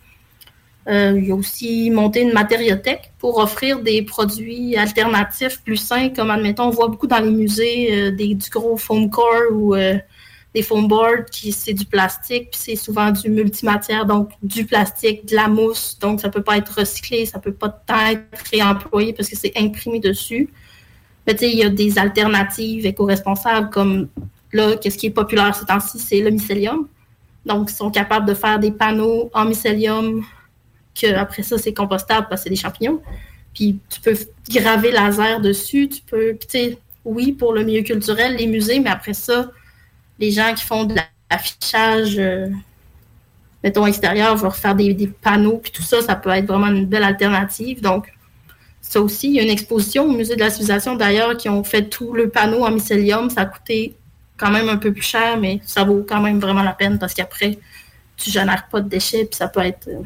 [0.88, 6.32] Euh, il a aussi monté une matériothèque pour offrir des produits alternatifs plus sains, comme
[6.32, 9.98] admettons, on voit beaucoup dans les musées euh, des, du gros foam core ou euh,
[10.56, 15.26] des foam boards qui c'est du plastique, puis c'est souvent du multimatière, donc du plastique,
[15.28, 19.30] de la mousse, donc ça peut pas être recyclé, ça peut pas être réemployé parce
[19.30, 20.50] que c'est imprimé dessus.
[21.28, 24.08] Mais tu sais, il y a des alternatives éco-responsables comme
[24.52, 26.88] là, qu'est-ce qui est populaire ces temps-ci, c'est le mycélium.
[27.46, 30.24] Donc, ils sont capables de faire des panneaux en mycélium
[31.00, 33.02] que après ça, c'est compostable parce que c'est des champignons.
[33.54, 34.16] Puis tu peux
[34.50, 38.90] graver laser dessus, tu peux, tu sais, oui, pour le milieu culturel, les musées, mais
[38.90, 39.52] après ça,
[40.20, 40.96] les gens qui font de
[41.30, 42.48] l'affichage, euh,
[43.64, 47.04] mettons, extérieur, vont faire des, panneaux, puis tout ça, ça peut être vraiment une belle
[47.04, 47.82] alternative.
[47.82, 48.14] Donc,
[48.82, 51.64] ça aussi, il y a une exposition au Musée de la civilisation, d'ailleurs, qui ont
[51.64, 53.30] fait tout le panneau en mycélium.
[53.30, 53.96] Ça a coûté
[54.38, 57.14] quand même un peu plus cher, mais ça vaut quand même vraiment la peine parce
[57.14, 57.60] qu'après,
[58.18, 59.88] tu génères pas de déchets, puis ça peut être...
[59.88, 60.02] Euh,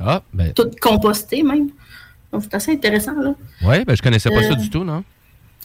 [0.00, 0.52] ah, ben.
[0.52, 1.68] Tout composté même.
[2.32, 3.34] Donc, c'est assez intéressant, là.
[3.62, 5.02] Oui, ben, je connaissais pas ça euh, du tout, non?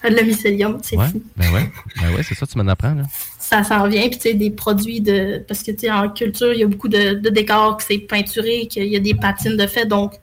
[0.03, 1.21] Le mycélium, c'est Ouais, fou.
[1.37, 3.03] ben ouais, ben ouais c'est ça, tu m'en apprends, là.
[3.39, 5.43] Ça s'en vient, puis tu sais, des produits de.
[5.47, 7.99] Parce que tu sais, en culture, il y a beaucoup de, de décors que c'est
[7.99, 10.13] peinturé, qu'il y a des patines de fait, donc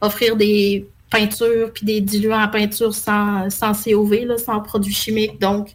[0.00, 5.40] offrir des peintures puis des diluants en peinture sans, sans COV, là, sans produits chimiques,
[5.40, 5.68] donc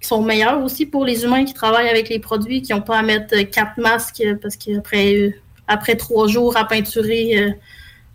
[0.00, 2.98] qui sont meilleurs aussi pour les humains qui travaillent avec les produits, qui n'ont pas
[2.98, 5.30] à mettre euh, quatre masques euh, parce qu'après euh,
[5.66, 7.50] après trois jours à peinturer euh,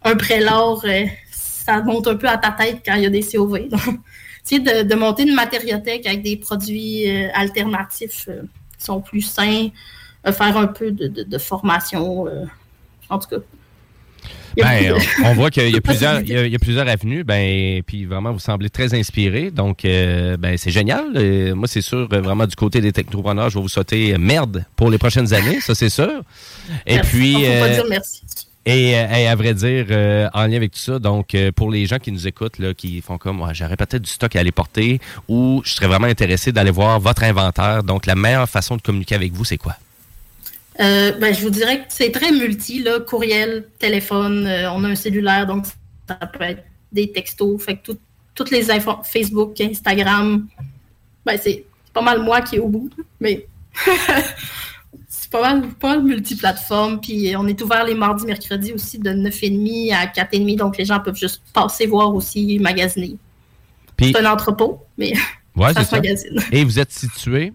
[0.04, 3.24] un prélat, euh, ça monte un peu à ta tête quand il y a des
[3.24, 3.68] COV.
[4.44, 8.28] Tu sais, de, monter une matériothèque avec des produits euh, alternatifs
[8.76, 9.68] qui sont plus sains,
[10.26, 12.26] faire un peu de, de- formation,
[13.08, 13.36] en tout cas.
[14.58, 14.94] Ben,
[15.26, 17.82] on voit qu'il y a plusieurs, il y a, il y a plusieurs avenues, ben,
[17.84, 19.52] puis vraiment, vous semblez très inspiré.
[19.52, 21.06] Donc, euh, ben, c'est génial.
[21.16, 24.18] Euh, moi, c'est sûr, euh, vraiment, du côté des technopreneurs, je vais vous souhaiter euh,
[24.18, 26.22] merde pour les prochaines années, ça, c'est sûr.
[26.86, 27.10] Et Merci.
[27.10, 27.36] puis.
[27.38, 28.22] On euh, dire merci.
[28.66, 31.86] et, et à vrai dire, euh, en lien avec tout ça, donc euh, pour les
[31.86, 34.52] gens qui nous écoutent, là, qui font comme, ouais, j'aurais peut-être du stock à aller
[34.52, 35.00] porter,
[35.30, 37.84] ou je serais vraiment intéressé d'aller voir votre inventaire.
[37.84, 39.76] Donc, la meilleure façon de communiquer avec vous, c'est quoi?
[40.82, 44.90] Euh, ben, je vous dirais que c'est très multi, là, courriel, téléphone, euh, on a
[44.90, 45.66] un cellulaire, donc
[46.08, 48.00] ça peut être des textos, fait que tout-
[48.34, 50.48] toutes les infos, Facebook, Instagram,
[51.26, 51.64] ben, c'est
[51.94, 52.90] pas mal moi qui est au bout,
[53.20, 53.46] mais
[55.08, 59.12] c'est pas mal, pas mal multiplateforme, puis on est ouvert les mardis, mercredis aussi de
[59.12, 63.16] 9h30 à 4h30, donc les gens peuvent juste passer voir aussi, magasiner.
[63.98, 65.14] Puis- C'est un entrepôt, mais
[65.56, 66.40] Ouais, ça se magasine.
[66.52, 67.54] Et vous êtes situé?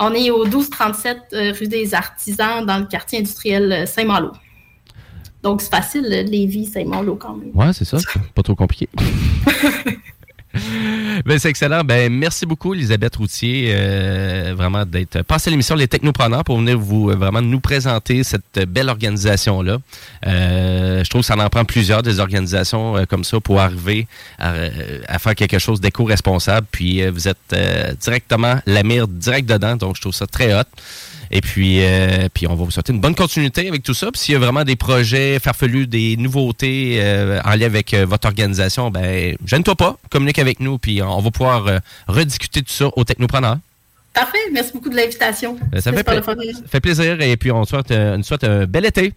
[0.00, 4.32] On est au 1237 euh, rue des Artisans dans le quartier industriel euh, Saint-Malo.
[5.42, 7.50] Donc c'est facile, euh, Lévis, Saint-Malo quand même.
[7.54, 7.98] Ouais, c'est ça.
[8.34, 8.88] Pas trop compliqué.
[11.26, 11.84] ben, c'est excellent.
[11.84, 16.78] Ben, merci beaucoup, Elisabeth Routier, euh, vraiment d'être passée à l'émission Les Technopreneurs pour venir
[16.78, 19.78] vous euh, vraiment nous présenter cette belle organisation-là.
[20.26, 24.06] Euh, je trouve que ça en prend plusieurs des organisations euh, comme ça pour arriver
[24.38, 26.66] à, euh, à faire quelque chose d'éco-responsable.
[26.70, 30.54] Puis euh, vous êtes euh, directement la mire direct dedans, donc je trouve ça très
[30.54, 30.64] hot.
[31.30, 34.10] Et puis, euh, puis on va vous souhaiter une bonne continuité avec tout ça.
[34.10, 38.06] Puis s'il y a vraiment des projets farfelus, des nouveautés euh, en lien avec euh,
[38.06, 42.72] votre organisation, ben gêne-toi pas, communique avec nous, puis on va pouvoir rediscuter de tout
[42.72, 43.58] ça au Technopreneur.
[44.14, 45.58] Parfait, merci beaucoup de l'invitation.
[45.70, 46.34] Ben, ça, fait pla- ça
[46.66, 49.12] fait plaisir et puis on te souhaite, on te souhaite un bel été.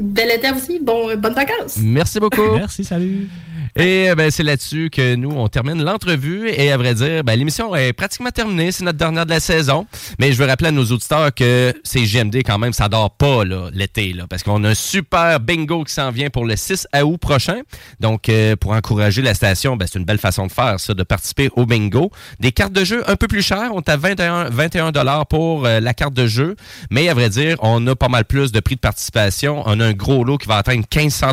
[0.00, 1.76] Bel été aussi, bon, euh, bonnes vacances.
[1.78, 2.54] Merci beaucoup.
[2.54, 3.28] Merci, salut.
[3.76, 6.48] Et euh, ben, c'est là-dessus que nous, on termine l'entrevue.
[6.48, 8.72] Et à vrai dire, ben, l'émission est pratiquement terminée.
[8.72, 9.86] C'est notre dernière de la saison.
[10.18, 13.44] Mais je veux rappeler à nos auditeurs que c'est GMD quand même, ça dort pas
[13.72, 14.12] l'été.
[14.12, 17.60] Là, parce qu'on a un super bingo qui s'en vient pour le 6 août prochain.
[18.00, 21.02] Donc, euh, pour encourager la station, ben, c'est une belle façon de faire ça, de
[21.02, 22.10] participer au bingo.
[22.40, 23.70] Des cartes de jeu un peu plus chères.
[23.72, 24.90] On est à 21, 21
[25.28, 26.56] pour euh, la carte de jeu.
[26.90, 29.62] Mais à vrai dire, on a pas mal plus de prix de participation.
[29.66, 31.32] On a un gros lot qui va atteindre 1500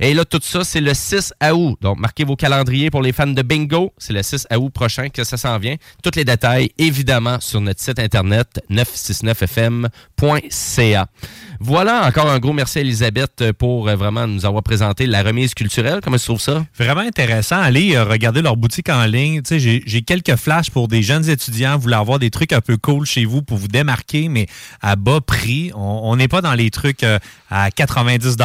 [0.00, 1.76] Et là, tout ça, c'est le 6 août.
[1.80, 3.92] Donc, marquez vos calendriers pour les fans de bingo.
[3.98, 5.74] C'est le 6 août prochain que ça s'en vient.
[6.02, 11.06] Tous les détails, évidemment, sur notre site internet 969fm.ca.
[11.62, 15.52] Voilà, encore un gros merci à Elisabeth pour euh, vraiment nous avoir présenté la remise
[15.52, 16.00] culturelle.
[16.02, 16.64] Comment tu trouves ça?
[16.78, 17.60] Vraiment intéressant.
[17.60, 19.42] Allez euh, regarder leur boutique en ligne.
[19.46, 23.26] J'ai- quelques flashs pour des jeunes étudiants voulant avoir des trucs un peu cool chez
[23.26, 24.46] vous pour vous démarquer, mais
[24.80, 25.70] à bas prix.
[25.74, 27.18] On on n'est pas dans les trucs euh,
[27.50, 28.36] à 90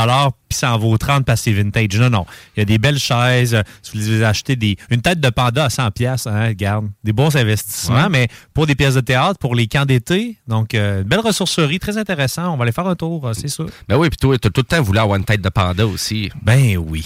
[0.55, 1.99] puis ça en vaut 30 parce que c'est vintage.
[1.99, 2.25] Non, non.
[2.55, 3.61] Il y a des belles chaises.
[3.81, 7.13] Si vous voulez acheter des, une tête de panda à 100 pièces, hein, regarde, des
[7.13, 8.09] bons investissements, Ouais.
[8.09, 10.37] mais pour des pièces de théâtre, pour les camps d'été.
[10.47, 12.53] Donc, euh, une belle ressourcerie, très intéressant.
[12.53, 13.67] On va aller faire un tour, euh, c'est sûr.
[13.87, 16.29] Ben oui, puis toi, t'as tout le temps voulu avoir une tête de panda aussi.
[16.41, 17.05] Ben oui.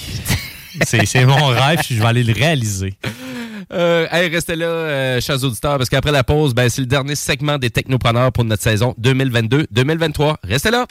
[0.85, 2.93] C'est c'est mon rêve, je vais aller le réaliser.
[3.73, 7.15] Euh, hey, restez là, euh, chers auditeurs, parce qu'après la pause, ben, c'est le dernier
[7.15, 10.35] segment des technopreneurs pour notre saison 2022-2023.
[10.43, 10.85] Restez là!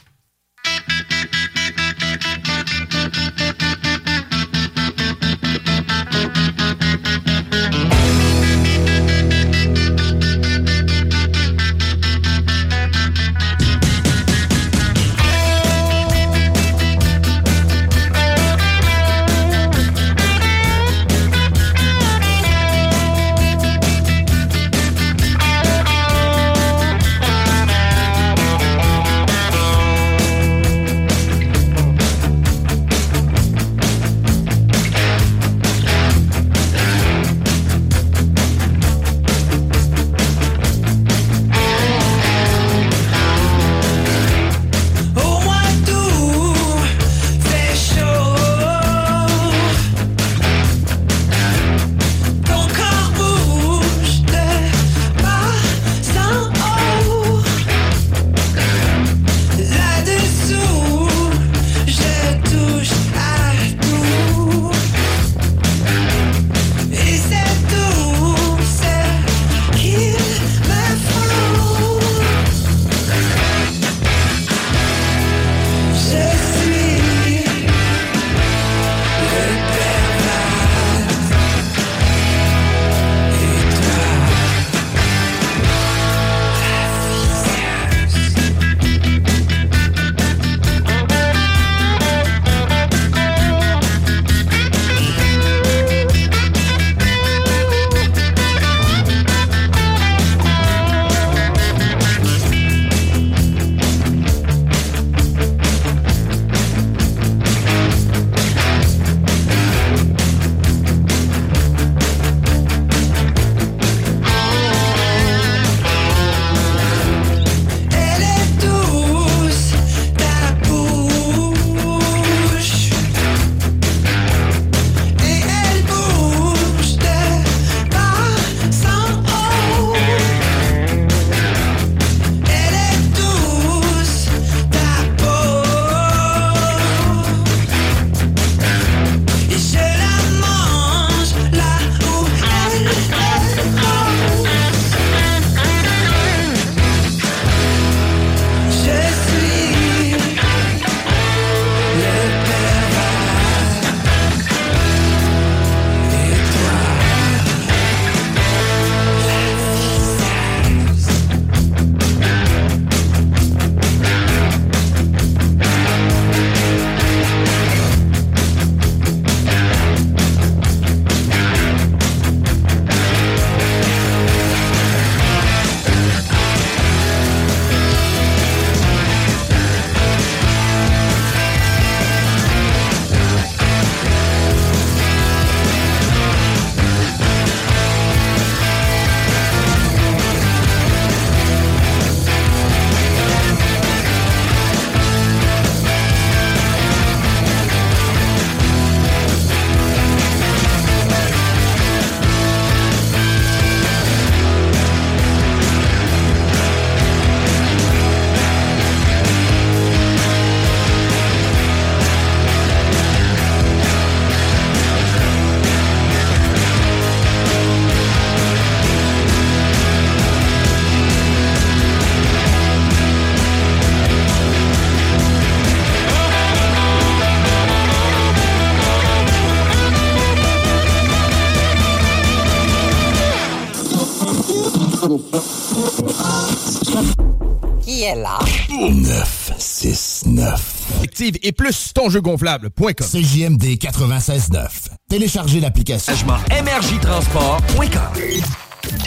[238.09, 238.39] Qui est là?
[238.71, 241.03] 969.
[241.03, 242.95] Active et plus ton jeu gonflable.com.
[243.07, 244.67] CJMD 96.9.
[245.09, 246.13] Téléchargez l'application.
[246.51, 248.13] MRJTransport.com.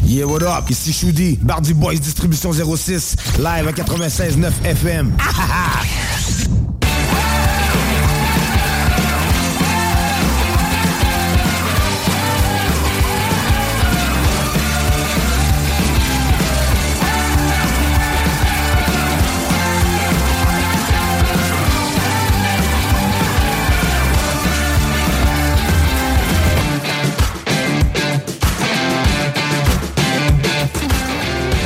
[0.03, 0.69] Yeah, what up?
[0.69, 5.13] Ici Choudi, Bardi Boys Distribution 06, live à 96.9 FM.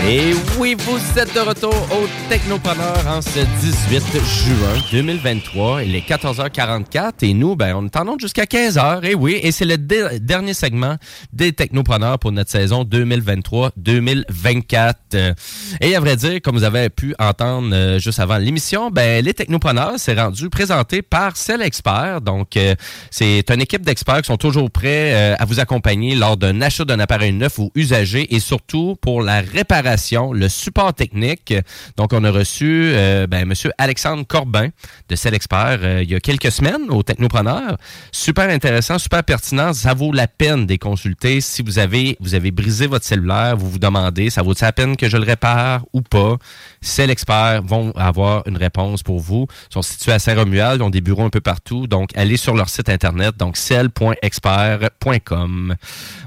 [0.07, 5.81] Et oui, vous êtes de retour au Technopreneur en ce 18 juin 2023.
[5.81, 9.03] Il est 14h44 et nous, ben, on est jusqu'à 15h.
[9.03, 10.97] Et oui, et c'est le dernier segment
[11.33, 14.93] des Technopreneurs pour notre saison 2023-2024.
[15.15, 15.33] Euh,
[15.81, 19.33] Et à vrai dire, comme vous avez pu entendre euh, juste avant l'émission, ben, les
[19.33, 22.21] Technopreneurs s'est rendu présenté par Cell Expert.
[22.21, 22.75] Donc, euh,
[23.09, 26.85] c'est une équipe d'experts qui sont toujours prêts euh, à vous accompagner lors d'un achat
[26.85, 29.94] d'un appareil neuf ou usagé et surtout pour la réparation,
[30.33, 31.53] le support technique.
[31.97, 34.69] Donc, on a reçu euh, ben, Monsieur Alexandre Corbin
[35.09, 37.77] de Cell Expert euh, il y a quelques semaines au Technopreneur.
[38.11, 39.73] Super intéressant, super pertinent.
[39.73, 41.39] Ça vaut la peine de les consulter.
[41.41, 44.97] Si vous avez, vous avez brisé votre cellulaire, vous vous demandez, ça vaut la peine
[44.97, 46.37] que je le répare ou pas?
[46.81, 49.47] Cell Expert vont avoir une réponse pour vous.
[49.69, 51.87] Ils sont situés à Saint-Romuald, ils ont des bureaux un peu partout.
[51.87, 55.75] Donc, allez sur leur site internet, donc cell.expert.com.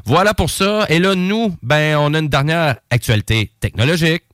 [0.04, 0.86] Voilà pour ça.
[0.88, 4.24] Et là, nous, ben, on a une dernière actualité technologique.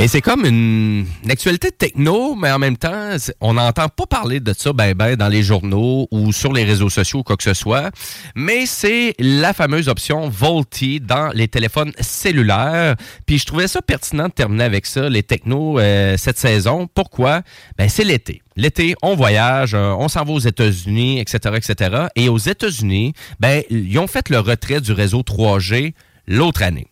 [0.00, 4.40] Et c'est comme une, une actualité techno, mais en même temps, on n'entend pas parler
[4.40, 7.42] de ça ben ben dans les journaux ou sur les réseaux sociaux ou quoi que
[7.42, 7.90] ce soit.
[8.34, 12.96] Mais c'est la fameuse option Volti dans les téléphones cellulaires.
[13.26, 16.88] Puis je trouvais ça pertinent de terminer avec ça, les technos euh, cette saison.
[16.94, 17.42] Pourquoi?
[17.76, 18.40] Ben c'est l'été.
[18.56, 22.06] L'été, on voyage, euh, on s'en va aux États-Unis, etc., etc.
[22.16, 25.92] Et aux États-Unis, ben ils ont fait le retrait du réseau 3G
[26.26, 26.89] l'autre année.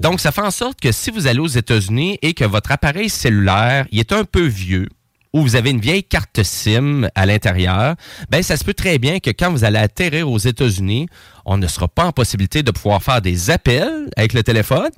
[0.00, 3.08] Donc, ça fait en sorte que si vous allez aux États-Unis et que votre appareil
[3.08, 4.88] cellulaire il est un peu vieux,
[5.32, 7.94] ou vous avez une vieille carte SIM à l'intérieur,
[8.30, 11.06] ben ça se peut très bien que quand vous allez atterrir aux États-Unis,
[11.44, 14.90] on ne sera pas en possibilité de pouvoir faire des appels avec le téléphone,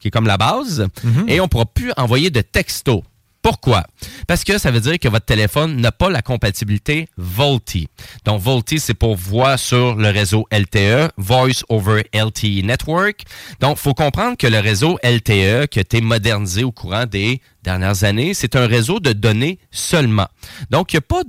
[0.00, 0.86] qui est comme la base,
[1.28, 3.02] et on ne pourra plus envoyer de textos.
[3.46, 3.84] Pourquoi?
[4.26, 7.86] Parce que ça veut dire que votre téléphone n'a pas la compatibilité VoLTE.
[8.24, 13.22] Donc, VoLTE, c'est pour voix sur le réseau LTE, Voice over LTE Network.
[13.60, 18.02] Donc, faut comprendre que le réseau LTE, qui a été modernisé au courant des dernières
[18.02, 20.26] années, c'est un réseau de données seulement.
[20.70, 21.22] Donc, il n'y a pas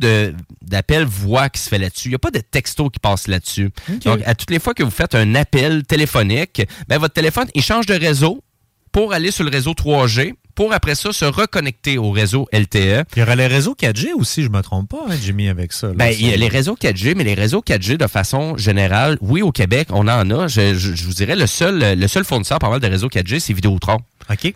[0.63, 2.07] d'appel voix qui se fait là-dessus.
[2.07, 3.69] Il n'y a pas de texto qui passe là-dessus.
[4.05, 7.61] Donc, à toutes les fois que vous faites un appel téléphonique, ben, votre téléphone, il
[7.61, 8.43] change de réseau
[8.91, 13.05] pour aller sur le réseau 3G, pour après ça se reconnecter au réseau LTE.
[13.15, 15.87] Il y aurait les réseaux 4G aussi, je me trompe pas, hein, Jimmy, avec ça.
[15.87, 15.93] là.
[15.95, 19.43] Ben, il y a les réseaux 4G, mais les réseaux 4G, de façon générale, oui,
[19.43, 20.47] au Québec, on en a.
[20.47, 23.39] Je, je- je vous dirais, le seul, le seul fournisseur pas mal de réseaux 4G,
[23.39, 23.99] c'est Vidéotron.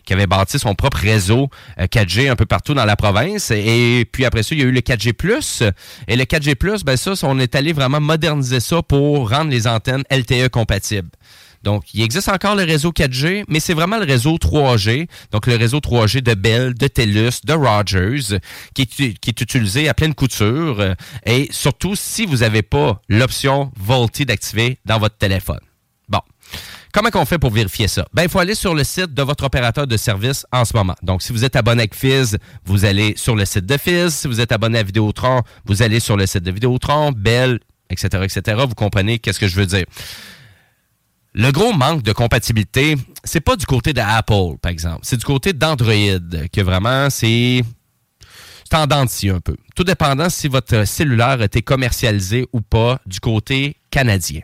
[0.03, 1.49] Qui avait bâti son propre réseau
[1.79, 3.51] euh, 4G un peu partout dans la province.
[3.51, 5.71] Et puis après ça, il y a eu le 4G+.
[6.09, 10.03] Et le 4G+, ben ça, on est allé vraiment moderniser ça pour rendre les antennes
[10.11, 11.09] LTE compatibles.
[11.63, 15.55] Donc, il existe encore le réseau 4G, mais c'est vraiment le réseau 3G, donc le
[15.55, 18.39] réseau 3G de Bell, de TELUS, de Rogers,
[18.73, 20.79] qui est, utilisé à pleine couture.
[20.79, 25.59] euh, Et surtout, si vous n'avez pas l'option VoLTE d'activer dans votre téléphone.
[26.09, 26.19] Bon.
[26.93, 28.05] Comment qu'on fait pour vérifier ça?
[28.13, 30.95] Ben, il faut aller sur le site de votre opérateur de service en ce moment.
[31.01, 34.13] Donc, si vous êtes abonné avec Fizz, vous allez sur le site de Fizz.
[34.13, 37.59] Si vous êtes abonné à Vidéotron, vous allez sur le site de Vidéotron, Bell,
[37.89, 38.63] etc., etc.
[38.67, 39.85] Vous comprenez qu'est-ce que je veux dire.
[41.33, 44.99] Le gros manque de compatibilité, c'est pas du côté d'Apple, par exemple.
[45.03, 45.93] C'est du côté d'Android,
[46.51, 47.61] que vraiment, c'est
[49.07, 49.55] scie un peu.
[49.75, 54.41] Tout dépendant si votre cellulaire a été commercialisé ou pas du côté canadien.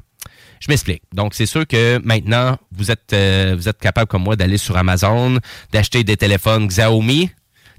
[0.59, 1.03] Je m'explique.
[1.13, 4.75] Donc, c'est sûr que maintenant, vous êtes, euh, vous êtes capable comme moi d'aller sur
[4.75, 5.37] Amazon,
[5.71, 7.29] d'acheter des téléphones Xiaomi,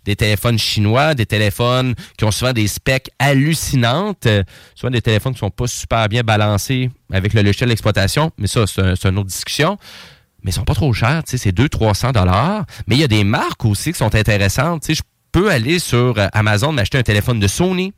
[0.08, 4.42] des téléphones chinois, des téléphones qui ont souvent des specs hallucinantes, euh,
[4.74, 8.66] souvent des téléphones qui sont pas super bien balancés avec le logiciel d'exploitation, mais ça,
[8.66, 9.76] c'est un- c'est une autre discussion.
[10.42, 12.64] Mais ils sont pas trop chers, tu sais, c'est 200-300 dollars.
[12.86, 14.82] Mais il y a des marques aussi qui sont intéressantes.
[14.82, 15.02] Tu sais, je
[15.32, 17.92] peux aller sur euh, Amazon m'acheter un téléphone de Sony.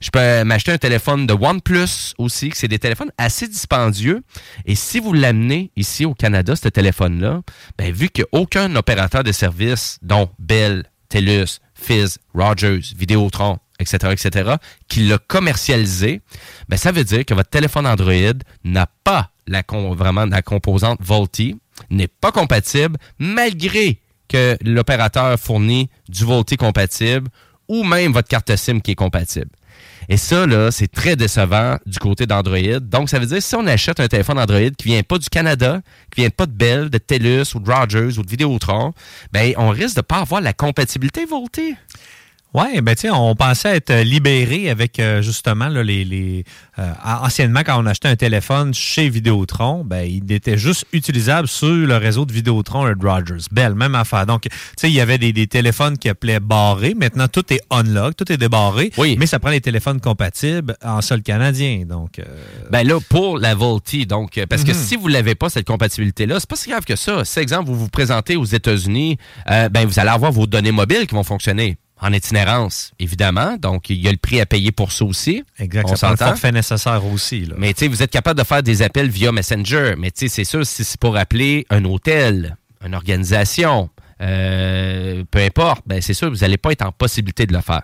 [0.00, 4.22] Je peux euh, m'acheter un téléphone de OnePlus aussi, que c'est des téléphones assez dispendieux.
[4.66, 7.40] Et si vous l'amenez ici au Canada, ce téléphone-là,
[7.76, 14.56] ben, vu qu'aucun opérateur de service, dont Bell, TELUS, Fizz, Rogers, Vidéotron, etc., etc.,
[14.88, 16.20] qui l'a commercialisé,
[16.68, 21.56] ben, ça veut dire que votre téléphone Android n'a pas la vraiment la composante VoLTE,
[21.90, 27.28] n'est pas compatible, malgré que l'opérateur fournit du VoLTE compatible
[27.68, 29.50] ou même votre carte SIM qui est compatible.
[30.08, 32.80] Et ça, là, c'est très décevant du côté d'Android.
[32.80, 35.80] Donc, ça veut dire si on achète un téléphone Android qui vient pas du Canada,
[36.14, 38.92] qui vient pas de Bell, de TELUS ou de Rogers ou de Vidéotron,
[39.32, 41.76] ben, on risque de pas avoir la compatibilité VoLTE.
[42.54, 46.44] Oui, ben tu sais, on pensait être libéré avec euh, justement là, les, les
[46.78, 51.68] euh, anciennement quand on achetait un téléphone chez Vidéotron, ben il était juste utilisable sur
[51.68, 53.44] le réseau de Vidéotron de Rogers.
[53.52, 54.24] Belle, même affaire.
[54.24, 56.94] Donc, tu sais, il y avait des, des téléphones qui appelaient barrés.
[56.96, 58.92] Maintenant, tout est unlock, tout est débarré.
[58.96, 59.16] Oui.
[59.20, 61.82] Mais ça prend les téléphones compatibles en sol canadien.
[61.86, 62.24] Donc, euh,
[62.70, 64.78] Ben là, pour la VoLTE, donc, euh, parce que Mhm.
[64.78, 67.26] si vous l'avez pas, cette compatibilité-là, c'est pas si grave que ça.
[67.26, 69.18] Si, exemple, vous vous présentez aux États-Unis,
[69.50, 71.76] euh, ben, vous allez avoir vos données mobiles qui vont fonctionner.
[72.00, 73.56] En itinérance, évidemment.
[73.56, 75.42] Donc, il y a le prix à payer pour ça aussi.
[75.58, 75.84] exact.
[75.84, 76.28] On prend le s'entend?
[76.28, 77.44] forfait nécessaire aussi.
[77.44, 77.54] Là.
[77.58, 79.94] Mais tu sais, vous êtes capable de faire des appels via Messenger.
[79.98, 85.40] Mais tu sais, c'est sûr, si c'est pour appeler un hôtel, une organisation, euh, peu
[85.40, 87.82] importe, ben c'est sûr, vous n'allez pas être en possibilité de le faire.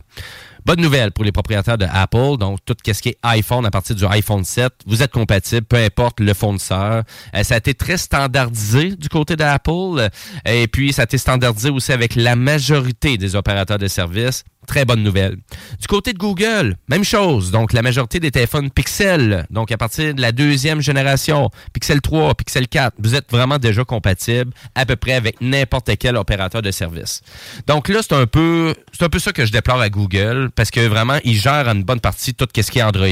[0.67, 2.39] Bonne nouvelle pour les propriétaires de Apple.
[2.39, 5.77] Donc, tout ce qui est iPhone à partir du iPhone 7, vous êtes compatible, peu
[5.77, 7.03] importe le fournisseur.
[7.37, 10.09] Euh, ça a été très standardisé du côté d'Apple.
[10.47, 14.43] Et puis, ça a été standardisé aussi avec la majorité des opérateurs de services.
[14.67, 15.37] Très bonne nouvelle.
[15.81, 17.51] Du côté de Google, même chose.
[17.51, 22.35] Donc, la majorité des téléphones Pixel, donc à partir de la deuxième génération, Pixel 3,
[22.35, 26.71] Pixel 4, vous êtes vraiment déjà compatible à peu près avec n'importe quel opérateur de
[26.71, 27.21] service.
[27.67, 30.71] Donc là, c'est un peu, c'est un peu ça que je déplore à Google parce
[30.71, 33.07] que vraiment, ils gèrent en une bonne partie tout ce qui est Android.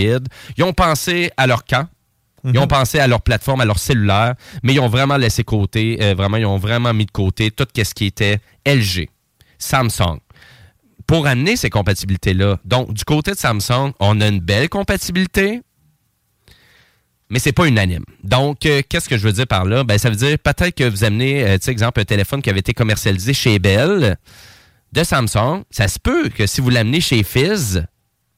[0.56, 1.86] Ils ont pensé à leur camp.
[2.44, 4.34] Ils ont pensé à leur plateforme, à leur cellulaire,
[4.64, 7.66] mais ils ont vraiment laissé côté, euh, vraiment, ils ont vraiment mis de côté tout
[7.72, 9.08] ce qui était LG,
[9.58, 10.18] Samsung,
[11.06, 12.58] pour amener ces compatibilités-là.
[12.64, 15.60] Donc, du côté de Samsung, on a une belle compatibilité,
[17.30, 18.04] mais c'est pas unanime.
[18.22, 19.84] Donc, euh, qu'est-ce que je veux dire par là?
[19.84, 22.74] Ben, ça veut dire peut-être que vous amenez, euh, exemple, un téléphone qui avait été
[22.74, 24.16] commercialisé chez Bell
[24.92, 25.62] de Samsung.
[25.70, 27.86] Ça se peut que si vous l'amenez chez Fizz,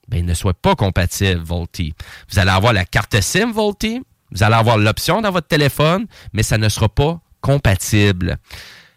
[0.09, 1.93] ben, il ne soit pas compatible VoLTE.
[2.31, 4.01] Vous allez avoir la carte SIM VoLTE,
[4.31, 8.39] vous allez avoir l'option dans votre téléphone, mais ça ne sera pas compatible.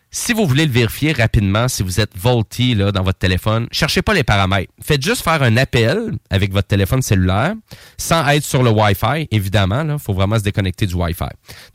[0.09, 4.01] Si vous voulez le vérifier rapidement, si vous êtes VoLTE là, dans votre téléphone, cherchez
[4.01, 4.71] pas les paramètres.
[4.81, 7.55] Faites juste faire un appel avec votre téléphone cellulaire,
[7.97, 9.83] sans être sur le Wi-Fi, évidemment.
[9.83, 11.25] Il faut vraiment se déconnecter du Wi-Fi.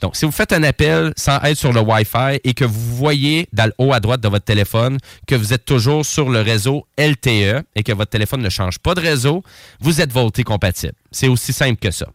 [0.00, 3.48] Donc, si vous faites un appel sans être sur le Wi-Fi et que vous voyez
[3.52, 4.96] dans le haut à droite de votre téléphone
[5.26, 8.94] que vous êtes toujours sur le réseau LTE et que votre téléphone ne change pas
[8.94, 9.42] de réseau,
[9.80, 10.94] vous êtes VoLTE compatible.
[11.12, 12.06] C'est aussi simple que ça.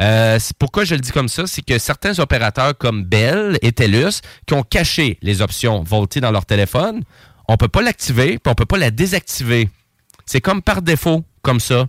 [0.00, 1.46] Euh, pourquoi je le dis comme ça?
[1.46, 6.30] C'est que certains opérateurs comme Bell et TELUS qui ont caché les options VoLTE dans
[6.30, 7.02] leur téléphone,
[7.48, 9.68] on peut pas l'activer puis on peut pas la désactiver.
[10.26, 11.86] C'est comme par défaut, comme ça.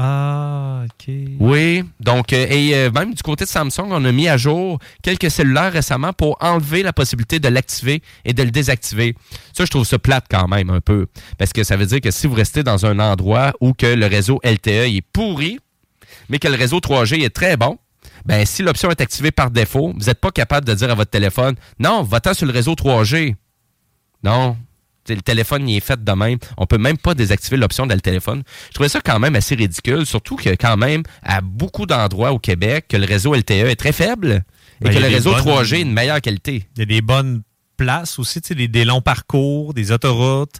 [0.00, 1.12] Ah, OK.
[1.40, 4.78] Oui, donc, euh, et euh, même du côté de Samsung, on a mis à jour
[5.02, 9.16] quelques cellulaires récemment pour enlever la possibilité de l'activer et de le désactiver.
[9.52, 11.06] Ça, je trouve ça plate quand même un peu,
[11.36, 14.06] parce que ça veut dire que si vous restez dans un endroit où que le
[14.06, 15.58] réseau LTE est pourri,
[16.28, 17.78] mais que le réseau 3G est très bon,
[18.24, 21.10] ben si l'option est activée par défaut, vous n'êtes pas capable de dire à votre
[21.10, 23.34] téléphone, non, va-t'en sur le réseau 3G.
[24.24, 24.56] Non,
[25.08, 26.38] le téléphone il est fait de même.
[26.58, 28.42] On peut même pas désactiver l'option dans le téléphone.
[28.68, 32.38] Je trouvais ça quand même assez ridicule, surtout que quand même, à beaucoup d'endroits au
[32.38, 34.44] Québec, que le réseau LTE est très faible
[34.80, 36.68] et Ben, que le réseau bonnes- 3G est de meilleure qualité.
[36.76, 37.42] Il y a des bonnes
[37.78, 40.56] places aussi, tu sais, des, des longs parcours, des autoroutes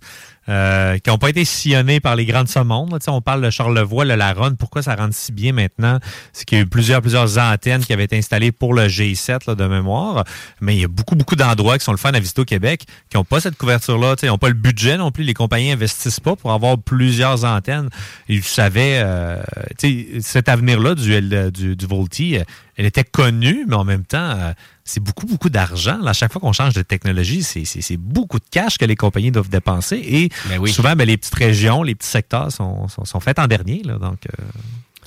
[0.48, 2.90] euh, qui n'ont pas été sillonnées par les grands de ce monde.
[2.98, 4.56] Tu sais, on parle de Charlevoix, le Laronne.
[4.56, 5.98] Pourquoi ça rentre si bien maintenant?
[6.32, 9.40] C'est qu'il y a eu plusieurs, plusieurs antennes qui avaient été installées pour le G7
[9.46, 10.24] là, de mémoire.
[10.62, 12.84] Mais il y a beaucoup, beaucoup d'endroits qui sont le fun à visiter au Québec
[13.10, 14.16] qui n'ont pas cette couverture-là.
[14.16, 15.24] Tu sais, Ils n'ont pas le budget non plus.
[15.24, 17.90] Les compagnies investissent pas pour avoir plusieurs antennes.
[18.30, 19.42] Je savais, euh,
[19.78, 22.44] tu sais, cet avenir-là du, L- du, du VoLTE, euh,
[22.76, 24.52] elle était connue, mais en même temps, euh,
[24.89, 25.98] c'est beaucoup, beaucoup d'argent.
[26.06, 29.51] À chaque fois qu'on change de technologie, c'est- beaucoup de cash que les compagnies doivent
[29.51, 29.97] dépenser.
[29.97, 30.31] Et
[30.73, 33.82] souvent, ben, les petites régions, les petits secteurs sont, sont, sont faits en dernier.
[33.85, 34.44] Là, donc, euh,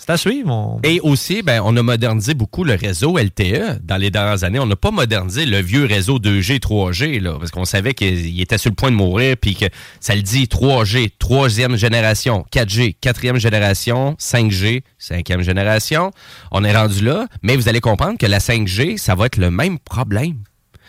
[0.03, 0.49] c'est à suivre.
[0.49, 4.59] on- Et aussi, ben, on a modernisé beaucoup le réseau LTE dans les dernières années.
[4.59, 8.57] On n'a pas modernisé le vieux réseau 2G, 3G, là, parce qu'on savait qu'il était
[8.57, 9.65] sur le point de mourir, puis que
[9.99, 16.11] ça le dit 3G, troisième génération, 4G, quatrième génération, 5G, cinquième génération.
[16.51, 19.51] On est rendu là, mais vous allez comprendre que la 5G, ça va être le
[19.51, 20.37] même problème.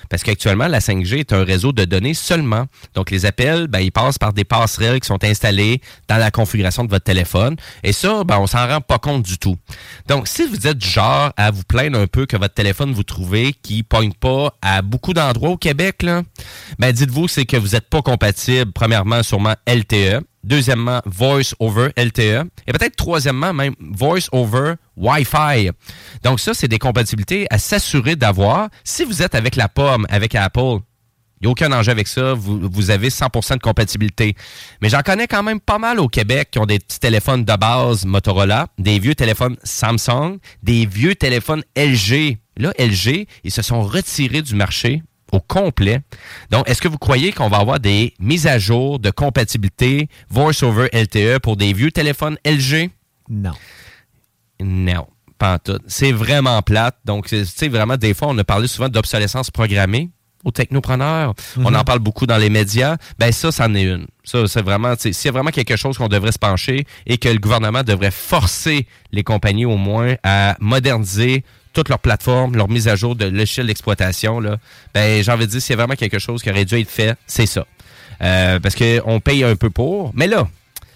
[0.09, 2.67] Parce qu'actuellement, la 5G est un réseau de données seulement.
[2.95, 6.85] Donc, les appels, ben, ils passent par des passerelles qui sont installées dans la configuration
[6.85, 7.57] de votre téléphone.
[7.83, 9.57] Et ça, ben, on s'en rend pas compte du tout.
[10.09, 13.03] Donc, si vous êtes du genre à vous plaindre un peu que votre téléphone vous
[13.03, 16.23] trouvez qui pogne pas à beaucoup d'endroits au Québec, là,
[16.79, 20.25] ben, dites-vous, c'est que vous n'êtes pas compatible, premièrement, sûrement LTE.
[20.45, 22.49] Deuxièmement, Voice over LTE.
[22.67, 25.71] Et peut-être troisièmement, même Voice over Wi-Fi.
[26.23, 28.69] Donc ça, c'est des compatibilités à s'assurer d'avoir.
[28.85, 30.81] Si vous êtes avec la pomme, avec Apple,
[31.43, 32.35] il n'y a aucun danger avec ça.
[32.35, 34.37] Vous, vous avez 100% de compatibilité.
[34.81, 37.57] Mais j'en connais quand même pas mal au Québec qui ont des petits téléphones de
[37.57, 42.39] base Motorola, des vieux téléphones Samsung, des vieux téléphones LG.
[42.57, 45.03] Là, LG, ils se sont retirés du marché
[45.33, 46.01] au complet.
[46.51, 50.63] Donc, est-ce que vous croyez qu'on va avoir des mises à jour de compatibilité Voice
[50.63, 52.91] over LTE pour des vieux téléphones LG?
[53.29, 53.53] Non.
[54.61, 55.07] Non,
[55.39, 55.79] pas en tout.
[55.87, 56.97] C'est vraiment plate.
[57.05, 60.11] Donc, tu sais, vraiment, des fois, on a parlé souvent d'obsolescence programmée
[60.45, 61.35] aux technopreneurs.
[61.57, 61.77] On Mhm.
[61.77, 62.97] en parle beaucoup dans les médias.
[63.19, 64.07] Ben ça, c'en est une.
[64.25, 67.29] Ça, c'est vraiment, s'il y a vraiment quelque chose qu'on devrait se pencher et que
[67.29, 72.89] le gouvernement devrait forcer les compagnies au moins à moderniser toutes leurs plateformes, leur mise
[72.89, 74.57] à jour de l'échelle d'exploitation, là,
[74.95, 77.47] ben j'ai envie de dire, a vraiment quelque chose qui aurait dû être fait, c'est
[77.47, 77.67] ça.
[78.23, 80.13] Euh, parce qu'on paye un peu pour.
[80.15, 80.47] Mais là,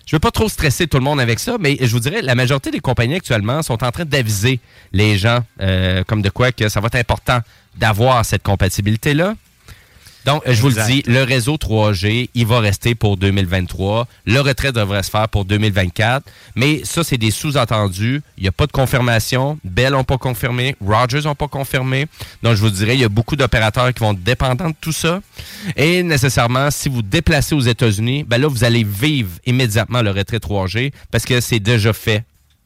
[0.07, 2.37] je veux pas trop stresser tout le monde avec ça, mais je vous dirais, la
[2.37, 4.61] majorité des compagnies actuellement sont en train d'aviser
[4.93, 7.41] les gens euh, comme de quoi que ça va être important
[7.77, 9.35] d'avoir cette compatibilité-là.
[10.27, 14.09] Donc, je vous le dis, le réseau 3G, il va rester pour 2023.
[14.27, 16.27] Le retrait devrait se faire pour 2024.
[16.57, 18.23] Mais ça, c'est des sous-entendus.
[18.37, 19.59] Il n'y a pas de confirmation.
[19.63, 20.75] Bell n'ont pas confirmé.
[20.85, 22.07] Rogers n'ont pas confirmé.
[22.43, 24.93] Donc, je vous dirais, il y a beaucoup d'opérateurs qui vont être dépendants de tout
[24.93, 25.21] ça.
[25.77, 30.39] Et nécessairement, si vous déplacez aux États-Unis, ben là, vous allez vivre immédiatement le retrait
[30.39, 32.25] 3G parce que c'est déjà fait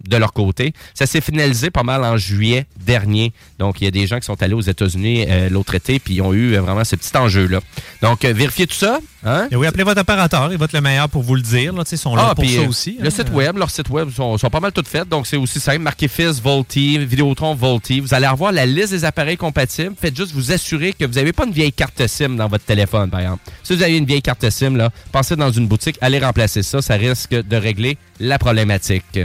[0.09, 0.72] de leur côté.
[0.94, 3.32] Ça s'est finalisé pas mal en juillet dernier.
[3.59, 6.14] Donc, il y a des gens qui sont allés aux États-Unis euh, l'autre été, puis
[6.14, 7.60] ils ont eu euh, vraiment ce petit enjeu-là.
[8.02, 8.98] Donc, euh, vérifiez tout ça.
[9.24, 9.48] Hein?
[9.51, 11.72] Et oui, appelez votre opérateur, il va être le meilleur pour vous le dire.
[11.74, 12.97] Là, ils sont là Ah, pour ça aussi.
[12.98, 13.10] Le hein.
[13.10, 15.81] site web, leurs sites web sont, sont pas mal toutes faites, donc c'est aussi simple.
[15.81, 16.09] Marquez
[16.43, 18.01] Volti, Vidéotron, Volti.
[18.01, 19.94] Vous allez avoir la liste des appareils compatibles.
[20.01, 23.10] Faites juste vous assurer que vous n'avez pas une vieille carte SIM dans votre téléphone,
[23.10, 23.43] par exemple.
[23.62, 26.82] Si vous avez une vieille carte SIM, là, passez dans une boutique, allez remplacer ça.
[26.82, 29.20] Ça risque de régler la problématique.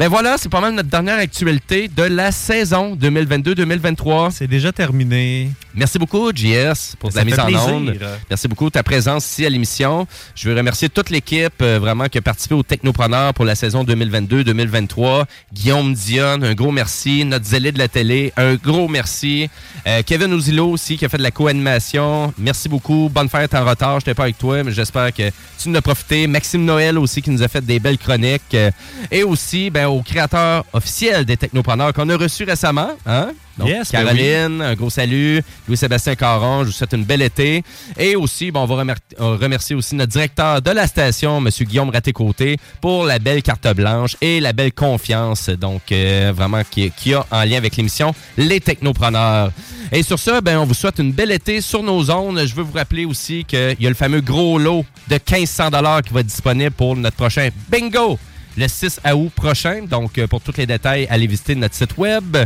[0.00, 4.30] Ben voilà, c'est pas mal notre dernière actualité de la saison 2022-2023.
[4.30, 5.50] C'est déjà terminé.
[5.74, 7.96] Merci beaucoup, JS, pour la mise en onde.
[8.28, 10.06] Merci beaucoup de ta présence ici à l'émission.
[10.34, 13.84] Je veux remercier toute l'équipe euh, vraiment qui a participé au Technopreneur pour la saison
[13.84, 15.26] 2022-2023.
[15.52, 17.24] Guillaume Dionne, un gros merci.
[17.24, 19.48] Notre zélé de la télé, un gros merci.
[19.86, 22.34] Euh, Kevin Ouzilo aussi qui a fait de la co-animation.
[22.36, 23.08] Merci beaucoup.
[23.12, 24.00] Bonne fête en retard.
[24.00, 26.26] Je n'étais pas avec toi, mais j'espère que tu en as profité.
[26.26, 28.42] Maxime Noël aussi qui nous a fait des belles chroniques.
[28.54, 28.70] Euh,
[29.10, 32.90] et aussi ben, au créateur officiel des Technopreneurs qu'on a reçu récemment.
[33.06, 33.30] Hein?
[33.60, 35.42] Donc, Yes, ben Caroline, un gros salut.
[35.68, 37.62] Louis-Sébastien Caron, je vous souhaite une belle été.
[37.98, 41.48] Et aussi, bon, on va remer- remercier aussi notre directeur de la station, M.
[41.60, 46.90] Guillaume Raté-Côté, pour la belle carte blanche et la belle confiance, donc euh, vraiment, qui,
[46.90, 49.52] qui a en lien avec l'émission Les Technopreneurs.
[49.92, 52.46] Et sur ça, ben, on vous souhaite une belle été sur nos zones.
[52.46, 55.70] Je veux vous rappeler aussi qu'il y a le fameux gros lot de 1500
[56.06, 58.18] qui va être disponible pour notre prochain bingo
[58.60, 59.82] le 6 août prochain.
[59.88, 62.36] Donc, euh, pour tous les détails, allez visiter notre site web.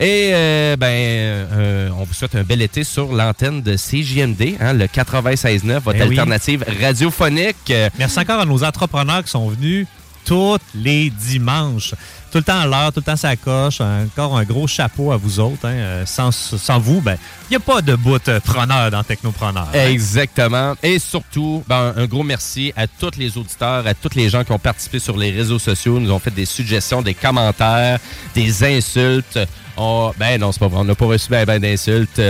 [0.00, 4.72] Et, euh, ben, euh, on vous souhaite un bel été sur l'antenne de CJMD, hein,
[4.72, 6.08] le 96.9, votre Eh oui.
[6.18, 7.72] alternative radiophonique.
[7.98, 9.86] Merci encore à nos entrepreneurs qui sont venus
[10.30, 11.92] tous les dimanches.
[12.30, 13.80] Tout le temps à l'heure, tout le temps ça coche.
[13.80, 15.64] Encore un gros chapeau à vous autres.
[15.66, 15.72] hein.
[15.74, 17.16] Euh, Sans, sans vous, ben,
[17.48, 19.66] il n'y a pas de bout euh, preneur dans Technopreneur.
[19.74, 19.86] hein.
[19.88, 20.74] Exactement.
[20.84, 24.52] Et surtout, ben, un gros merci à tous les auditeurs, à tous les gens qui
[24.52, 27.98] ont participé sur les réseaux sociaux, nous ont fait des suggestions, des commentaires,
[28.32, 29.40] des insultes.
[29.76, 32.20] On- ben non, c'est pas vrai, on n'a pas reçu ben, ben d'insultes.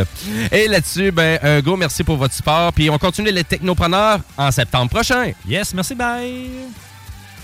[0.50, 2.72] Et là-dessus, ben, un gros merci pour votre support.
[2.72, 5.32] Puis on continue les technopreneurs en septembre prochain.
[5.46, 6.48] Yes, merci, bye.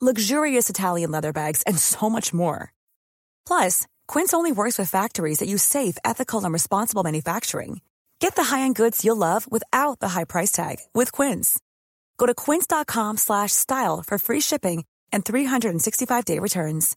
[0.00, 2.72] luxurious Italian leather bags, and so much more.
[3.46, 7.80] Plus, Quince only works with factories that use safe, ethical, and responsible manufacturing.
[8.20, 11.58] Get the high-end goods you'll love without the high price tag with Quince.
[12.18, 16.96] Go to quince.com slash style for free shipping and 365-day returns.